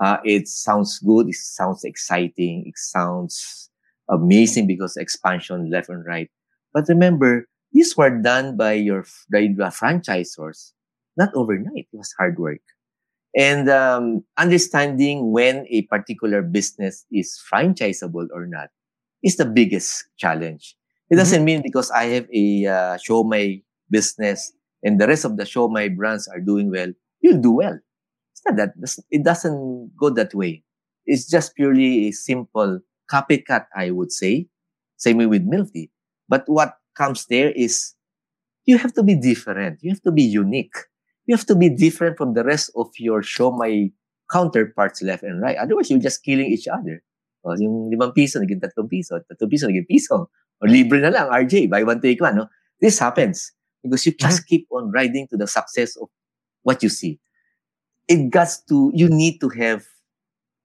Uh, 0.00 0.18
it 0.24 0.48
sounds 0.48 0.98
good. 0.98 1.28
It 1.28 1.36
sounds 1.36 1.84
exciting. 1.84 2.64
It 2.66 2.78
sounds 2.78 3.70
amazing 4.10 4.66
because 4.66 4.96
expansion 4.96 5.70
left 5.70 5.88
and 5.88 6.04
right. 6.04 6.30
But 6.74 6.88
remember, 6.88 7.46
these 7.72 7.96
were 7.96 8.10
done 8.10 8.56
by 8.56 8.74
your 8.74 9.04
by 9.32 9.48
the 9.48 9.72
franchisors, 9.72 10.72
not 11.16 11.34
overnight. 11.34 11.88
It 11.92 11.96
was 11.96 12.14
hard 12.18 12.38
work. 12.38 12.60
And 13.36 13.70
um, 13.70 14.24
understanding 14.36 15.32
when 15.32 15.66
a 15.70 15.82
particular 15.82 16.42
business 16.42 17.06
is 17.10 17.40
franchisable 17.50 18.28
or 18.32 18.46
not 18.46 18.68
is 19.22 19.36
the 19.36 19.46
biggest 19.46 20.04
challenge. 20.18 20.76
It 21.10 21.16
doesn't 21.16 21.44
mean 21.44 21.62
because 21.62 21.90
I 21.90 22.04
have 22.16 22.28
a 22.32 22.66
uh, 22.66 22.96
show 22.98 23.24
my 23.24 23.62
business 23.90 24.52
and 24.82 25.00
the 25.00 25.06
rest 25.06 25.24
of 25.24 25.36
the 25.36 25.46
show 25.46 25.68
my 25.68 25.88
brands 25.88 26.28
are 26.28 26.40
doing 26.40 26.70
well, 26.70 26.92
you'll 27.20 27.40
do 27.40 27.52
well. 27.52 27.78
Not 28.46 28.56
that. 28.56 28.70
It 29.10 29.24
doesn't 29.24 29.92
go 29.96 30.10
that 30.10 30.34
way. 30.34 30.64
It's 31.06 31.28
just 31.28 31.54
purely 31.54 32.08
a 32.08 32.12
simple 32.12 32.80
copycat, 33.10 33.66
I 33.74 33.90
would 33.90 34.12
say. 34.12 34.48
Same 34.96 35.18
way 35.18 35.26
with 35.26 35.42
milk 35.42 35.72
tea. 35.72 35.90
But 36.28 36.44
what 36.46 36.78
comes 36.96 37.26
there 37.26 37.50
is 37.50 37.94
you 38.64 38.78
have 38.78 38.92
to 38.94 39.02
be 39.02 39.14
different. 39.14 39.78
You 39.82 39.90
have 39.90 40.02
to 40.02 40.12
be 40.12 40.22
unique. 40.22 40.74
You 41.26 41.36
have 41.36 41.46
to 41.46 41.54
be 41.54 41.68
different 41.68 42.16
from 42.16 42.34
the 42.34 42.44
rest 42.44 42.70
of 42.76 42.88
your 42.98 43.22
show 43.22 43.50
my 43.50 43.90
counterparts 44.30 45.02
left 45.02 45.22
and 45.22 45.40
right. 45.42 45.56
Otherwise, 45.56 45.90
you're 45.90 46.00
just 46.00 46.24
killing 46.24 46.46
each 46.46 46.66
other. 46.66 47.02
O, 47.44 47.54
yung 47.58 47.90
limang 47.90 48.14
piso, 48.14 48.38
naging 48.38 48.62
tatlong 48.62 48.88
piso. 48.88 49.18
Tatlong 49.18 49.50
piso, 49.50 49.66
naging 49.66 49.86
piso. 49.86 50.30
O 50.62 50.66
libre 50.66 51.02
na 51.02 51.10
lang, 51.10 51.26
RJ, 51.30 51.68
buy 51.68 51.82
one, 51.82 52.00
take 52.00 52.20
one. 52.22 52.36
No? 52.36 52.46
This 52.80 52.98
happens 52.98 53.52
because 53.82 54.06
you 54.06 54.14
just 54.14 54.42
mm-hmm. 54.42 54.48
keep 54.48 54.66
on 54.70 54.90
riding 54.90 55.26
to 55.28 55.36
the 55.36 55.46
success 55.46 55.96
of 55.98 56.08
what 56.62 56.82
you 56.82 56.88
see. 56.88 57.18
It 58.08 58.30
got 58.30 58.48
to, 58.68 58.90
you 58.94 59.08
need 59.08 59.40
to 59.40 59.48
have 59.50 59.84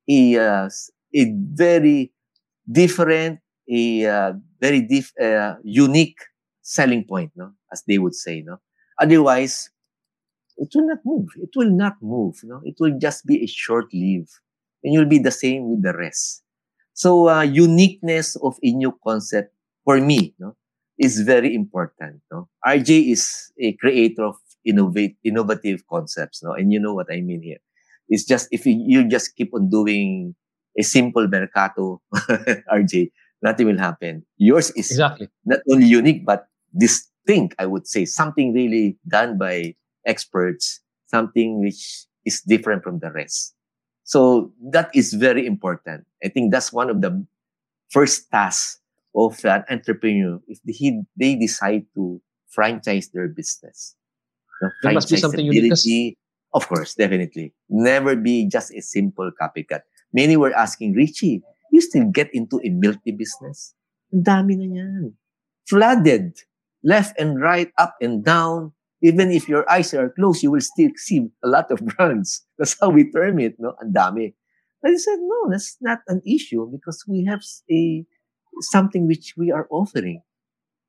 a, 0.09 0.37
uh, 0.37 0.69
a 1.15 1.33
very 1.53 2.13
different, 2.71 3.39
a 3.71 4.05
uh, 4.07 4.33
very 4.61 4.81
dif- 4.81 5.13
uh, 5.21 5.55
unique 5.63 6.19
selling 6.61 7.05
point, 7.05 7.31
no? 7.35 7.53
As 7.71 7.83
they 7.87 7.99
would 7.99 8.15
say, 8.15 8.43
no? 8.45 8.57
Otherwise, 9.01 9.69
it 10.57 10.69
will 10.75 10.87
not 10.87 10.99
move. 11.05 11.27
It 11.37 11.49
will 11.55 11.71
not 11.71 11.95
move, 12.01 12.35
no? 12.43 12.61
It 12.63 12.75
will 12.79 12.97
just 12.99 13.25
be 13.25 13.43
a 13.43 13.47
short 13.47 13.87
live. 13.93 14.29
And 14.83 14.93
you'll 14.93 15.05
be 15.09 15.19
the 15.19 15.31
same 15.31 15.69
with 15.69 15.83
the 15.83 15.93
rest. 15.97 16.43
So, 16.93 17.29
uh, 17.29 17.41
uniqueness 17.43 18.35
of 18.37 18.57
a 18.63 18.71
new 18.71 18.97
concept, 19.05 19.53
for 19.85 19.99
me, 20.01 20.35
no? 20.39 20.55
Is 20.97 21.21
very 21.21 21.53
important, 21.55 22.21
no? 22.31 22.49
RJ 22.65 23.11
is 23.11 23.51
a 23.59 23.73
creator 23.73 24.25
of 24.25 24.37
innovate, 24.67 25.17
innovative 25.23 25.87
concepts, 25.87 26.43
no? 26.43 26.53
And 26.53 26.71
you 26.71 26.79
know 26.79 26.93
what 26.93 27.07
I 27.11 27.21
mean 27.21 27.41
here. 27.41 27.57
It's 28.09 28.25
just, 28.25 28.47
if 28.51 28.65
you, 28.65 28.75
you 28.85 29.07
just 29.07 29.35
keep 29.35 29.53
on 29.53 29.69
doing 29.69 30.35
a 30.77 30.83
simple 30.83 31.27
mercato, 31.27 32.01
RJ, 32.15 33.11
nothing 33.41 33.67
will 33.67 33.79
happen. 33.79 34.25
Yours 34.37 34.71
is 34.71 34.91
Exactly. 34.91 35.29
not 35.45 35.59
only 35.71 35.85
unique 35.87 36.25
but 36.25 36.47
distinct 36.77 37.55
i 37.59 37.65
would 37.65 37.87
say 37.87 38.05
something 38.05 38.53
really 38.53 38.97
done 39.07 39.37
by 39.37 39.75
experts 40.05 40.81
something 41.07 41.59
which 41.61 42.05
is 42.25 42.41
different 42.41 42.83
from 42.83 42.99
the 42.99 43.11
rest 43.11 43.55
so 44.03 44.51
that 44.71 44.89
is 44.93 45.13
very 45.13 45.45
important 45.45 46.05
i 46.23 46.27
think 46.27 46.51
that's 46.51 46.71
one 46.73 46.89
of 46.89 47.01
the 47.01 47.25
first 47.89 48.29
tasks 48.31 48.79
of 49.15 49.43
an 49.45 49.63
entrepreneur 49.69 50.39
if 50.47 50.59
he, 50.67 51.01
they 51.17 51.35
decide 51.35 51.85
to 51.95 52.21
franchise 52.47 53.09
their 53.13 53.27
business 53.27 53.95
The 54.61 54.71
There 54.83 54.93
must 54.93 55.09
be 55.09 55.17
something 55.17 55.45
unique, 55.45 56.17
of 56.53 56.67
course 56.67 56.95
definitely 56.95 57.53
never 57.69 58.15
be 58.15 58.47
just 58.47 58.73
a 58.73 58.81
simple 58.81 59.29
copycat 59.35 59.83
many 60.13 60.37
were 60.37 60.55
asking 60.55 60.95
richie 60.95 61.43
you 61.71 61.81
still 61.81 62.07
get 62.09 62.31
into 62.33 62.57
a 62.63 62.69
tea 63.03 63.11
business 63.11 63.75
ang 64.15 64.23
dami 64.23 64.55
na 64.55 64.65
yan 64.65 65.13
flooded 65.67 66.33
left 66.83 67.19
and 67.19 67.41
right, 67.41 67.71
up 67.77 67.95
and 68.01 68.23
down. 68.23 68.71
Even 69.03 69.29
if 69.29 69.47
your 69.47 69.69
eyes 69.69 69.93
are 69.93 70.09
closed, 70.09 70.41
you 70.41 70.49
will 70.49 70.61
still 70.61 70.89
see 70.95 71.27
a 71.43 71.47
lot 71.47 71.69
of 71.69 71.85
brands. 71.85 72.45
That's 72.57 72.75
how 72.79 72.89
we 72.89 73.11
term 73.11 73.39
it, 73.39 73.55
no? 73.59 73.75
Ang 73.83 73.93
dami. 73.93 74.33
But 74.81 74.91
I 74.91 74.97
said, 74.97 75.19
no, 75.19 75.51
that's 75.51 75.77
not 75.81 75.99
an 76.07 76.21
issue 76.25 76.65
because 76.71 77.03
we 77.07 77.25
have 77.25 77.41
a 77.69 78.05
something 78.61 79.05
which 79.05 79.33
we 79.37 79.51
are 79.51 79.67
offering. 79.69 80.21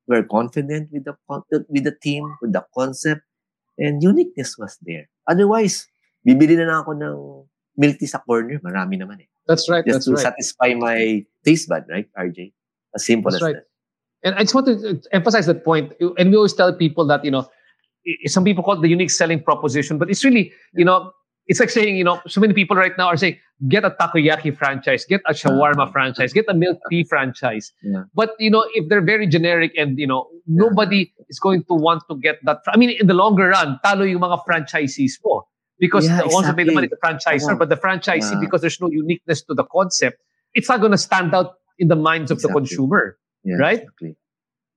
We're 0.06 0.24
confident 0.24 0.88
with 0.90 1.04
the 1.04 1.16
with 1.68 1.84
the 1.84 1.96
team, 2.00 2.24
with 2.40 2.52
the 2.54 2.64
concept, 2.72 3.27
and 3.78 4.02
uniqueness 4.02 4.58
was 4.58 4.76
there. 4.82 5.08
Otherwise, 5.30 5.86
bibili 6.26 6.58
na 6.58 6.66
lang 6.66 6.78
ako 6.82 6.92
ng 6.98 7.18
milk 7.78 7.96
tea 7.98 8.10
sa 8.10 8.18
corner. 8.18 8.58
Marami 8.60 8.98
naman 8.98 9.22
eh. 9.22 9.28
That's 9.46 9.70
right. 9.70 9.86
Just 9.86 10.04
That's 10.04 10.10
to 10.10 10.14
right. 10.18 10.26
satisfy 10.34 10.74
my 10.74 11.24
taste 11.46 11.70
bud, 11.70 11.86
right, 11.88 12.10
RJ? 12.18 12.52
As 12.94 13.06
simple 13.06 13.30
That's 13.30 13.40
as 13.40 13.46
right. 13.46 13.56
that. 13.62 13.66
And 14.26 14.34
I 14.34 14.42
just 14.42 14.54
want 14.54 14.66
to 14.66 15.00
emphasize 15.14 15.46
that 15.46 15.64
point. 15.64 15.94
And 16.18 16.30
we 16.30 16.36
always 16.36 16.52
tell 16.52 16.74
people 16.74 17.06
that, 17.06 17.24
you 17.24 17.30
know, 17.30 17.46
some 18.26 18.42
people 18.42 18.64
call 18.64 18.74
it 18.74 18.82
the 18.82 18.90
unique 18.90 19.10
selling 19.10 19.42
proposition, 19.42 19.96
but 19.96 20.10
it's 20.10 20.24
really, 20.24 20.52
you 20.74 20.84
know, 20.84 21.12
it's 21.48 21.58
like 21.60 21.70
saying, 21.70 21.96
you 21.96 22.04
know, 22.04 22.20
so 22.28 22.40
many 22.40 22.54
people 22.54 22.76
right 22.76 22.92
now 22.96 23.08
are 23.08 23.16
saying, 23.16 23.38
get 23.68 23.84
a 23.84 23.90
takoyaki 23.90 24.56
franchise, 24.56 25.04
get 25.08 25.20
a 25.26 25.32
shawarma 25.32 25.90
franchise, 25.90 26.32
get 26.32 26.44
a 26.48 26.54
milk 26.54 26.78
tea 26.90 27.02
franchise. 27.04 27.72
Yeah. 27.82 28.04
But, 28.14 28.30
you 28.38 28.50
know, 28.50 28.64
if 28.74 28.88
they're 28.88 29.02
very 29.04 29.26
generic 29.26 29.72
and, 29.76 29.98
you 29.98 30.06
know, 30.06 30.28
nobody 30.46 31.12
is 31.28 31.40
going 31.40 31.64
to 31.64 31.74
want 31.74 32.02
to 32.10 32.16
get 32.16 32.36
that. 32.44 32.58
I 32.68 32.76
mean, 32.76 32.90
in 33.00 33.06
the 33.08 33.14
longer 33.14 33.48
run, 33.48 33.80
talo 33.84 34.08
yung 34.08 34.20
mga 34.20 34.44
franchisees 34.46 35.14
mo. 35.24 35.48
Because 35.80 36.06
Yeah, 36.06 36.22
the 36.22 36.28
ones 36.28 36.46
that 36.48 36.56
made 36.56 36.66
the 36.68 36.74
money, 36.74 36.88
the 36.88 36.96
exactly. 37.02 37.38
franchisor, 37.38 37.58
but 37.58 37.68
the 37.68 37.76
franchisee, 37.76 38.32
Yeah. 38.32 38.40
because 38.40 38.60
there's 38.60 38.80
no 38.80 38.90
uniqueness 38.90 39.42
to 39.44 39.54
the 39.54 39.64
concept, 39.64 40.18
it's 40.54 40.68
not 40.68 40.80
going 40.80 40.92
to 40.92 40.98
stand 40.98 41.34
out 41.34 41.54
in 41.78 41.86
the 41.88 41.94
minds 41.96 42.30
of 42.30 42.38
the 42.42 42.48
Exactly. 42.48 42.60
consumer. 42.60 43.16
Yeah, 43.44 43.56
Right? 43.56 43.78
Exactly. 43.82 44.16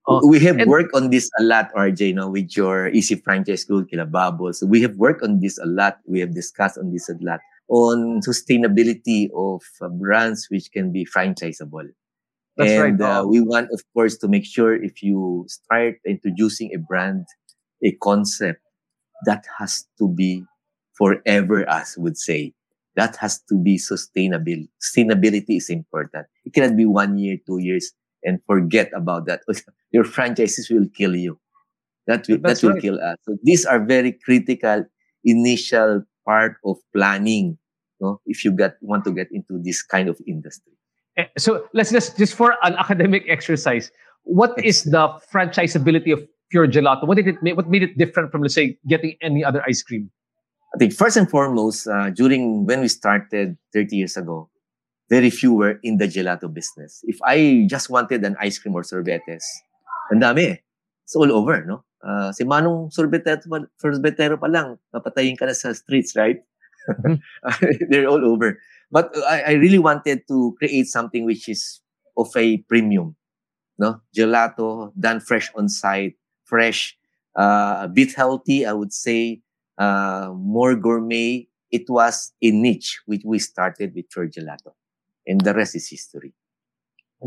Oh, 0.08 0.26
we 0.28 0.39
have 0.41 0.58
and- 0.58 0.70
worked 0.70 0.95
on 0.95 1.10
this 1.12 1.30
a 1.39 1.43
lot, 1.43 1.70
RJ, 1.76 2.16
no, 2.16 2.30
with 2.30 2.58
your 2.58 2.88
Easy 2.89 3.16
Franchise 3.16 3.62
School, 3.62 3.86
Kila 3.86 4.06
Bubbles. 4.08 4.64
We 4.66 4.82
have 4.82 4.95
worked 4.97 5.22
on 5.24 5.39
this 5.39 5.58
a 5.60 5.66
lot. 5.66 5.99
We 6.08 6.20
have 6.20 6.34
discussed 6.34 6.78
on 6.78 6.91
this 6.91 7.10
a 7.10 7.16
lot. 7.22 7.39
on 7.72 8.20
sustainability 8.20 9.30
of 9.34 9.62
uh, 9.80 9.88
brands 9.88 10.47
which 10.52 10.70
can 10.74 10.91
be 10.91 11.06
franchisable. 11.08 11.88
That's 12.58 12.72
and 12.72 12.99
right. 12.99 12.99
uh, 12.99 13.22
Oh. 13.24 13.28
we 13.28 13.39
want, 13.39 13.70
of 13.72 13.80
course, 13.93 14.18
to 14.18 14.28
make 14.28 14.43
sure 14.43 14.76
if 14.76 15.02
you 15.02 15.45
start 15.47 15.95
introducing 16.06 16.76
a 16.76 16.80
brand, 16.80 17.24
a 17.82 17.93
concept, 18.04 18.60
that 19.26 19.45
has 19.58 19.86
to 19.99 20.10
be 20.10 20.43
forever, 20.97 21.64
as 21.70 21.95
would 21.97 22.18
say. 22.18 22.52
That 22.97 23.16
has 23.24 23.39
to 23.47 23.56
be 23.56 23.78
sustainable. 23.78 24.68
Sustainability 24.84 25.56
is 25.56 25.70
important. 25.70 26.28
It 26.43 26.52
cannot 26.54 26.76
be 26.76 26.84
one 26.86 27.18
year, 27.18 27.38
two 27.47 27.60
years, 27.60 27.93
and 28.24 28.39
forget 28.45 28.91
about 28.95 29.26
that. 29.28 29.41
Your 29.91 30.03
franchises 30.03 30.69
will 30.69 30.88
kill 30.95 31.15
you. 31.15 31.39
That 32.07 32.28
will, 32.28 32.39
That's 32.41 32.61
that 32.61 32.67
will 32.67 32.74
right. 32.74 32.82
kill 32.82 32.99
us. 33.01 33.17
So 33.24 33.38
these 33.43 33.65
are 33.65 33.80
very 33.84 34.13
critical 34.13 34.86
initial 35.24 36.03
part 36.26 36.55
of 36.65 36.78
planning. 36.95 37.57
No, 37.99 38.19
if 38.26 38.43
you 38.43 38.51
get 38.51 38.78
want 38.82 39.05
to 39.05 39.11
get 39.11 39.28
into 39.32 39.61
this 39.61 39.84
kind 39.84 40.09
of 40.09 40.19
industry. 40.28 40.74
Eh, 41.17 41.26
So 41.38 41.67
let's 41.74 41.91
just 41.91 42.17
just 42.17 42.34
for 42.34 42.57
an 42.63 42.74
academic 42.74 43.26
exercise, 43.30 43.91
what 44.24 44.57
is 44.63 44.84
the 44.84 45.07
franchisability 45.32 46.11
of 46.13 46.26
Fior 46.51 46.67
Gelato? 46.67 47.07
What 47.07 47.17
did 47.17 47.28
it 47.28 47.43
make, 47.43 47.55
what 47.55 47.69
made 47.69 47.84
it 47.84 47.97
different 47.97 48.32
from 48.32 48.41
let's 48.41 48.55
say 48.55 48.78
getting 48.88 49.15
any 49.22 49.43
other 49.43 49.61
ice 49.67 49.84
cream? 49.84 50.09
I 50.74 50.78
think 50.80 50.93
first 50.93 51.17
and 51.17 51.30
foremost, 51.30 51.88
uh, 51.88 52.09
during 52.11 52.65
when 52.65 52.80
we 52.82 52.88
started 52.88 53.57
30 53.74 53.95
years 53.95 54.17
ago, 54.17 54.49
very 55.12 55.30
few 55.30 55.51
were 55.51 55.76
in 55.84 55.99
the 55.99 56.07
gelato 56.07 56.47
business. 56.47 57.03
If 57.03 57.20
I 57.28 57.68
just 57.68 57.91
wanted 57.91 58.24
an 58.24 58.38
ice 58.39 58.57
cream 58.57 58.74
or 58.80 58.88
sorbetes, 58.88 59.43
ang 60.07 60.24
dami 60.24 60.55
eh. 60.55 60.57
It's 61.03 61.20
all 61.20 61.28
over, 61.28 61.68
no? 61.68 61.84
Uh, 61.99 62.32
si 62.32 62.47
Manong 62.47 62.95
sorbetero 62.95 63.43
sorbetero 63.76 64.39
pa 64.39 64.47
lang, 64.47 64.80
papatayin 64.95 65.36
ka 65.36 65.43
na 65.43 65.51
sa 65.51 65.76
streets, 65.76 66.16
right? 66.16 66.39
They're 67.91 68.07
all 68.07 68.24
over. 68.24 68.55
But 68.88 69.12
uh, 69.12 69.28
I, 69.28 69.38
I 69.41 69.53
really 69.59 69.84
wanted 69.84 70.24
to 70.32 70.55
create 70.55 70.88
something 70.88 71.28
which 71.28 71.51
is 71.51 71.84
of 72.16 72.32
a 72.39 72.64
premium, 72.72 73.20
no? 73.76 73.99
Gelato 74.16 74.95
done 74.95 75.20
fresh 75.20 75.51
on 75.59 75.68
site, 75.68 76.16
fresh, 76.47 76.95
uh, 77.36 77.84
a 77.84 77.89
bit 77.91 78.16
healthy, 78.16 78.64
I 78.64 78.72
would 78.72 78.95
say, 78.95 79.43
uh, 79.76 80.32
more 80.32 80.80
gourmet. 80.80 81.51
It 81.68 81.91
was 81.91 82.32
a 82.41 82.51
niche 82.51 83.03
which 83.05 83.24
we 83.28 83.39
started 83.39 83.91
with 83.91 84.07
Pure 84.07 84.32
Gelato. 84.32 84.72
And 85.28 85.41
the 85.41 85.53
rest 85.53 85.76
is 85.76 85.89
history. 85.89 86.34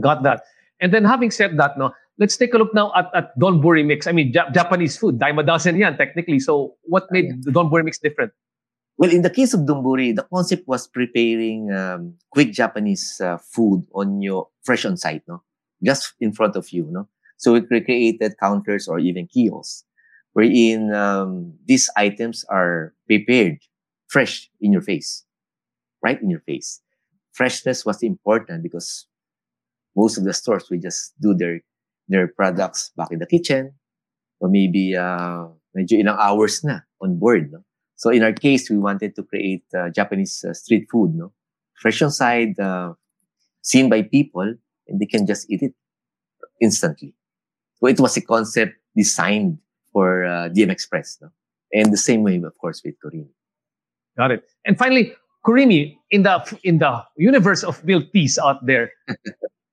Got 0.01 0.23
that. 0.25 0.43
And 0.81 0.93
then 0.93 1.05
having 1.05 1.31
said 1.31 1.57
that, 1.59 1.79
no, 1.79 1.93
let's 2.19 2.37
take 2.37 2.55
a 2.55 2.59
look 2.59 2.75
now 2.75 2.93
at, 2.97 3.11
at 3.15 3.39
Donburi 3.39 3.87
mix. 3.87 4.07
I 4.07 4.13
mean, 4.13 4.33
Ja- 4.33 4.51
Japanese 4.51 4.97
food, 4.97 5.19
dime 5.19 5.39
a 5.39 5.43
dozen 5.43 5.77
yan 5.77 5.97
technically. 5.97 6.41
So 6.41 6.75
what 6.83 7.07
made 7.11 7.45
the 7.45 7.53
Donburi 7.53 7.85
mix 7.85 7.99
different? 7.99 8.33
Well, 8.97 9.11
in 9.11 9.23
the 9.23 9.31
case 9.31 9.55
of 9.55 9.61
Donburi, 9.61 10.15
the 10.15 10.23
concept 10.23 10.69
was 10.69 10.87
preparing 10.87 11.73
um, 11.73 12.15
quick 12.31 12.53
Japanese 12.53 13.21
uh, 13.21 13.39
food 13.39 13.87
on 13.95 14.23
your 14.23 14.49
fresh 14.63 14.85
on 14.85 14.97
site, 14.97 15.23
no, 15.27 15.43
just 15.83 16.15
in 16.21 16.33
front 16.33 16.55
of 16.55 16.71
you, 16.71 16.87
no. 16.91 17.09
So 17.37 17.53
we 17.55 17.63
created 17.63 18.39
counters 18.39 18.87
or 18.87 19.01
even 19.01 19.27
kiosks, 19.27 19.85
wherein 20.33 20.95
um, 20.95 21.55
these 21.67 21.91
items 21.97 22.45
are 22.49 22.95
prepared 23.07 23.59
fresh 24.07 24.49
in 24.61 24.71
your 24.71 24.83
face, 24.83 25.25
right 26.01 26.21
in 26.23 26.31
your 26.31 26.41
face. 26.41 26.81
Freshness 27.35 27.85
was 27.85 28.03
important 28.03 28.63
because 28.63 29.07
most 29.97 30.19
of 30.19 30.25
the 30.25 30.33
stores 30.33 30.71
will 30.71 30.81
just 30.81 31.15
do 31.21 31.35
their 31.35 31.61
their 32.09 32.29
products 32.29 32.93
back 32.97 33.11
in 33.11 33.19
the 33.19 33.27
kitchen, 33.27 33.75
or 34.41 34.49
maybe 34.49 34.97
uh, 34.97 35.49
medyo 35.75 35.99
ilang 35.99 36.19
hours 36.19 36.63
na 36.63 36.81
on 37.03 37.19
board, 37.19 37.51
no. 37.51 37.65
So 37.97 38.11
in 38.11 38.23
our 38.23 38.33
case, 38.33 38.71
we 38.71 38.79
wanted 38.79 39.15
to 39.17 39.23
create 39.23 39.65
uh, 39.75 39.91
Japanese 39.91 40.45
uh, 40.45 40.53
street 40.53 40.87
food, 40.91 41.15
no? 41.15 41.33
Fresh 41.81 42.03
on 42.03 42.11
side, 42.11 42.59
uh, 42.59 42.95
seen 43.63 43.89
by 43.89 44.03
people, 44.03 44.55
and 44.89 45.01
they 45.01 45.07
can 45.07 45.27
just 45.27 45.51
eat 45.51 45.63
it 45.63 45.75
instantly. 46.61 47.15
So 47.79 47.87
it 47.87 47.99
was 47.99 48.17
a 48.17 48.21
concept 48.23 48.75
designed 48.97 49.59
for 49.93 50.25
uh, 50.25 50.49
DM 50.51 50.71
Express, 50.71 51.19
no? 51.23 51.31
And 51.73 51.93
the 51.93 51.99
same 51.99 52.23
way, 52.23 52.37
of 52.43 52.57
course, 52.59 52.83
with 52.85 52.95
Korean. 53.01 53.29
Got 54.17 54.31
it. 54.31 54.45
And 54.65 54.79
finally, 54.79 55.15
Kurimi, 55.45 55.99
in 56.11 56.23
the 56.23 56.59
in 56.65 56.79
the 56.79 57.05
universe 57.17 57.63
of 57.63 57.85
milk 57.85 58.11
teas 58.13 58.39
out 58.39 58.65
there, 58.65 58.91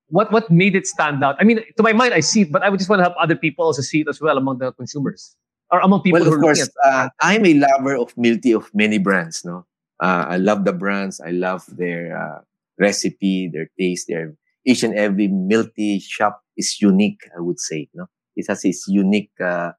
what 0.07 0.31
what 0.31 0.51
made 0.51 0.75
it 0.75 0.85
stand 0.85 1.23
out? 1.23 1.35
I 1.39 1.43
mean, 1.43 1.63
to 1.77 1.83
my 1.83 1.93
mind, 1.93 2.13
I 2.13 2.19
see 2.19 2.41
it, 2.41 2.51
but 2.51 2.63
I 2.63 2.69
would 2.69 2.79
just 2.79 2.89
want 2.89 2.99
to 2.99 3.03
help 3.03 3.15
other 3.19 3.35
people 3.35 3.65
also 3.65 3.81
see 3.81 4.01
it 4.01 4.07
as 4.09 4.19
well 4.19 4.37
among 4.37 4.59
the 4.59 4.71
consumers 4.73 5.35
or 5.71 5.79
among 5.79 6.01
people 6.01 6.19
well, 6.19 6.29
who 6.29 6.35
of 6.35 6.39
are 6.39 6.41
course, 6.41 6.69
uh, 6.83 7.09
I'm 7.21 7.45
a 7.45 7.53
lover 7.53 7.95
of 7.95 8.15
milk 8.17 8.41
tea 8.41 8.51
of 8.51 8.69
many 8.73 8.97
brands, 8.97 9.43
no? 9.45 9.65
Uh, 10.01 10.25
I 10.27 10.37
love 10.37 10.65
the 10.65 10.73
brands. 10.73 11.21
I 11.21 11.31
love 11.31 11.63
their 11.67 12.17
uh, 12.17 12.41
recipe, 12.77 13.49
their 13.51 13.69
taste, 13.79 14.07
their 14.09 14.35
each 14.65 14.83
and 14.83 14.93
every 14.93 15.27
milk 15.27 15.73
tea 15.75 15.99
shop 15.99 16.41
is 16.57 16.81
unique, 16.81 17.21
I 17.35 17.41
would 17.41 17.59
say, 17.59 17.87
no? 17.93 18.07
It 18.35 18.45
has 18.49 18.65
its 18.65 18.85
unique 18.87 19.31
uh, 19.39 19.71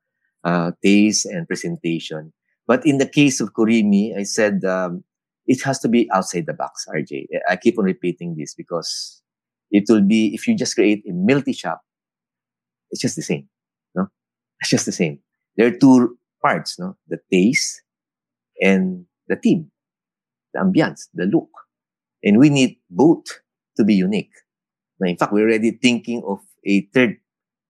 uh, 0.45 0.73
taste 0.83 1.27
and 1.27 1.47
presentation. 1.47 2.33
But 2.67 2.87
in 2.87 2.99
the 2.99 3.09
case 3.09 3.41
of 3.41 3.53
Kurimi, 3.53 4.17
I 4.17 4.23
said 4.23 4.65
um, 4.65 5.05
it 5.47 5.63
has 5.65 5.79
to 5.81 5.89
be 5.89 6.09
outside 6.13 6.47
the 6.47 6.55
box, 6.55 6.87
RJ. 6.89 7.27
I 7.49 7.57
keep 7.57 7.79
on 7.79 7.85
repeating 7.85 8.37
this 8.39 8.55
because 8.55 9.23
it 9.71 9.85
will 9.89 10.03
be, 10.03 10.35
if 10.35 10.47
you 10.47 10.57
just 10.57 10.75
create 10.75 11.03
a 11.09 11.13
multi 11.13 11.53
shop, 11.53 11.81
it's 12.91 13.01
just 13.01 13.17
the 13.17 13.23
same, 13.23 13.49
no? 13.95 14.09
It's 14.61 14.71
just 14.71 14.87
the 14.87 14.93
same 14.93 15.21
there 15.57 15.67
are 15.67 15.77
two 15.77 16.19
parts, 16.41 16.79
no? 16.79 16.97
The 17.09 17.19
taste 17.31 17.83
and 18.61 19.07
the 19.29 19.37
team, 19.37 19.71
the 20.55 20.61
ambience, 20.61 21.09
the 21.15 21.27
look. 21.27 21.49
And 22.23 22.39
we 22.39 22.51
need 22.51 22.79
both 22.91 23.25
to 23.77 23.85
be 23.85 23.95
unique. 23.95 24.33
Now, 25.01 25.09
in 25.09 25.17
fact, 25.17 25.33
we're 25.33 25.49
already 25.49 25.73
thinking 25.73 26.23
of 26.27 26.39
a 26.65 26.83
third 26.95 27.17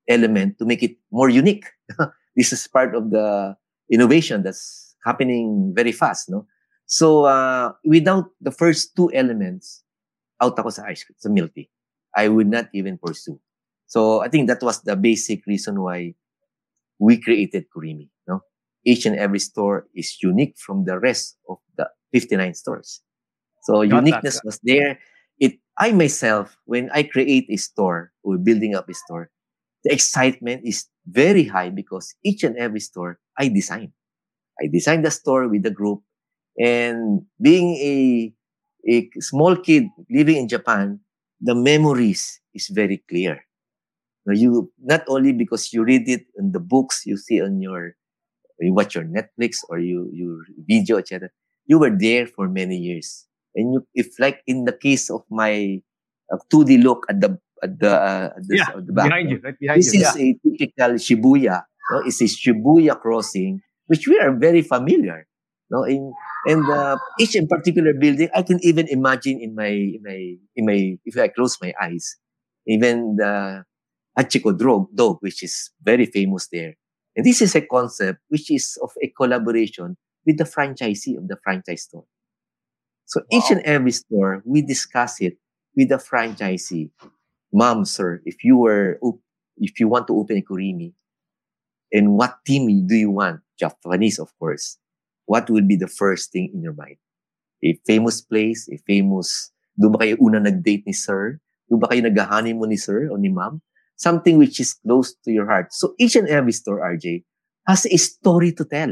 element 0.08 0.58
to 0.58 0.64
make 0.64 0.82
it 0.82 0.96
more 1.10 1.28
unique. 1.28 1.66
this 2.36 2.52
is 2.52 2.66
part 2.68 2.94
of 2.94 3.10
the 3.10 3.56
innovation 3.90 4.42
that's 4.42 4.94
happening 5.04 5.72
very 5.74 5.92
fast, 5.92 6.30
no? 6.30 6.46
So, 6.92 7.24
uh, 7.24 7.72
without 7.88 8.28
the 8.44 8.52
first 8.52 8.92
two 8.92 9.08
elements, 9.16 9.80
out 10.44 10.60
ako 10.60 10.68
sa 10.68 10.92
ice 10.92 11.08
cream, 11.08 11.16
sa 11.16 11.32
milk 11.32 11.56
tea. 11.56 11.72
I 12.12 12.28
would 12.28 12.52
not 12.52 12.68
even 12.76 13.00
pursue. 13.00 13.40
So, 13.88 14.20
I 14.20 14.28
think 14.28 14.44
that 14.52 14.60
was 14.60 14.84
the 14.84 14.92
basic 14.92 15.48
reason 15.48 15.80
why 15.80 16.12
we 17.00 17.16
created 17.16 17.72
Kurimi. 17.72 18.12
No, 18.28 18.44
each 18.84 19.06
and 19.06 19.16
every 19.16 19.40
store 19.40 19.88
is 19.96 20.20
unique 20.22 20.60
from 20.60 20.84
the 20.84 21.00
rest 21.00 21.40
of 21.48 21.58
the 21.80 21.88
59 22.12 22.52
stores. 22.54 23.00
So 23.62 23.82
Got 23.82 24.04
uniqueness 24.04 24.40
was 24.44 24.60
there. 24.62 24.98
It 25.40 25.58
I 25.78 25.92
myself, 25.92 26.56
when 26.66 26.90
I 26.92 27.04
create 27.04 27.46
a 27.48 27.56
store 27.56 28.12
or 28.22 28.36
building 28.38 28.74
up 28.74 28.88
a 28.88 28.94
store, 28.94 29.30
the 29.84 29.92
excitement 29.92 30.62
is 30.64 30.86
very 31.06 31.44
high 31.44 31.70
because 31.70 32.14
each 32.22 32.44
and 32.44 32.56
every 32.56 32.80
store 32.80 33.18
I 33.38 33.48
design. 33.48 33.92
I 34.60 34.68
design 34.68 35.02
the 35.02 35.10
store 35.10 35.48
with 35.48 35.62
the 35.62 35.70
group, 35.72 36.02
and 36.58 37.22
being 37.40 37.76
a 37.76 38.32
a 38.88 39.08
small 39.20 39.56
kid 39.56 39.86
living 40.10 40.36
in 40.36 40.48
Japan, 40.48 41.00
the 41.40 41.54
memories 41.54 42.40
is 42.54 42.68
very 42.68 43.02
clear. 43.08 43.44
Now, 44.26 44.34
you 44.34 44.70
not 44.78 45.02
only 45.08 45.32
because 45.32 45.72
you 45.72 45.82
read 45.82 46.08
it 46.08 46.26
in 46.38 46.52
the 46.52 46.60
books 46.60 47.02
you 47.06 47.16
see 47.16 47.42
on 47.42 47.60
your 47.60 47.96
you 48.60 48.72
watch 48.72 48.94
your 48.94 49.04
Netflix 49.04 49.58
or 49.68 49.78
you 49.78 50.08
you 50.12 50.44
video 50.66 50.98
etc. 50.98 51.30
You 51.66 51.78
were 51.78 51.94
there 51.94 52.26
for 52.26 52.48
many 52.48 52.76
years, 52.76 53.26
and 53.54 53.72
you 53.74 53.86
if 53.94 54.18
like 54.18 54.42
in 54.46 54.64
the 54.64 54.72
case 54.72 55.10
of 55.10 55.22
my 55.30 55.82
uh, 56.32 56.38
2D 56.52 56.82
look 56.82 57.06
at 57.08 57.20
the 57.20 57.38
at 57.62 57.78
the 57.78 57.90
uh, 57.90 58.30
at 58.36 58.46
the, 58.46 58.56
yeah, 58.56 58.70
at 58.70 58.86
the 58.86 58.92
back, 58.92 59.06
behind 59.10 59.30
you, 59.30 59.40
right 59.42 59.58
behind 59.58 59.78
this 59.78 59.94
you. 59.94 60.00
is 60.00 60.16
yeah. 60.16 60.22
a 60.22 60.28
typical 60.42 60.90
Shibuya. 60.98 61.56
No? 61.90 62.02
It's 62.06 62.20
a 62.20 62.30
Shibuya 62.30 62.98
crossing, 63.00 63.62
which 63.86 64.06
we 64.06 64.18
are 64.18 64.30
very 64.30 64.62
familiar. 64.62 65.26
No, 65.72 65.84
in 65.84 66.12
and 66.46 66.68
uh, 66.70 66.98
each 67.18 67.34
in 67.36 67.48
particular 67.48 67.94
building, 67.94 68.28
I 68.34 68.42
can 68.42 68.60
even 68.62 68.88
imagine 68.88 69.40
in 69.40 69.54
my 69.56 69.72
in 69.72 70.02
my 70.04 70.36
in 70.56 70.66
my 70.66 70.98
if 71.06 71.16
I 71.18 71.28
close 71.28 71.56
my 71.62 71.72
eyes, 71.80 72.16
even 72.66 73.16
the 73.16 73.64
Hachiko 74.18 74.58
dog, 74.58 74.88
dog, 74.94 75.18
which 75.20 75.42
is 75.42 75.70
very 75.82 76.06
famous 76.06 76.48
there. 76.52 76.74
And 77.16 77.26
this 77.26 77.42
is 77.42 77.54
a 77.56 77.62
concept 77.62 78.20
which 78.28 78.50
is 78.50 78.78
of 78.82 78.92
a 79.02 79.08
collaboration 79.16 79.96
with 80.26 80.38
the 80.38 80.44
franchisee 80.44 81.18
of 81.18 81.28
the 81.28 81.38
franchise 81.44 81.84
store. 81.84 82.04
So 83.06 83.22
each 83.30 83.50
and 83.50 83.60
every 83.62 83.92
store, 83.92 84.42
we 84.44 84.62
discuss 84.62 85.20
it 85.20 85.38
with 85.76 85.88
the 85.90 85.96
franchisee. 85.96 86.90
Mom, 87.52 87.84
sir, 87.84 88.22
if 88.24 88.44
you 88.44 88.56
were, 88.58 88.98
if 89.58 89.80
you 89.80 89.88
want 89.88 90.06
to 90.08 90.16
open 90.18 90.38
a 90.38 90.42
Kurimi, 90.42 90.94
and 91.92 92.14
what 92.16 92.38
team 92.46 92.86
do 92.86 92.94
you 92.96 93.10
want? 93.10 93.40
Japanese, 93.58 94.18
of 94.18 94.30
course. 94.38 94.78
What 95.26 95.48
will 95.50 95.64
be 95.64 95.76
the 95.76 95.90
first 95.90 96.32
thing 96.32 96.50
in 96.52 96.62
your 96.62 96.74
mind? 96.74 96.98
A 97.62 97.78
famous 97.86 98.20
place, 98.20 98.68
a 98.68 98.76
famous, 98.86 99.54
doon 99.78 99.94
ba 99.94 100.02
kayo 100.02 100.18
una 100.18 100.42
nag-date 100.42 100.82
ni 100.84 100.92
sir? 100.92 101.38
Doon 101.70 101.78
ba 101.78 101.88
kayo 101.88 102.02
nag-honeymoon 102.02 102.74
ni 102.74 102.78
sir 102.78 103.08
o 103.08 103.16
ni 103.16 103.30
ma'am? 103.30 103.62
Something 103.96 104.36
which 104.36 104.58
is 104.58 104.74
close 104.74 105.14
to 105.22 105.30
your 105.30 105.46
heart. 105.46 105.70
So 105.70 105.94
each 105.96 106.18
and 106.18 106.26
every 106.26 106.52
store, 106.52 106.82
RJ, 106.82 107.22
has 107.70 107.86
a 107.86 107.98
story 107.98 108.50
to 108.58 108.66
tell. 108.66 108.90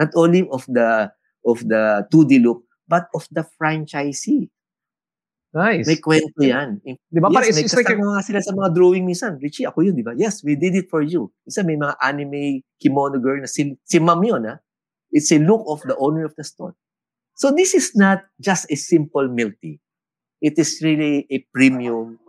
Not 0.00 0.16
only 0.16 0.48
of 0.48 0.64
the 0.64 1.12
of 1.44 1.60
the 1.68 2.08
2D 2.08 2.40
look, 2.40 2.64
but 2.88 3.06
of 3.14 3.28
the 3.30 3.44
franchisee. 3.60 4.48
Nice. 5.56 5.88
May 5.88 5.96
kwento 5.96 6.42
yan. 6.44 6.84
Di 6.84 7.16
ba? 7.16 7.32
Yes, 7.32 7.48
it's, 7.48 7.56
may 7.56 7.64
it's 7.64 7.76
like, 7.76 7.88
nga 7.88 8.20
sila 8.20 8.40
sa 8.44 8.52
mga 8.52 8.76
drawing 8.76 9.08
minsan. 9.08 9.40
Richie, 9.40 9.64
ako 9.64 9.88
yun, 9.88 9.96
di 9.96 10.04
ba? 10.04 10.12
Yes, 10.12 10.44
we 10.44 10.52
did 10.52 10.76
it 10.76 10.92
for 10.92 11.00
you. 11.00 11.32
Isa 11.48 11.64
may 11.64 11.80
mga 11.80 11.96
anime 11.96 12.60
kimono 12.76 13.16
girl 13.16 13.40
na 13.40 13.48
si, 13.48 13.72
si 13.80 13.96
ma'am 13.96 14.20
yun, 14.20 14.44
ha? 14.44 14.60
It's 15.16 15.32
a 15.32 15.40
look 15.40 15.64
of 15.64 15.80
the 15.88 15.96
owner 15.96 16.28
of 16.28 16.36
the 16.36 16.44
store. 16.44 16.76
So 17.40 17.48
this 17.48 17.72
is 17.72 17.96
not 17.96 18.28
just 18.36 18.68
a 18.68 18.76
simple 18.76 19.32
milk 19.32 19.56
tea. 19.64 19.80
It 20.44 20.60
is 20.60 20.76
really 20.84 21.24
a 21.32 21.40
premium, 21.56 22.20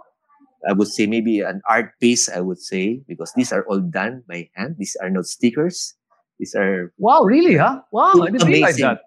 I 0.64 0.72
would 0.72 0.88
say 0.88 1.04
maybe 1.04 1.44
an 1.44 1.60
art 1.68 1.92
piece, 2.00 2.32
I 2.32 2.40
would 2.40 2.64
say, 2.64 3.04
because 3.08 3.36
these 3.36 3.52
are 3.52 3.68
all 3.68 3.84
done 3.84 4.24
by 4.24 4.48
hand. 4.56 4.80
These 4.80 4.96
are 5.04 5.12
not 5.12 5.28
stickers. 5.28 6.00
These 6.40 6.56
are 6.56 6.94
wow, 6.96 7.28
really, 7.28 7.60
huh? 7.60 7.84
Wow, 7.92 8.24
I 8.24 8.32
didn't 8.32 8.48
realize 8.48 8.80
Amazing. 8.80 8.88
that. 8.88 9.00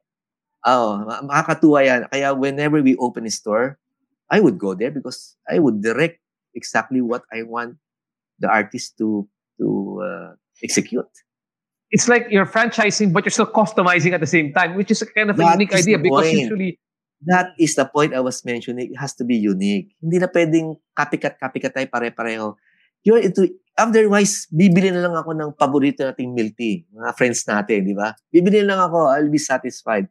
Oh, 0.68 1.00
ma- 1.08 1.24
makakatuwa 1.24 1.80
yan. 1.80 2.00
Kaya 2.12 2.36
whenever 2.36 2.84
we 2.84 2.96
open 3.00 3.24
a 3.24 3.32
store, 3.32 3.80
I 4.28 4.40
would 4.44 4.60
go 4.60 4.76
there 4.76 4.92
because 4.92 5.40
I 5.48 5.56
would 5.56 5.80
direct 5.80 6.20
exactly 6.52 7.00
what 7.00 7.24
I 7.32 7.48
want 7.48 7.80
the 8.44 8.52
artist 8.52 9.00
to 9.00 9.24
to 9.56 9.66
uh, 10.04 10.30
execute. 10.60 11.08
It's 11.90 12.06
like 12.06 12.30
you're 12.30 12.46
franchising, 12.46 13.12
but 13.12 13.24
you're 13.26 13.34
still 13.34 13.50
customizing 13.50 14.14
at 14.14 14.20
the 14.22 14.30
same 14.30 14.54
time, 14.54 14.78
which 14.78 14.90
is 14.90 15.02
a 15.02 15.06
kind 15.06 15.30
of 15.30 15.36
a 15.36 15.42
That 15.42 15.58
unique 15.58 15.74
is 15.74 15.82
idea 15.82 15.98
because 15.98 16.30
point. 16.30 16.38
usually, 16.38 16.78
That 17.28 17.52
is 17.60 17.76
the 17.76 17.84
point 17.84 18.16
I 18.16 18.24
was 18.24 18.40
mentioning. 18.48 18.96
It 18.96 18.98
has 18.98 19.12
to 19.20 19.28
be 19.28 19.36
unique. 19.36 19.92
Hindi 20.00 20.24
na 20.24 20.28
pwedeng 20.32 20.80
copycat-copycat 20.96 21.76
tayo 21.76 21.88
pare-pareho. 21.92 22.56
You're 23.04 23.20
into, 23.20 23.44
otherwise, 23.76 24.48
bibili 24.48 24.88
na 24.88 25.04
lang 25.04 25.12
ako 25.12 25.36
ng 25.36 25.50
paborito 25.52 26.00
nating 26.00 26.32
milk 26.32 26.56
tea. 26.56 26.88
Mga 26.96 27.12
friends 27.20 27.44
natin, 27.44 27.84
di 27.84 27.92
ba? 27.92 28.16
Bibili 28.32 28.64
na 28.64 28.72
lang 28.72 28.80
ako, 28.88 29.12
I'll 29.12 29.28
be 29.28 29.40
satisfied. 29.40 30.08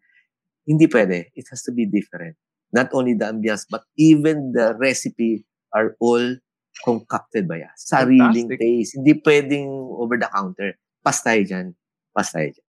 Hindi 0.70 0.86
pwede. 0.86 1.34
It 1.34 1.50
has 1.50 1.66
to 1.66 1.74
be 1.74 1.90
different. 1.90 2.38
Not 2.70 2.94
only 2.94 3.18
the 3.18 3.26
ambience, 3.26 3.66
but 3.66 3.90
even 3.98 4.54
the 4.54 4.78
recipe 4.78 5.50
are 5.74 5.98
all 5.98 6.38
concocted 6.86 7.50
by 7.50 7.66
us. 7.66 7.90
Sariling 7.90 8.54
Fantastic. 8.54 8.62
taste. 8.62 8.94
Hindi 9.02 9.18
pwedeng 9.26 9.66
over 9.98 10.14
the 10.14 10.30
counter. 10.30 10.78
Pas 11.04 11.18
tayo 11.24 11.42
dyan. 11.48 11.74
Pas 12.14 12.28
tayo 12.32 12.52
dyan. 12.54 12.66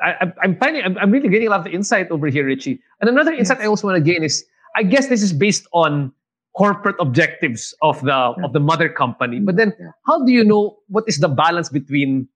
I, 0.00 0.30
I'm- 0.42 0.56
finding, 0.58 0.82
I'm, 0.84 0.96
I'm 0.98 1.10
really 1.10 1.28
getting 1.28 1.48
a 1.48 1.50
lot 1.50 1.66
of 1.66 1.72
insight 1.72 2.10
over 2.10 2.28
here, 2.28 2.46
Richie. 2.46 2.78
And 3.00 3.10
another 3.10 3.32
insight 3.32 3.58
I 3.60 3.66
also 3.66 3.88
want 3.88 3.96
to 3.98 4.04
gain 4.12 4.22
is, 4.22 4.44
I 4.76 4.82
guess 4.84 5.08
this 5.08 5.22
is 5.22 5.32
based 5.32 5.66
on 5.72 6.12
corporate 6.56 6.96
objectives 7.00 7.74
of 7.82 8.00
the 8.02 8.14
of 8.14 8.52
the 8.52 8.60
mother 8.60 8.88
company. 8.88 9.40
But 9.40 9.56
then, 9.56 9.72
Yeah. 9.78 9.90
how 10.06 10.24
do 10.24 10.30
you 10.32 10.44
know 10.44 10.78
what 10.88 11.04
is 11.08 11.18
the 11.18 11.28
balance 11.28 11.68
between 11.68 12.28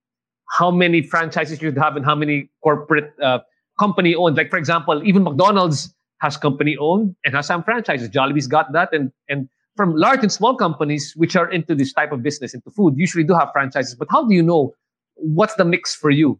how 0.59 0.71
many 0.71 1.01
franchises 1.03 1.61
you 1.61 1.71
have 1.73 1.95
and 1.95 2.03
how 2.05 2.15
many 2.15 2.49
corporate 2.63 3.13
uh, 3.21 3.39
company 3.79 4.13
owned? 4.15 4.35
Like 4.35 4.49
for 4.49 4.57
example, 4.57 5.01
even 5.07 5.23
McDonald's 5.23 5.93
has 6.19 6.35
company 6.37 6.75
owned 6.77 7.15
and 7.23 7.33
has 7.35 7.47
some 7.47 7.63
franchises. 7.63 8.09
Jollibee's 8.09 8.47
got 8.47 8.71
that, 8.73 8.91
and 8.91 9.11
and 9.29 9.47
from 9.75 9.95
large 9.95 10.21
and 10.21 10.31
small 10.31 10.55
companies 10.55 11.13
which 11.15 11.35
are 11.35 11.49
into 11.49 11.75
this 11.75 11.93
type 11.93 12.11
of 12.11 12.21
business, 12.21 12.53
into 12.53 12.69
food, 12.69 12.93
usually 12.97 13.23
do 13.23 13.33
have 13.33 13.49
franchises. 13.51 13.95
But 13.95 14.07
how 14.11 14.25
do 14.27 14.33
you 14.33 14.43
know 14.43 14.73
what's 15.15 15.55
the 15.55 15.65
mix 15.65 15.95
for 15.95 16.09
you? 16.09 16.39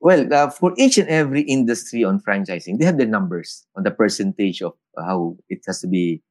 Well, 0.00 0.32
uh, 0.32 0.50
for 0.50 0.74
each 0.76 0.98
and 0.98 1.08
every 1.08 1.42
industry 1.42 2.04
on 2.04 2.20
franchising, 2.20 2.78
they 2.78 2.84
have 2.84 2.98
the 2.98 3.06
numbers 3.06 3.64
on 3.74 3.84
the 3.84 3.90
percentage 3.90 4.60
of 4.60 4.74
how 4.98 5.36
it 5.48 5.60
has 5.66 5.80
to 5.80 5.86
be 5.86 6.22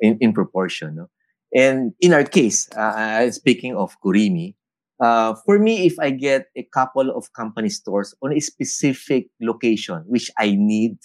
in, 0.00 0.18
in 0.20 0.32
proportion. 0.32 0.96
No? 0.96 1.10
And 1.54 1.92
in 2.00 2.12
our 2.12 2.24
case, 2.24 2.68
uh, 2.72 3.30
speaking 3.30 3.76
of 3.76 3.96
Kurimi, 4.04 4.54
uh, 5.00 5.34
for 5.46 5.58
me, 5.58 5.86
if 5.86 5.98
I 5.98 6.10
get 6.10 6.46
a 6.56 6.62
couple 6.74 7.10
of 7.10 7.32
company 7.32 7.68
stores 7.68 8.14
on 8.22 8.32
a 8.32 8.40
specific 8.40 9.28
location, 9.40 10.02
which 10.06 10.30
I 10.38 10.56
need, 10.58 10.98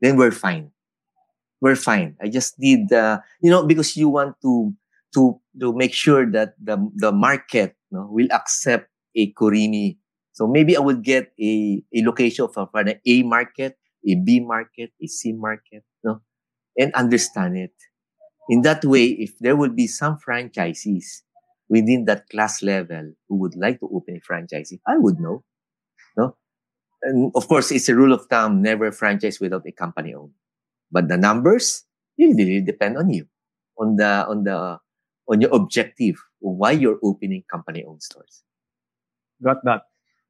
then 0.00 0.16
we're 0.16 0.30
fine. 0.30 0.70
We're 1.60 1.76
fine. 1.76 2.16
I 2.20 2.28
just 2.28 2.58
need, 2.58 2.92
uh, 2.92 3.20
you 3.40 3.50
know, 3.50 3.66
because 3.66 3.96
you 3.96 4.08
want 4.08 4.36
to 4.42 4.74
to 5.14 5.40
to 5.60 5.72
make 5.72 5.94
sure 5.94 6.30
that 6.32 6.54
the 6.62 6.76
the 6.96 7.12
market 7.12 7.76
no, 7.90 8.06
will 8.10 8.28
accept 8.32 8.90
a 9.16 9.32
Kurimi 9.32 9.98
so 10.34 10.48
maybe 10.48 10.76
I 10.76 10.80
would 10.80 11.02
get 11.04 11.32
a, 11.40 11.80
a 11.94 12.04
location 12.04 12.48
for, 12.52 12.66
for 12.66 12.80
an 12.80 12.94
A 13.06 13.22
market, 13.22 13.78
a 14.06 14.16
B 14.16 14.40
market, 14.40 14.90
a 15.00 15.06
C 15.06 15.32
market, 15.32 15.84
no? 16.02 16.22
and 16.76 16.92
understand 16.94 17.56
it. 17.56 17.72
In 18.48 18.62
that 18.62 18.84
way, 18.84 19.04
if 19.04 19.38
there 19.38 19.54
would 19.54 19.76
be 19.76 19.86
some 19.86 20.18
franchisees 20.18 21.22
within 21.68 22.04
that 22.06 22.28
class 22.28 22.62
level 22.64 23.14
who 23.28 23.36
would 23.36 23.54
like 23.56 23.78
to 23.78 23.88
open 23.94 24.16
a 24.16 24.20
franchise, 24.20 24.72
I 24.86 24.98
would 24.98 25.20
know. 25.20 25.44
No? 26.16 26.36
And 27.02 27.30
of 27.36 27.46
course, 27.46 27.70
it's 27.70 27.88
a 27.88 27.94
rule 27.94 28.12
of 28.12 28.26
thumb, 28.26 28.60
never 28.60 28.90
franchise 28.90 29.38
without 29.38 29.62
a 29.68 29.72
company 29.72 30.14
owned. 30.14 30.32
But 30.94 31.10
the 31.10 31.18
numbers, 31.18 31.82
will 32.16 32.34
really 32.38 32.62
depend 32.62 32.96
on 32.96 33.10
you, 33.10 33.26
on 33.76 33.96
the, 33.96 34.24
on 34.30 34.44
the, 34.44 34.78
on 35.26 35.40
your 35.40 35.50
objective, 35.52 36.14
why 36.38 36.70
you're 36.70 37.00
opening 37.02 37.42
company 37.50 37.82
owned 37.82 38.02
stores. 38.02 38.44
Got 39.42 39.64
that. 39.64 39.82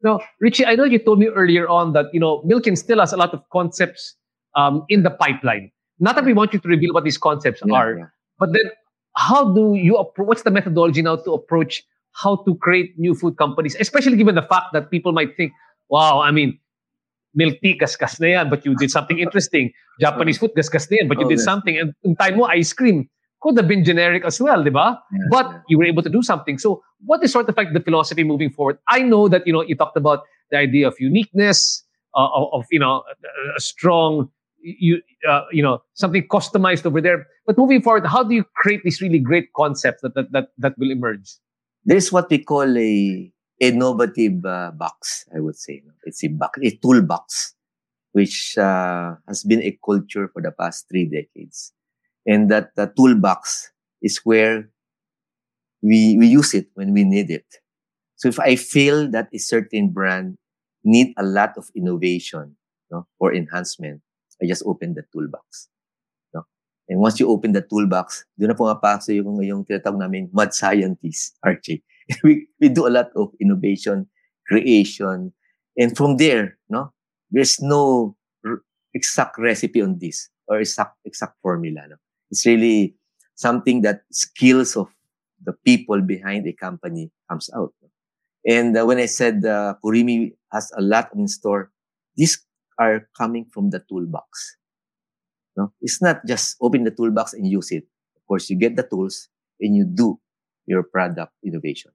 Now, 0.02 0.20
Richie, 0.40 0.64
I 0.64 0.74
know 0.76 0.84
you 0.84 0.98
told 0.98 1.18
me 1.18 1.28
earlier 1.28 1.68
on 1.68 1.92
that 1.92 2.06
you 2.12 2.20
know 2.20 2.42
Milkin 2.46 2.76
still 2.76 3.00
has 3.00 3.12
a 3.12 3.16
lot 3.16 3.32
of 3.32 3.42
concepts 3.50 4.16
um, 4.54 4.84
in 4.88 5.02
the 5.02 5.10
pipeline. 5.10 5.70
Not 5.98 6.16
that 6.16 6.24
we 6.24 6.32
want 6.32 6.52
you 6.52 6.60
to 6.60 6.68
reveal 6.68 6.92
what 6.92 7.04
these 7.04 7.18
concepts 7.18 7.62
Yeah, 7.64 7.74
are, 7.74 7.98
yeah. 7.98 8.04
but 8.38 8.52
then 8.52 8.70
how 9.16 9.52
do 9.54 9.74
you 9.74 9.94
appro- 9.94 10.26
what's 10.26 10.42
the 10.42 10.50
methodology 10.50 11.02
now 11.02 11.16
to 11.16 11.32
approach 11.32 11.82
how 12.12 12.36
to 12.44 12.54
create 12.56 12.98
new 12.98 13.14
food 13.14 13.36
companies, 13.36 13.76
especially 13.80 14.16
given 14.16 14.34
the 14.34 14.42
fact 14.42 14.72
that 14.72 14.90
people 14.90 15.12
might 15.12 15.36
think, 15.36 15.52
wow, 15.88 16.20
I 16.20 16.30
mean, 16.30 16.58
milk 17.34 17.60
tea, 17.62 17.78
kaskas 17.78 18.20
na 18.20 18.26
yan, 18.26 18.50
but 18.50 18.64
you 18.64 18.74
did 18.76 18.90
something 18.90 19.18
interesting. 19.18 19.72
Japanese 20.00 20.38
food, 20.38 20.52
kaskas 20.56 20.90
na 20.90 20.98
yan, 21.00 21.08
but 21.08 21.18
you 21.20 21.28
did 21.28 21.38
yes. 21.38 21.44
something. 21.44 21.78
And 21.78 21.94
in 22.02 22.16
time 22.16 22.38
mo, 22.38 22.44
ice 22.44 22.72
cream 22.72 23.08
could 23.40 23.56
have 23.56 23.68
been 23.68 23.84
generic 23.84 24.24
as 24.24 24.40
well, 24.40 24.62
di 24.62 24.70
ba? 24.70 24.98
Yeah, 25.12 25.18
but 25.30 25.46
yeah. 25.50 25.60
you 25.68 25.78
were 25.78 25.84
able 25.84 26.02
to 26.02 26.10
do 26.10 26.22
something. 26.22 26.58
So, 26.58 26.82
what 27.04 27.22
is 27.22 27.32
sort 27.32 27.48
of 27.48 27.56
like 27.56 27.72
the 27.72 27.80
philosophy 27.80 28.24
moving 28.24 28.50
forward? 28.50 28.78
I 28.88 29.02
know 29.02 29.28
that 29.28 29.46
you 29.46 29.52
know 29.52 29.62
you 29.62 29.76
talked 29.76 29.96
about 29.96 30.24
the 30.50 30.58
idea 30.58 30.88
of 30.88 30.94
uniqueness, 30.98 31.84
uh, 32.14 32.28
of, 32.34 32.48
of 32.52 32.64
you 32.70 32.78
know 32.78 33.02
a, 33.04 33.56
a 33.56 33.60
strong, 33.60 34.30
you 34.62 35.02
uh, 35.28 35.42
you 35.52 35.62
know 35.62 35.82
something 35.94 36.26
customized 36.28 36.86
over 36.86 37.00
there. 37.00 37.26
But 37.46 37.58
moving 37.58 37.82
forward, 37.82 38.06
how 38.06 38.22
do 38.22 38.34
you 38.34 38.44
create 38.56 38.80
these 38.84 39.02
really 39.02 39.18
great 39.18 39.52
concepts 39.52 40.00
that 40.02 40.14
that 40.14 40.32
that, 40.32 40.48
that 40.58 40.78
will 40.78 40.90
emerge? 40.90 41.36
there's 41.84 42.10
what 42.10 42.30
we 42.30 42.38
call 42.38 42.76
a 42.76 43.32
innovative 43.68 44.44
uh, 44.44 44.70
box, 44.72 45.26
I 45.34 45.40
would 45.40 45.56
say. 45.56 45.82
It's 46.04 46.24
a 46.24 46.28
box, 46.28 46.58
a 46.62 46.70
toolbox, 46.76 47.54
which 48.12 48.56
uh, 48.58 49.14
has 49.26 49.44
been 49.44 49.62
a 49.62 49.78
culture 49.84 50.28
for 50.32 50.42
the 50.42 50.52
past 50.52 50.86
three 50.88 51.06
decades. 51.06 51.72
And 52.26 52.50
that 52.50 52.74
the 52.76 52.92
toolbox 52.96 53.70
is 54.00 54.20
where 54.24 54.70
we, 55.82 56.16
we 56.16 56.26
use 56.26 56.54
it 56.54 56.68
when 56.74 56.92
we 56.92 57.04
need 57.04 57.30
it. 57.30 57.46
So 58.16 58.28
if 58.28 58.40
I 58.40 58.56
feel 58.56 59.10
that 59.10 59.28
a 59.34 59.38
certain 59.38 59.90
brand 59.90 60.38
need 60.82 61.12
a 61.18 61.22
lot 61.22 61.52
of 61.56 61.68
innovation 61.76 62.56
no, 62.90 63.06
for 63.18 63.34
enhancement, 63.34 64.00
I 64.40 64.46
just 64.46 64.62
open 64.64 64.94
the 64.94 65.04
toolbox. 65.12 65.68
No? 66.32 66.44
And 66.88 67.00
once 67.00 67.20
you 67.20 67.28
open 67.28 67.52
the 67.52 67.62
toolbox, 67.62 68.24
doon 68.38 68.52
na 68.52 68.56
pumapasok 68.56 69.16
yung, 69.16 69.42
yung 69.42 69.64
tinatawag 69.64 70.00
namin 70.00 70.30
mad 70.32 70.54
scientist, 70.54 71.36
RJ. 71.44 71.82
we, 72.24 72.46
we 72.60 72.68
do 72.68 72.86
a 72.86 72.90
lot 72.90 73.10
of 73.16 73.30
innovation, 73.40 74.08
creation. 74.46 75.32
And 75.76 75.96
from 75.96 76.16
there, 76.16 76.58
no, 76.68 76.92
there's 77.30 77.60
no 77.60 78.16
r- 78.44 78.62
exact 78.94 79.38
recipe 79.38 79.82
on 79.82 79.98
this 79.98 80.28
or 80.46 80.58
exact, 80.58 80.96
exact 81.04 81.40
formula. 81.42 81.82
No? 81.88 81.96
It's 82.30 82.46
really 82.46 82.94
something 83.34 83.82
that 83.82 84.02
skills 84.12 84.76
of 84.76 84.88
the 85.44 85.52
people 85.64 86.00
behind 86.00 86.46
a 86.46 86.52
company 86.52 87.10
comes 87.28 87.50
out. 87.54 87.72
no? 87.82 87.88
And 88.46 88.76
uh, 88.76 88.84
when 88.84 88.98
I 88.98 89.06
said 89.06 89.44
uh, 89.44 89.74
Kurimi 89.82 90.34
has 90.52 90.70
a 90.76 90.82
lot 90.82 91.10
in 91.14 91.26
store, 91.28 91.70
these 92.16 92.44
are 92.78 93.08
coming 93.16 93.46
from 93.52 93.70
the 93.70 93.80
toolbox. 93.88 94.56
No, 95.56 95.72
it's 95.80 96.02
not 96.02 96.26
just 96.26 96.56
open 96.60 96.84
the 96.84 96.90
toolbox 96.90 97.32
and 97.32 97.46
use 97.46 97.70
it. 97.70 97.84
Of 98.16 98.26
course, 98.26 98.50
you 98.50 98.56
get 98.56 98.76
the 98.76 98.82
tools 98.82 99.28
and 99.60 99.76
you 99.76 99.84
do 99.84 100.18
your 100.66 100.82
product 100.82 101.32
innovation. 101.44 101.92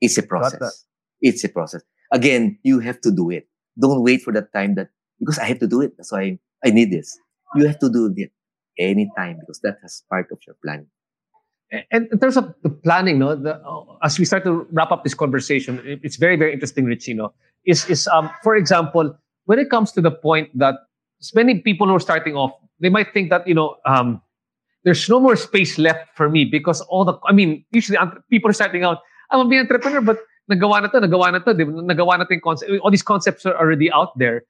It's 0.00 0.18
a 0.18 0.22
process. 0.22 0.86
It's 1.20 1.44
a 1.44 1.48
process. 1.48 1.82
Again, 2.12 2.58
you 2.62 2.80
have 2.80 3.00
to 3.02 3.10
do 3.10 3.30
it. 3.30 3.48
Don't 3.78 4.02
wait 4.02 4.22
for 4.22 4.32
that 4.32 4.52
time 4.52 4.74
that 4.76 4.88
because 5.18 5.38
I 5.38 5.44
have 5.44 5.58
to 5.60 5.66
do 5.68 5.80
it. 5.82 5.96
That's 5.96 6.12
why 6.12 6.38
I 6.64 6.70
need 6.70 6.90
this. 6.90 7.18
You 7.54 7.66
have 7.66 7.78
to 7.80 7.90
do 7.90 8.12
it 8.16 8.32
anytime 8.78 9.38
because 9.40 9.60
that 9.60 9.78
has 9.82 10.02
part 10.10 10.28
of 10.32 10.38
your 10.46 10.56
plan. 10.64 10.86
And 11.92 12.08
in 12.10 12.18
terms 12.18 12.36
of 12.36 12.52
the 12.64 12.70
planning, 12.70 13.20
no, 13.20 13.36
the, 13.36 13.54
uh, 13.62 13.84
as 14.02 14.18
we 14.18 14.24
start 14.24 14.42
to 14.44 14.66
wrap 14.72 14.90
up 14.90 15.04
this 15.04 15.14
conversation, 15.14 15.78
it- 15.86 16.00
it's 16.02 16.16
very, 16.16 16.34
very 16.36 16.52
interesting, 16.52 16.84
Richie. 16.84 17.14
No, 17.14 17.32
is 17.64 17.88
is 17.88 18.08
um, 18.08 18.28
for 18.42 18.56
example, 18.56 19.14
when 19.44 19.58
it 19.60 19.70
comes 19.70 19.92
to 19.92 20.00
the 20.00 20.10
point 20.10 20.50
that 20.58 20.74
many 21.34 21.60
people 21.60 21.86
who 21.86 21.94
are 21.94 22.00
starting 22.02 22.34
off, 22.34 22.50
they 22.80 22.88
might 22.88 23.12
think 23.14 23.30
that 23.30 23.46
you 23.46 23.54
know, 23.54 23.76
um, 23.86 24.20
there's 24.84 25.08
no 25.08 25.20
more 25.20 25.36
space 25.36 25.78
left 25.78 26.16
for 26.16 26.28
me 26.28 26.44
because 26.44 26.80
all 26.82 27.04
the, 27.04 27.14
I 27.26 27.32
mean, 27.32 27.64
usually 27.70 27.98
people 28.30 28.50
are 28.50 28.54
starting 28.54 28.84
out. 28.84 28.98
I'm 29.30 29.50
a 29.50 29.58
entrepreneur, 29.58 30.00
but 30.00 30.18
nagawa 30.50 30.82
na 30.82 30.88
to, 30.88 31.00
nagawa 31.00 31.32
na 31.32 31.38
to, 31.38 31.54
nagawa 31.54 32.18
na 32.18 32.24
to 32.24 32.40
concept. 32.40 32.72
All 32.82 32.90
these 32.90 33.02
concepts 33.02 33.46
are 33.46 33.56
already 33.56 33.90
out 33.92 34.18
there. 34.18 34.44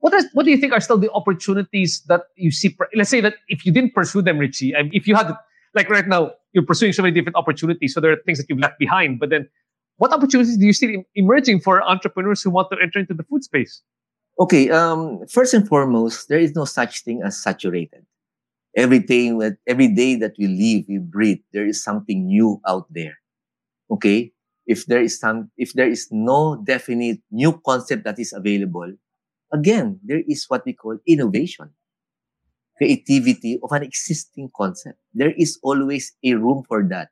what 0.00 0.14
is 0.14 0.26
what 0.34 0.44
do 0.44 0.50
you 0.50 0.56
think 0.56 0.72
are 0.72 0.80
still 0.80 0.98
the 0.98 1.10
opportunities 1.12 2.02
that 2.06 2.22
you 2.36 2.50
see? 2.50 2.76
Let's 2.94 3.10
say 3.10 3.20
that 3.20 3.34
if 3.48 3.64
you 3.66 3.72
didn't 3.72 3.94
pursue 3.94 4.22
them, 4.22 4.38
Richie, 4.38 4.72
if 4.92 5.08
you 5.08 5.16
had 5.16 5.34
like 5.74 5.90
right 5.90 6.06
now, 6.06 6.32
you're 6.52 6.64
pursuing 6.64 6.92
so 6.92 7.02
many 7.02 7.14
different 7.14 7.36
opportunities, 7.36 7.92
so 7.94 8.00
there 8.00 8.12
are 8.12 8.16
things 8.24 8.38
that 8.38 8.46
you've 8.48 8.58
left 8.58 8.78
behind. 8.78 9.20
But 9.20 9.30
then, 9.30 9.48
what 9.96 10.12
opportunities 10.12 10.56
do 10.56 10.64
you 10.64 10.72
see 10.72 11.04
emerging 11.14 11.60
for 11.60 11.82
entrepreneurs 11.82 12.42
who 12.42 12.50
want 12.50 12.70
to 12.70 12.78
enter 12.80 12.98
into 12.98 13.14
the 13.14 13.24
food 13.24 13.44
space? 13.44 13.82
Okay, 14.38 14.70
um, 14.70 15.26
first 15.28 15.54
and 15.54 15.66
foremost, 15.66 16.28
there 16.28 16.38
is 16.38 16.54
no 16.54 16.64
such 16.64 17.02
thing 17.02 17.22
as 17.24 17.42
saturated. 17.42 18.04
Everything 18.76 19.38
that 19.40 19.56
every 19.66 19.88
day 19.88 20.16
that 20.20 20.36
we 20.38 20.46
live, 20.46 20.84
we 20.86 20.98
breathe, 21.00 21.40
there 21.52 21.66
is 21.66 21.82
something 21.82 22.26
new 22.26 22.60
out 22.68 22.84
there. 22.92 23.16
Okay, 23.90 24.32
if 24.66 24.84
there 24.84 25.00
is 25.00 25.18
some, 25.18 25.50
if 25.56 25.72
there 25.72 25.88
is 25.88 26.08
no 26.12 26.60
definite 26.62 27.20
new 27.30 27.58
concept 27.64 28.04
that 28.04 28.18
is 28.18 28.34
available, 28.36 28.92
again, 29.52 29.98
there 30.04 30.20
is 30.28 30.44
what 30.48 30.66
we 30.66 30.74
call 30.74 30.98
innovation, 31.06 31.70
creativity 32.76 33.58
of 33.62 33.72
an 33.72 33.82
existing 33.82 34.50
concept. 34.54 34.98
There 35.14 35.32
is 35.32 35.58
always 35.62 36.12
a 36.22 36.34
room 36.34 36.62
for 36.68 36.84
that. 36.90 37.08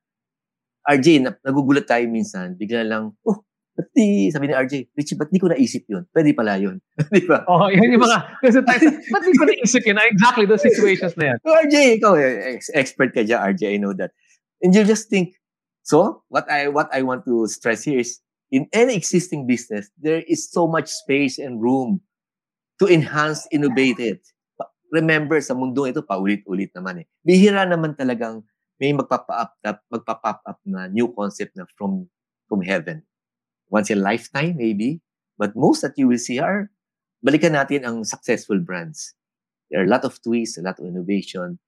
RJ, 0.85 1.25
nagugulat 1.41 1.89
tayo 1.89 2.05
minsan, 2.13 2.61
bigla 2.61 2.85
lang, 2.85 3.17
oh, 3.25 3.41
Ba't 3.75 3.91
di, 3.91 4.31
sabi 4.31 4.47
ni 4.47 4.55
RJ, 4.55 4.95
Richie, 4.95 5.19
ba't 5.19 5.35
di 5.35 5.43
ko 5.43 5.51
naisip 5.51 5.83
yun? 5.91 6.07
Pwede 6.15 6.31
pala 6.31 6.55
yun. 6.63 6.79
di 7.15 7.27
ba? 7.27 7.43
Oo, 7.51 7.67
oh, 7.67 7.69
yun 7.75 7.91
yung 7.91 8.07
mga, 8.07 8.19
kasi 8.47 8.63
tayo, 8.63 8.87
ba't 9.11 9.23
di 9.27 9.35
ko 9.35 9.45
naisip 9.51 9.83
yun? 9.83 9.99
Exactly, 9.99 10.47
those 10.47 10.63
situations 10.63 11.19
na 11.19 11.35
yan. 11.35 11.39
RJ, 11.67 11.75
ikaw, 11.99 12.15
eh, 12.15 12.63
expert 12.79 13.11
ka 13.11 13.27
dyan, 13.27 13.43
RJ, 13.43 13.75
I 13.75 13.79
know 13.83 13.91
that. 13.99 14.15
And 14.63 14.71
you 14.71 14.87
just 14.87 15.11
think, 15.11 15.35
so, 15.83 16.23
what 16.31 16.47
I, 16.47 16.71
what 16.71 16.87
I 16.95 17.03
want 17.03 17.27
to 17.27 17.51
stress 17.51 17.83
here 17.83 17.99
is, 17.99 18.23
in 18.55 18.71
any 18.71 18.95
existing 18.95 19.51
business, 19.51 19.91
there 19.99 20.23
is 20.23 20.47
so 20.47 20.71
much 20.71 20.87
space 20.87 21.43
and 21.43 21.59
room 21.59 21.99
to 22.79 22.87
enhance, 22.87 23.51
innovate 23.51 23.99
it. 23.99 24.23
Remember, 24.95 25.43
sa 25.43 25.59
mundong 25.59 25.91
ito, 25.91 26.07
paulit-ulit 26.07 26.71
naman 26.79 27.03
eh. 27.03 27.07
Bihira 27.27 27.67
naman 27.67 27.99
talagang 27.99 28.47
may 28.79 28.95
magpapa-up, 28.95 29.59
magpapa-pop 29.91 30.47
up 30.47 30.59
na 30.63 30.87
new 30.87 31.11
concept 31.11 31.59
na 31.59 31.67
from 31.75 32.07
from 32.47 32.63
heaven 32.63 33.03
once 33.71 33.91
in 33.91 33.99
a 33.99 34.05
lifetime 34.05 34.57
maybe. 34.57 35.01
But 35.39 35.57
most 35.57 35.83
that 35.83 35.99
you 35.99 36.09
will 36.09 36.21
see 36.21 36.39
are, 36.39 36.71
balikan 37.25 37.59
natin 37.59 37.83
ang 37.83 38.05
successful 38.05 38.61
brands. 38.61 39.15
There 39.71 39.83
are 39.83 39.89
a 39.89 39.91
lot 39.91 40.05
of 40.05 40.21
twists, 40.23 40.59
a 40.59 40.63
lot 40.63 40.79
of 40.79 40.87
innovation 40.87 41.59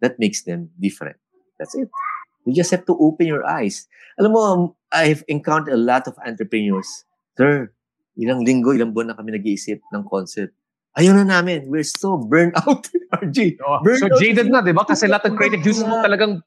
that 0.00 0.16
makes 0.18 0.42
them 0.42 0.70
different. 0.80 1.20
That's 1.58 1.74
it. 1.74 1.90
You 2.46 2.54
just 2.54 2.70
have 2.72 2.86
to 2.86 2.96
open 2.98 3.26
your 3.26 3.46
eyes. 3.46 3.86
Alam 4.18 4.32
mo, 4.32 4.42
I've 4.90 5.22
encountered 5.28 5.74
a 5.74 5.80
lot 5.80 6.08
of 6.08 6.18
entrepreneurs. 6.24 7.04
Sir, 7.38 7.70
ilang 8.18 8.42
linggo, 8.42 8.74
ilang 8.74 8.90
buwan 8.90 9.12
na 9.12 9.16
kami 9.18 9.36
nag-iisip 9.36 9.78
ng 9.94 10.02
concept. 10.08 10.56
Ayaw 10.98 11.16
na 11.16 11.24
namin. 11.24 11.70
We're 11.70 11.86
so 11.86 12.20
burned 12.20 12.52
out, 12.58 12.90
RG. 13.22 13.56
Oh, 13.64 13.80
so 13.96 14.10
out. 14.10 14.20
jaded 14.20 14.52
na, 14.52 14.60
di 14.60 14.76
ba? 14.76 14.84
Kasi 14.84 15.08
lahat 15.08 15.32
ng 15.32 15.36
creative 15.38 15.64
juices 15.64 15.86
mo 15.88 16.02
talagang 16.04 16.44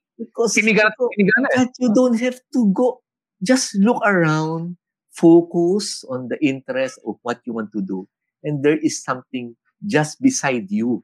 sinigan 0.52 0.86
at 0.86 0.96
sinigan 1.00 1.44
eh. 1.58 1.66
you 1.82 1.90
don't 1.96 2.20
have 2.22 2.38
to 2.54 2.70
go. 2.70 3.02
Just 3.42 3.74
look 3.82 4.04
around 4.06 4.78
focus 5.16 6.04
on 6.12 6.28
the 6.28 6.38
interest 6.44 7.00
of 7.08 7.16
what 7.24 7.40
you 7.46 7.54
want 7.54 7.72
to 7.72 7.82
do. 7.82 8.08
And 8.44 8.64
there 8.64 8.78
is 8.78 9.02
something 9.02 9.56
just 9.88 10.22
beside 10.22 10.70
you. 10.70 11.04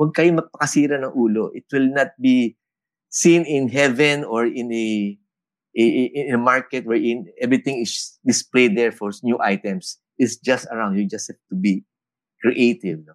Huwag 0.00 0.16
kayo 0.16 0.32
magpakasira 0.32 0.96
ng 0.96 1.12
ulo. 1.12 1.52
It 1.52 1.68
will 1.68 1.92
not 1.92 2.16
be 2.16 2.56
seen 3.12 3.44
in 3.44 3.68
heaven 3.68 4.24
or 4.24 4.48
in 4.48 4.72
a, 4.72 5.18
a, 5.76 5.84
in 6.16 6.34
a 6.34 6.40
market 6.40 6.88
wherein 6.88 7.28
everything 7.36 7.84
is 7.84 8.16
displayed 8.24 8.76
there 8.76 8.90
for 8.90 9.12
new 9.22 9.36
items. 9.44 10.00
It's 10.16 10.40
just 10.40 10.66
around. 10.72 10.96
You 10.96 11.04
just 11.04 11.28
have 11.28 11.40
to 11.52 11.56
be 11.56 11.84
creative 12.40 13.04
no? 13.04 13.12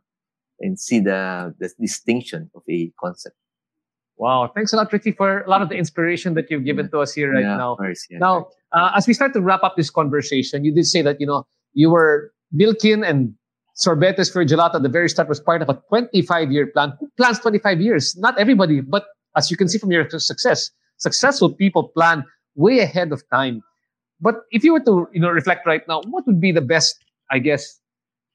and 0.61 0.79
see 0.79 1.01
the, 1.01 1.53
the 1.57 1.73
distinction 1.81 2.51
of 2.53 2.61
a 2.69 2.93
concept. 3.01 3.35
Wow. 4.17 4.51
Thanks 4.53 4.71
a 4.71 4.77
lot, 4.77 4.93
Richie, 4.93 5.11
for 5.11 5.41
a 5.41 5.49
lot 5.49 5.61
of 5.61 5.69
the 5.69 5.75
inspiration 5.75 6.35
that 6.35 6.49
you've 6.49 6.63
given 6.63 6.89
to 6.91 6.99
us 6.99 7.13
here 7.13 7.33
right 7.33 7.43
yeah, 7.43 7.57
now. 7.57 7.75
Course, 7.75 8.07
yeah, 8.09 8.19
now, 8.19 8.47
uh, 8.75 8.91
as 8.95 9.07
we 9.07 9.13
start 9.13 9.33
to 9.33 9.41
wrap 9.41 9.63
up 9.63 9.75
this 9.77 9.89
conversation, 9.89 10.65
you 10.65 10.73
did 10.73 10.85
say 10.85 11.01
that, 11.01 11.19
you 11.19 11.25
know, 11.25 11.47
you 11.73 11.89
were 11.89 12.31
Milkin 12.53 13.07
and 13.07 13.33
Sorbetes 13.77 14.31
Fior 14.31 14.45
Gelato 14.45 14.75
at 14.75 14.83
the 14.83 14.89
very 14.89 15.09
start 15.09 15.27
was 15.27 15.39
part 15.39 15.61
of 15.61 15.69
a 15.69 15.81
25 15.89 16.51
year 16.51 16.67
plan. 16.67 16.93
Who 16.99 17.09
plans 17.17 17.39
25 17.39 17.81
years? 17.81 18.15
Not 18.17 18.37
everybody, 18.37 18.81
but 18.81 19.05
as 19.35 19.49
you 19.49 19.57
can 19.57 19.67
see 19.67 19.77
from 19.77 19.91
your 19.91 20.07
success, 20.09 20.69
successful 20.97 21.53
people 21.53 21.89
plan 21.89 22.23
way 22.55 22.79
ahead 22.79 23.11
of 23.11 23.23
time. 23.31 23.61
But 24.21 24.35
if 24.51 24.63
you 24.63 24.73
were 24.73 24.79
to, 24.81 25.07
you 25.13 25.19
know, 25.19 25.29
reflect 25.29 25.65
right 25.65 25.81
now, 25.87 26.01
what 26.09 26.25
would 26.25 26.39
be 26.39 26.51
the 26.51 26.61
best, 26.61 26.97
I 27.31 27.39
guess, 27.39 27.79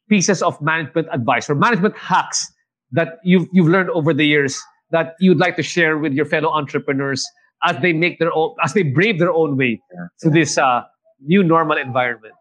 pieces 0.08 0.42
of 0.42 0.60
management 0.60 1.08
advice 1.12 1.48
or 1.48 1.54
management 1.54 1.96
hacks 1.96 2.46
that 2.92 3.18
you've, 3.24 3.46
you've 3.52 3.68
learned 3.68 3.90
over 3.90 4.12
the 4.12 4.26
years 4.26 4.60
that 4.90 5.14
you'd 5.20 5.38
like 5.38 5.56
to 5.56 5.62
share 5.62 5.98
with 5.98 6.12
your 6.12 6.24
fellow 6.24 6.50
entrepreneurs 6.50 7.26
as 7.64 7.76
they 7.82 7.92
make 7.92 8.18
their 8.18 8.32
own, 8.32 8.54
as 8.62 8.72
they 8.74 8.82
brave 8.82 9.18
their 9.18 9.32
own 9.32 9.56
way 9.56 9.80
yeah. 9.92 10.06
to 10.20 10.30
this 10.30 10.58
uh, 10.58 10.82
new 11.20 11.42
normal 11.42 11.76
environment? 11.76 12.34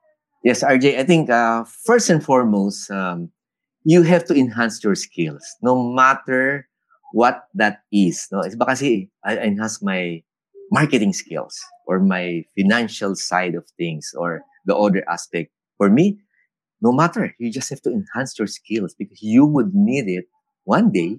Yes, 0.43 0.63
RJ, 0.63 0.97
I 0.97 1.03
think 1.03 1.29
uh, 1.29 1.65
first 1.85 2.09
and 2.09 2.23
foremost, 2.23 2.89
um, 2.91 3.31
you 3.83 4.03
have 4.03 4.25
to 4.25 4.35
enhance 4.35 4.83
your 4.83 4.95
skills, 4.95 5.43
no 5.61 5.91
matter 5.91 6.67
what 7.11 7.43
that 7.55 7.81
is. 7.91 8.27
No, 8.31 8.41
it's 8.41 8.55
because 8.55 8.81
I 8.81 9.07
enhance 9.25 9.81
my 9.81 10.23
marketing 10.71 11.13
skills 11.13 11.59
or 11.87 11.99
my 11.99 12.43
financial 12.57 13.15
side 13.15 13.55
of 13.55 13.65
things 13.77 14.11
or 14.17 14.41
the 14.65 14.75
other 14.75 15.03
aspect. 15.09 15.51
For 15.77 15.89
me, 15.89 16.19
no 16.81 16.91
matter, 16.91 17.35
you 17.39 17.51
just 17.51 17.69
have 17.69 17.81
to 17.81 17.91
enhance 17.91 18.37
your 18.37 18.47
skills 18.47 18.95
because 18.97 19.21
you 19.21 19.45
would 19.45 19.73
need 19.73 20.07
it 20.07 20.25
one 20.63 20.91
day 20.91 21.17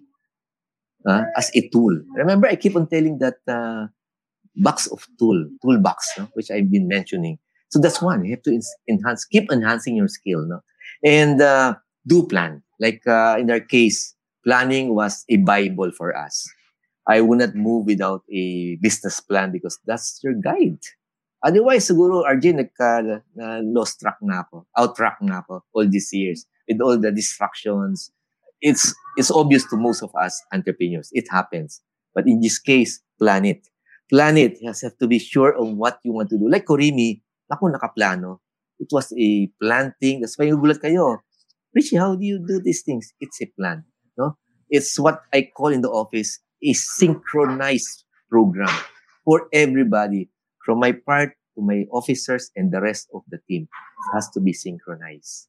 uh, 1.06 1.24
as 1.36 1.50
a 1.54 1.68
tool. 1.68 2.00
Remember, 2.14 2.46
I 2.46 2.56
keep 2.56 2.76
on 2.76 2.86
telling 2.88 3.18
that 3.18 3.36
uh, 3.48 3.86
box 4.56 4.86
of 4.88 5.06
tool, 5.18 5.48
toolbox, 5.62 6.12
no? 6.18 6.28
which 6.34 6.50
I've 6.50 6.70
been 6.70 6.88
mentioning. 6.88 7.38
So 7.70 7.78
that's 7.78 8.02
one. 8.02 8.24
You 8.24 8.32
have 8.32 8.42
to 8.42 8.60
enhance, 8.88 9.24
keep 9.24 9.50
enhancing 9.50 9.96
your 9.96 10.08
skill, 10.08 10.44
no? 10.46 10.60
and 11.04 11.40
uh, 11.40 11.74
do 12.06 12.26
plan. 12.26 12.62
Like 12.78 13.06
uh, 13.06 13.36
in 13.38 13.50
our 13.50 13.60
case, 13.60 14.14
planning 14.44 14.94
was 14.94 15.24
a 15.28 15.36
bible 15.36 15.92
for 15.92 16.16
us. 16.16 16.48
I 17.06 17.20
would 17.20 17.38
not 17.38 17.54
move 17.54 17.86
without 17.86 18.22
a 18.32 18.76
business 18.76 19.20
plan 19.20 19.52
because 19.52 19.78
that's 19.86 20.20
your 20.22 20.34
guide. 20.34 20.78
Otherwise, 21.42 21.88
siguro, 21.88 22.22
RJ, 22.28 22.52
nagka, 22.52 23.22
na 23.34 23.60
lost 23.64 24.00
track 24.00 24.20
na 24.20 24.44
ako, 24.44 24.66
out 24.76 24.94
track 24.94 25.16
na 25.24 25.40
ako 25.40 25.64
all 25.72 25.88
these 25.88 26.12
years 26.12 26.44
with 26.68 26.80
all 26.84 27.00
the 27.00 27.10
distractions, 27.10 28.12
it's 28.60 28.94
it's 29.16 29.30
obvious 29.30 29.64
to 29.70 29.76
most 29.76 30.02
of 30.02 30.10
us 30.14 30.42
entrepreneurs. 30.52 31.10
It 31.12 31.26
happens. 31.30 31.80
But 32.14 32.26
in 32.26 32.40
this 32.40 32.58
case, 32.58 33.00
plan 33.18 33.44
it. 33.44 33.66
Plan 34.10 34.36
it. 34.36 34.58
You 34.60 34.72
have 34.72 34.98
to 34.98 35.06
be 35.06 35.18
sure 35.18 35.56
on 35.56 35.76
what 35.76 35.98
you 36.04 36.12
want 36.12 36.30
to 36.30 36.38
do. 36.38 36.48
Like 36.50 36.66
Korimi, 36.66 37.22
ako 37.50 37.70
nakaplano. 37.70 38.38
It 38.78 38.88
was 38.90 39.12
a 39.16 39.48
planting. 39.60 40.20
That's 40.20 40.38
why 40.38 40.46
nagulat 40.50 40.80
kayo. 40.82 41.22
Richie, 41.74 41.96
how 41.96 42.16
do 42.16 42.24
you 42.24 42.42
do 42.42 42.60
these 42.60 42.82
things? 42.82 43.12
It's 43.20 43.40
a 43.42 43.46
plan. 43.46 43.84
No? 44.18 44.36
It's 44.68 44.98
what 44.98 45.22
I 45.32 45.48
call 45.54 45.68
in 45.70 45.82
the 45.82 45.90
office 45.90 46.40
a 46.62 46.72
synchronized 46.72 48.04
program 48.28 48.72
for 49.24 49.48
everybody. 49.52 50.30
From 50.64 50.80
my 50.80 50.92
part 50.92 51.32
to 51.56 51.62
my 51.62 51.86
officers 51.90 52.50
and 52.56 52.72
the 52.72 52.80
rest 52.80 53.08
of 53.14 53.22
the 53.28 53.38
team. 53.48 53.64
It 53.64 54.14
has 54.14 54.28
to 54.30 54.40
be 54.40 54.52
synchronized. 54.52 55.48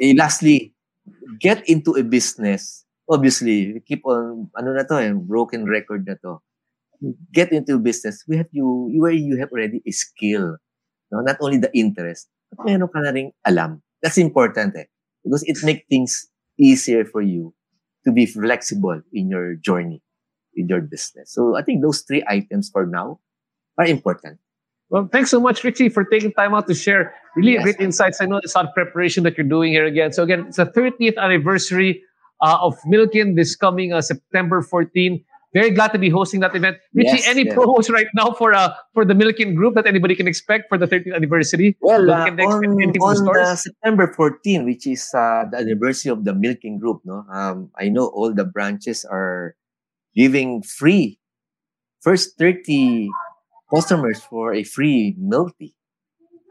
And 0.00 0.18
lastly, 0.18 0.74
get 1.40 1.66
into 1.68 1.94
a 1.94 2.02
business, 2.02 2.84
obviously, 3.08 3.74
we 3.74 3.80
keep 3.80 4.04
on, 4.06 4.50
ano 4.56 4.72
na 4.74 4.84
to, 4.84 5.00
eh, 5.02 5.12
broken 5.12 5.66
record 5.66 6.06
na 6.06 6.14
to. 6.22 6.38
Get 7.34 7.50
into 7.50 7.78
business, 7.82 8.22
we 8.28 8.36
have 8.38 8.46
you, 8.52 8.86
you 8.88 9.36
have 9.38 9.50
already 9.50 9.82
a 9.86 9.90
skill. 9.90 10.56
No? 11.10 11.20
Not 11.20 11.36
only 11.40 11.58
the 11.58 11.70
interest, 11.74 12.28
but 12.50 12.64
meron 12.64 12.88
ka 12.88 13.00
na 13.00 13.10
rin 13.10 13.32
alam. 13.44 13.82
That's 14.02 14.18
important 14.18 14.76
eh. 14.76 14.86
Because 15.24 15.42
it 15.44 15.58
makes 15.62 15.82
things 15.90 16.26
easier 16.58 17.04
for 17.04 17.22
you 17.22 17.54
to 18.04 18.12
be 18.12 18.26
flexible 18.26 19.02
in 19.12 19.30
your 19.30 19.54
journey, 19.56 20.02
in 20.54 20.68
your 20.68 20.80
business. 20.80 21.32
So 21.34 21.56
I 21.56 21.62
think 21.62 21.82
those 21.82 22.02
three 22.02 22.24
items 22.26 22.70
for 22.70 22.86
now 22.86 23.20
are 23.78 23.86
important. 23.86 24.38
Well, 24.92 25.08
thanks 25.10 25.30
so 25.30 25.40
much, 25.40 25.64
Richie, 25.64 25.88
for 25.88 26.04
taking 26.04 26.32
time 26.32 26.52
out 26.52 26.68
to 26.68 26.74
share 26.74 27.14
really 27.34 27.54
yes. 27.54 27.64
great 27.64 27.80
insights. 27.80 28.20
I 28.20 28.26
know 28.26 28.36
it's 28.36 28.54
on 28.54 28.68
preparation 28.76 29.24
that 29.24 29.38
you're 29.38 29.48
doing 29.48 29.72
here 29.72 29.86
again. 29.86 30.12
So 30.12 30.22
again, 30.22 30.44
it's 30.48 30.58
the 30.58 30.66
30th 30.66 31.16
anniversary 31.16 32.02
uh, 32.42 32.58
of 32.60 32.76
Milkin 32.84 33.34
this 33.34 33.56
coming 33.56 33.94
uh, 33.94 34.02
September 34.02 34.60
14. 34.60 35.24
Very 35.54 35.70
glad 35.70 35.96
to 35.96 35.98
be 35.98 36.10
hosting 36.10 36.40
that 36.40 36.54
event. 36.54 36.76
Richie, 36.92 37.24
yes, 37.24 37.26
any 37.26 37.46
yes. 37.46 37.56
promos 37.56 37.88
right 37.88 38.06
now 38.14 38.32
for 38.32 38.52
uh, 38.52 38.74
for 38.92 39.06
the 39.06 39.14
Milkin 39.14 39.56
group 39.56 39.74
that 39.76 39.86
anybody 39.86 40.14
can 40.14 40.28
expect 40.28 40.68
for 40.68 40.76
the 40.76 40.86
30th 40.86 41.16
anniversary? 41.16 41.76
Well, 41.80 42.10
uh, 42.10 42.28
on, 42.28 42.40
on 42.40 43.56
September 43.56 44.12
14, 44.12 44.64
which 44.64 44.86
is 44.86 45.08
uh, 45.14 45.44
the 45.50 45.56
anniversary 45.56 46.12
of 46.12 46.24
the 46.24 46.32
Milkin 46.32 46.78
group, 46.78 47.00
no, 47.04 47.24
um, 47.32 47.70
I 47.78 47.88
know 47.88 48.08
all 48.08 48.32
the 48.32 48.44
branches 48.44 49.06
are 49.08 49.56
giving 50.14 50.62
free 50.62 51.18
first 52.00 52.36
30 52.38 53.08
customers 53.74 54.20
for 54.20 54.52
a 54.54 54.62
free 54.62 55.14
milk 55.18 55.56
tea. 55.58 55.74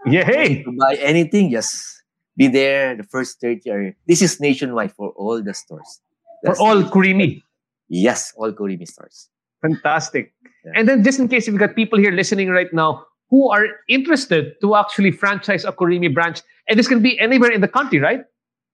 Yeah, 0.06 0.26
hey. 0.26 0.64
To 0.64 0.72
buy 0.72 0.96
anything, 0.96 1.52
just 1.52 2.04
be 2.36 2.48
there. 2.48 2.96
The 2.96 3.04
first 3.04 3.40
30 3.40 3.70
are, 3.72 3.96
this 4.08 4.22
is 4.22 4.40
nationwide 4.40 4.94
for 4.94 5.12
all 5.16 5.42
the 5.44 5.54
stores. 5.54 6.02
For 6.44 6.58
all 6.60 6.84
Kurimi. 6.84 7.44
Yes, 7.88 8.34
all 8.36 8.52
Kurimi 8.52 8.88
stores. 8.88 9.30
Fantastic. 9.62 10.34
Yeah. 10.66 10.72
And 10.76 10.90
then 10.90 11.04
just 11.04 11.20
in 11.20 11.28
case 11.28 11.46
you've 11.46 11.60
got 11.60 11.76
people 11.76 12.00
here 12.00 12.12
listening 12.12 12.50
right 12.50 12.74
now 12.74 13.06
who 13.30 13.50
are 13.50 13.66
interested 13.88 14.56
to 14.62 14.76
actually 14.76 15.12
franchise 15.12 15.66
a 15.66 15.72
Kurimi 15.72 16.14
branch, 16.14 16.42
and 16.68 16.80
this 16.80 16.88
can 16.88 17.02
be 17.02 17.20
anywhere 17.20 17.52
in 17.52 17.62
the 17.62 17.68
country, 17.68 18.00
right? 18.00 18.22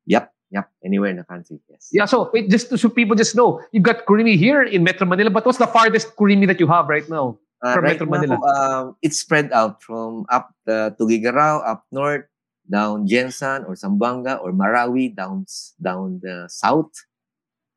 Yep. 0.06 0.34
Yep, 0.52 0.72
anywhere 0.86 1.10
in 1.10 1.18
the 1.18 1.26
country. 1.26 1.60
Yes. 1.70 1.90
Yeah. 1.92 2.06
So 2.06 2.30
wait, 2.34 2.50
just 2.50 2.70
to, 2.70 2.78
so 2.78 2.88
people 2.88 3.18
just 3.18 3.36
know, 3.36 3.62
you've 3.74 3.84
got 3.84 4.06
Kurimi 4.06 4.38
here 4.38 4.64
in 4.64 4.82
Metro 4.82 5.06
Manila, 5.06 5.30
but 5.30 5.46
what's 5.46 5.58
the 5.58 5.68
farthest 5.68 6.16
Kurimi 6.16 6.48
that 6.48 6.58
you 6.62 6.68
have 6.68 6.88
right 6.88 7.08
now 7.10 7.38
uh, 7.64 7.74
from 7.74 7.84
right 7.84 8.00
Metro 8.00 8.06
now, 8.06 8.20
Manila? 8.20 8.38
Um, 8.38 8.96
it's 9.02 9.20
spread 9.20 9.52
out 9.52 9.84
from 9.84 10.26
up 10.30 10.54
uh, 10.68 10.92
to 10.92 11.04
Gigarao, 11.04 11.66
up 11.66 11.86
north, 11.92 12.26
down 12.70 13.08
GenSan 13.08 13.68
or 13.68 13.76
Zamboanga 13.76 14.42
or 14.42 14.52
Marawi, 14.52 15.16
down 15.16 15.46
down 15.82 16.20
the 16.22 16.48
south. 16.50 16.92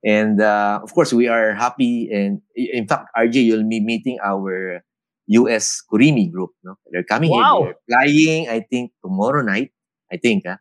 And 0.04 0.40
uh, 0.40 0.80
of 0.82 0.94
course, 0.94 1.12
we 1.12 1.28
are 1.28 1.54
happy. 1.54 2.08
And 2.12 2.40
in 2.56 2.88
fact, 2.88 3.12
RJ, 3.16 3.44
you'll 3.44 3.68
be 3.68 3.80
meeting 3.80 4.18
our 4.24 4.80
US 5.28 5.82
Kurimi 5.84 6.32
group. 6.32 6.50
No? 6.64 6.76
They're 6.90 7.04
coming 7.04 7.30
wow. 7.30 7.64
here. 7.64 7.74
They're 7.86 8.00
flying, 8.00 8.48
I 8.48 8.64
think, 8.64 8.92
tomorrow 9.04 9.42
night. 9.42 9.72
I 10.10 10.16
think. 10.16 10.44
Huh? 10.46 10.56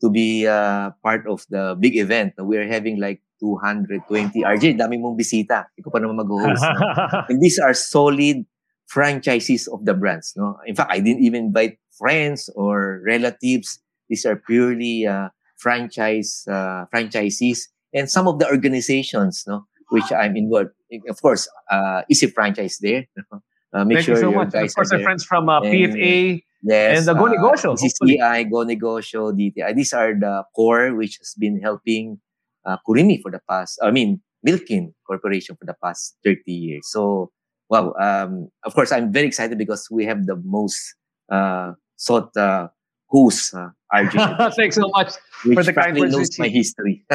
to 0.00 0.10
be 0.10 0.46
uh, 0.46 0.90
part 1.02 1.24
of 1.28 1.44
the 1.48 1.76
big 1.78 1.96
event. 1.96 2.34
We're 2.38 2.68
having 2.68 3.00
like 3.00 3.22
220. 3.40 4.44
RJ, 4.44 4.76
dami 4.76 5.00
mong 5.00 5.16
bisita. 5.16 5.68
Ikaw 5.76 5.90
pa 5.92 6.00
naman 6.00 6.20
mag-host. 6.20 6.64
no? 6.64 6.80
and 7.30 7.38
these 7.40 7.58
are 7.60 7.72
solid 7.72 8.44
franchises 8.86 9.68
of 9.68 9.84
the 9.84 9.94
brands. 9.94 10.34
No? 10.36 10.58
In 10.66 10.74
fact, 10.74 10.90
I 10.92 11.00
didn't 11.00 11.22
even 11.22 11.46
invite 11.46 11.78
friends 11.98 12.48
or 12.54 13.02
relatives. 13.04 13.80
These 14.08 14.24
are 14.26 14.36
purely 14.36 15.06
uh, 15.06 15.28
franchise 15.56 16.44
uh, 16.48 16.86
franchisees 16.94 17.68
and 17.92 18.10
some 18.10 18.28
of 18.28 18.38
the 18.38 18.46
organizations 18.48 19.44
no, 19.46 19.66
which 19.90 20.12
I'm 20.12 20.36
involved. 20.36 20.70
Of 21.08 21.20
course, 21.20 21.48
uh, 21.70 22.02
Easy 22.10 22.28
Franchise 22.28 22.78
there. 22.80 23.06
Uh, 23.74 23.84
make 23.84 23.98
Thank 23.98 24.06
sure 24.06 24.14
you 24.14 24.20
so 24.22 24.32
much. 24.32 24.54
Of 24.54 24.74
course, 24.74 24.92
our 24.92 25.00
friends 25.00 25.22
from 25.24 25.50
uh, 25.50 25.60
PFA, 25.60 26.40
Yes. 26.62 26.98
And 26.98 27.08
the 27.08 27.14
Go 27.14 27.26
Negosyo. 27.26 27.72
Uh, 27.72 27.76
CCI, 27.76 28.50
Go 28.50 28.64
Negosyo, 28.64 29.32
DTI. 29.32 29.74
These 29.74 29.92
are 29.92 30.14
the 30.14 30.44
core 30.54 30.94
which 30.94 31.18
has 31.18 31.34
been 31.38 31.60
helping 31.60 32.18
uh, 32.64 32.76
Kurimi 32.86 33.20
for 33.22 33.30
the 33.30 33.40
past, 33.48 33.78
I 33.82 33.90
mean, 33.90 34.20
Milkin 34.46 34.92
Corporation 35.06 35.56
for 35.56 35.64
the 35.64 35.74
past 35.82 36.16
30 36.24 36.40
years. 36.52 36.88
So, 36.90 37.30
wow. 37.68 37.94
Um, 38.00 38.50
of 38.64 38.74
course, 38.74 38.92
I'm 38.92 39.12
very 39.12 39.26
excited 39.26 39.58
because 39.58 39.88
we 39.90 40.04
have 40.06 40.26
the 40.26 40.36
most 40.36 40.94
uh, 41.30 41.72
sought 41.96 42.36
uh, 42.36 42.68
who's 43.08 43.52
uh, 43.54 43.68
RJ. 43.92 44.54
Thanks 44.56 44.76
so 44.76 44.88
much 44.88 45.12
for 45.54 45.62
the 45.62 45.72
kind 45.72 45.98
words, 45.98 46.12
knows 46.12 46.38
my 46.38 46.48
history. 46.48 47.04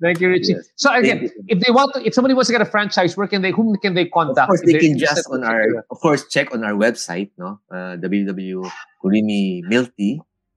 Thank 0.00 0.20
you, 0.20 0.28
Richie. 0.28 0.54
Yes. 0.54 0.68
So 0.76 0.92
again, 0.94 1.30
if 1.48 1.60
they 1.60 1.70
want 1.70 1.94
to, 1.94 2.06
if 2.06 2.14
somebody 2.14 2.34
wants 2.34 2.48
to 2.48 2.52
get 2.52 2.62
a 2.62 2.66
franchise, 2.66 3.16
where 3.16 3.26
can 3.26 3.42
they, 3.42 3.50
whom 3.50 3.76
can 3.76 3.94
they 3.94 4.06
contact? 4.06 4.38
Of 4.38 4.48
course, 4.48 4.62
they 4.62 4.78
can 4.78 4.98
just 4.98 5.28
on 5.30 5.44
our, 5.44 5.84
of 5.90 6.00
course, 6.00 6.26
check 6.28 6.52
on 6.54 6.64
our 6.64 6.72
website, 6.72 7.30
no, 7.38 7.60
uh. 7.70 7.96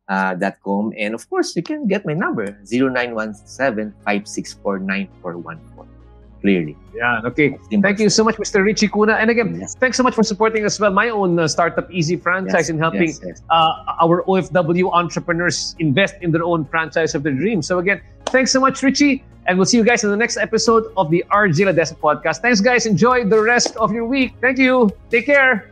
Uh, 0.09 0.33
.com. 0.63 0.91
and 0.97 1.13
of 1.13 1.29
course, 1.29 1.55
you 1.55 1.61
can 1.61 1.85
get 1.85 2.03
my 2.03 2.13
number 2.13 2.57
0917 2.65 3.93
564 4.03 4.79
9414 4.79 5.98
clearly. 6.41 6.75
Yeah, 6.93 7.21
okay. 7.25 7.57
Thank 7.81 7.99
you 7.99 8.09
so 8.09 8.23
much, 8.23 8.35
Mr. 8.35 8.63
Richie 8.63 8.87
Cuna. 8.87 9.13
And 9.13 9.29
again, 9.29 9.59
yes. 9.59 9.75
thanks 9.75 9.97
so 9.97 10.03
much 10.03 10.15
for 10.15 10.23
supporting 10.23 10.65
as 10.65 10.79
well 10.79 10.91
my 10.91 11.09
own 11.09 11.39
uh, 11.39 11.47
startup 11.47 11.91
Easy 11.91 12.15
franchise 12.15 12.67
yes, 12.67 12.69
and 12.69 12.79
helping 12.79 13.09
yes, 13.09 13.41
uh, 13.49 13.95
our 14.01 14.23
OFW 14.23 14.91
entrepreneurs 14.91 15.75
invest 15.79 16.15
in 16.21 16.31
their 16.31 16.43
own 16.43 16.65
franchise 16.65 17.15
of 17.15 17.23
their 17.23 17.33
dreams. 17.33 17.67
So 17.67 17.79
again, 17.79 18.01
thanks 18.27 18.51
so 18.51 18.59
much, 18.59 18.83
Richie. 18.83 19.23
And 19.47 19.57
we'll 19.57 19.65
see 19.65 19.77
you 19.77 19.83
guys 19.83 20.03
in 20.03 20.11
the 20.11 20.17
next 20.17 20.37
episode 20.37 20.91
of 20.95 21.09
the 21.09 21.25
RJ 21.31 21.73
Ledesma 21.73 21.97
podcast. 21.97 22.41
Thanks, 22.41 22.61
guys. 22.61 22.85
Enjoy 22.85 23.25
the 23.25 23.41
rest 23.41 23.75
of 23.77 23.91
your 23.91 24.05
week. 24.05 24.33
Thank 24.41 24.57
you. 24.59 24.91
Take 25.09 25.25
care. 25.25 25.71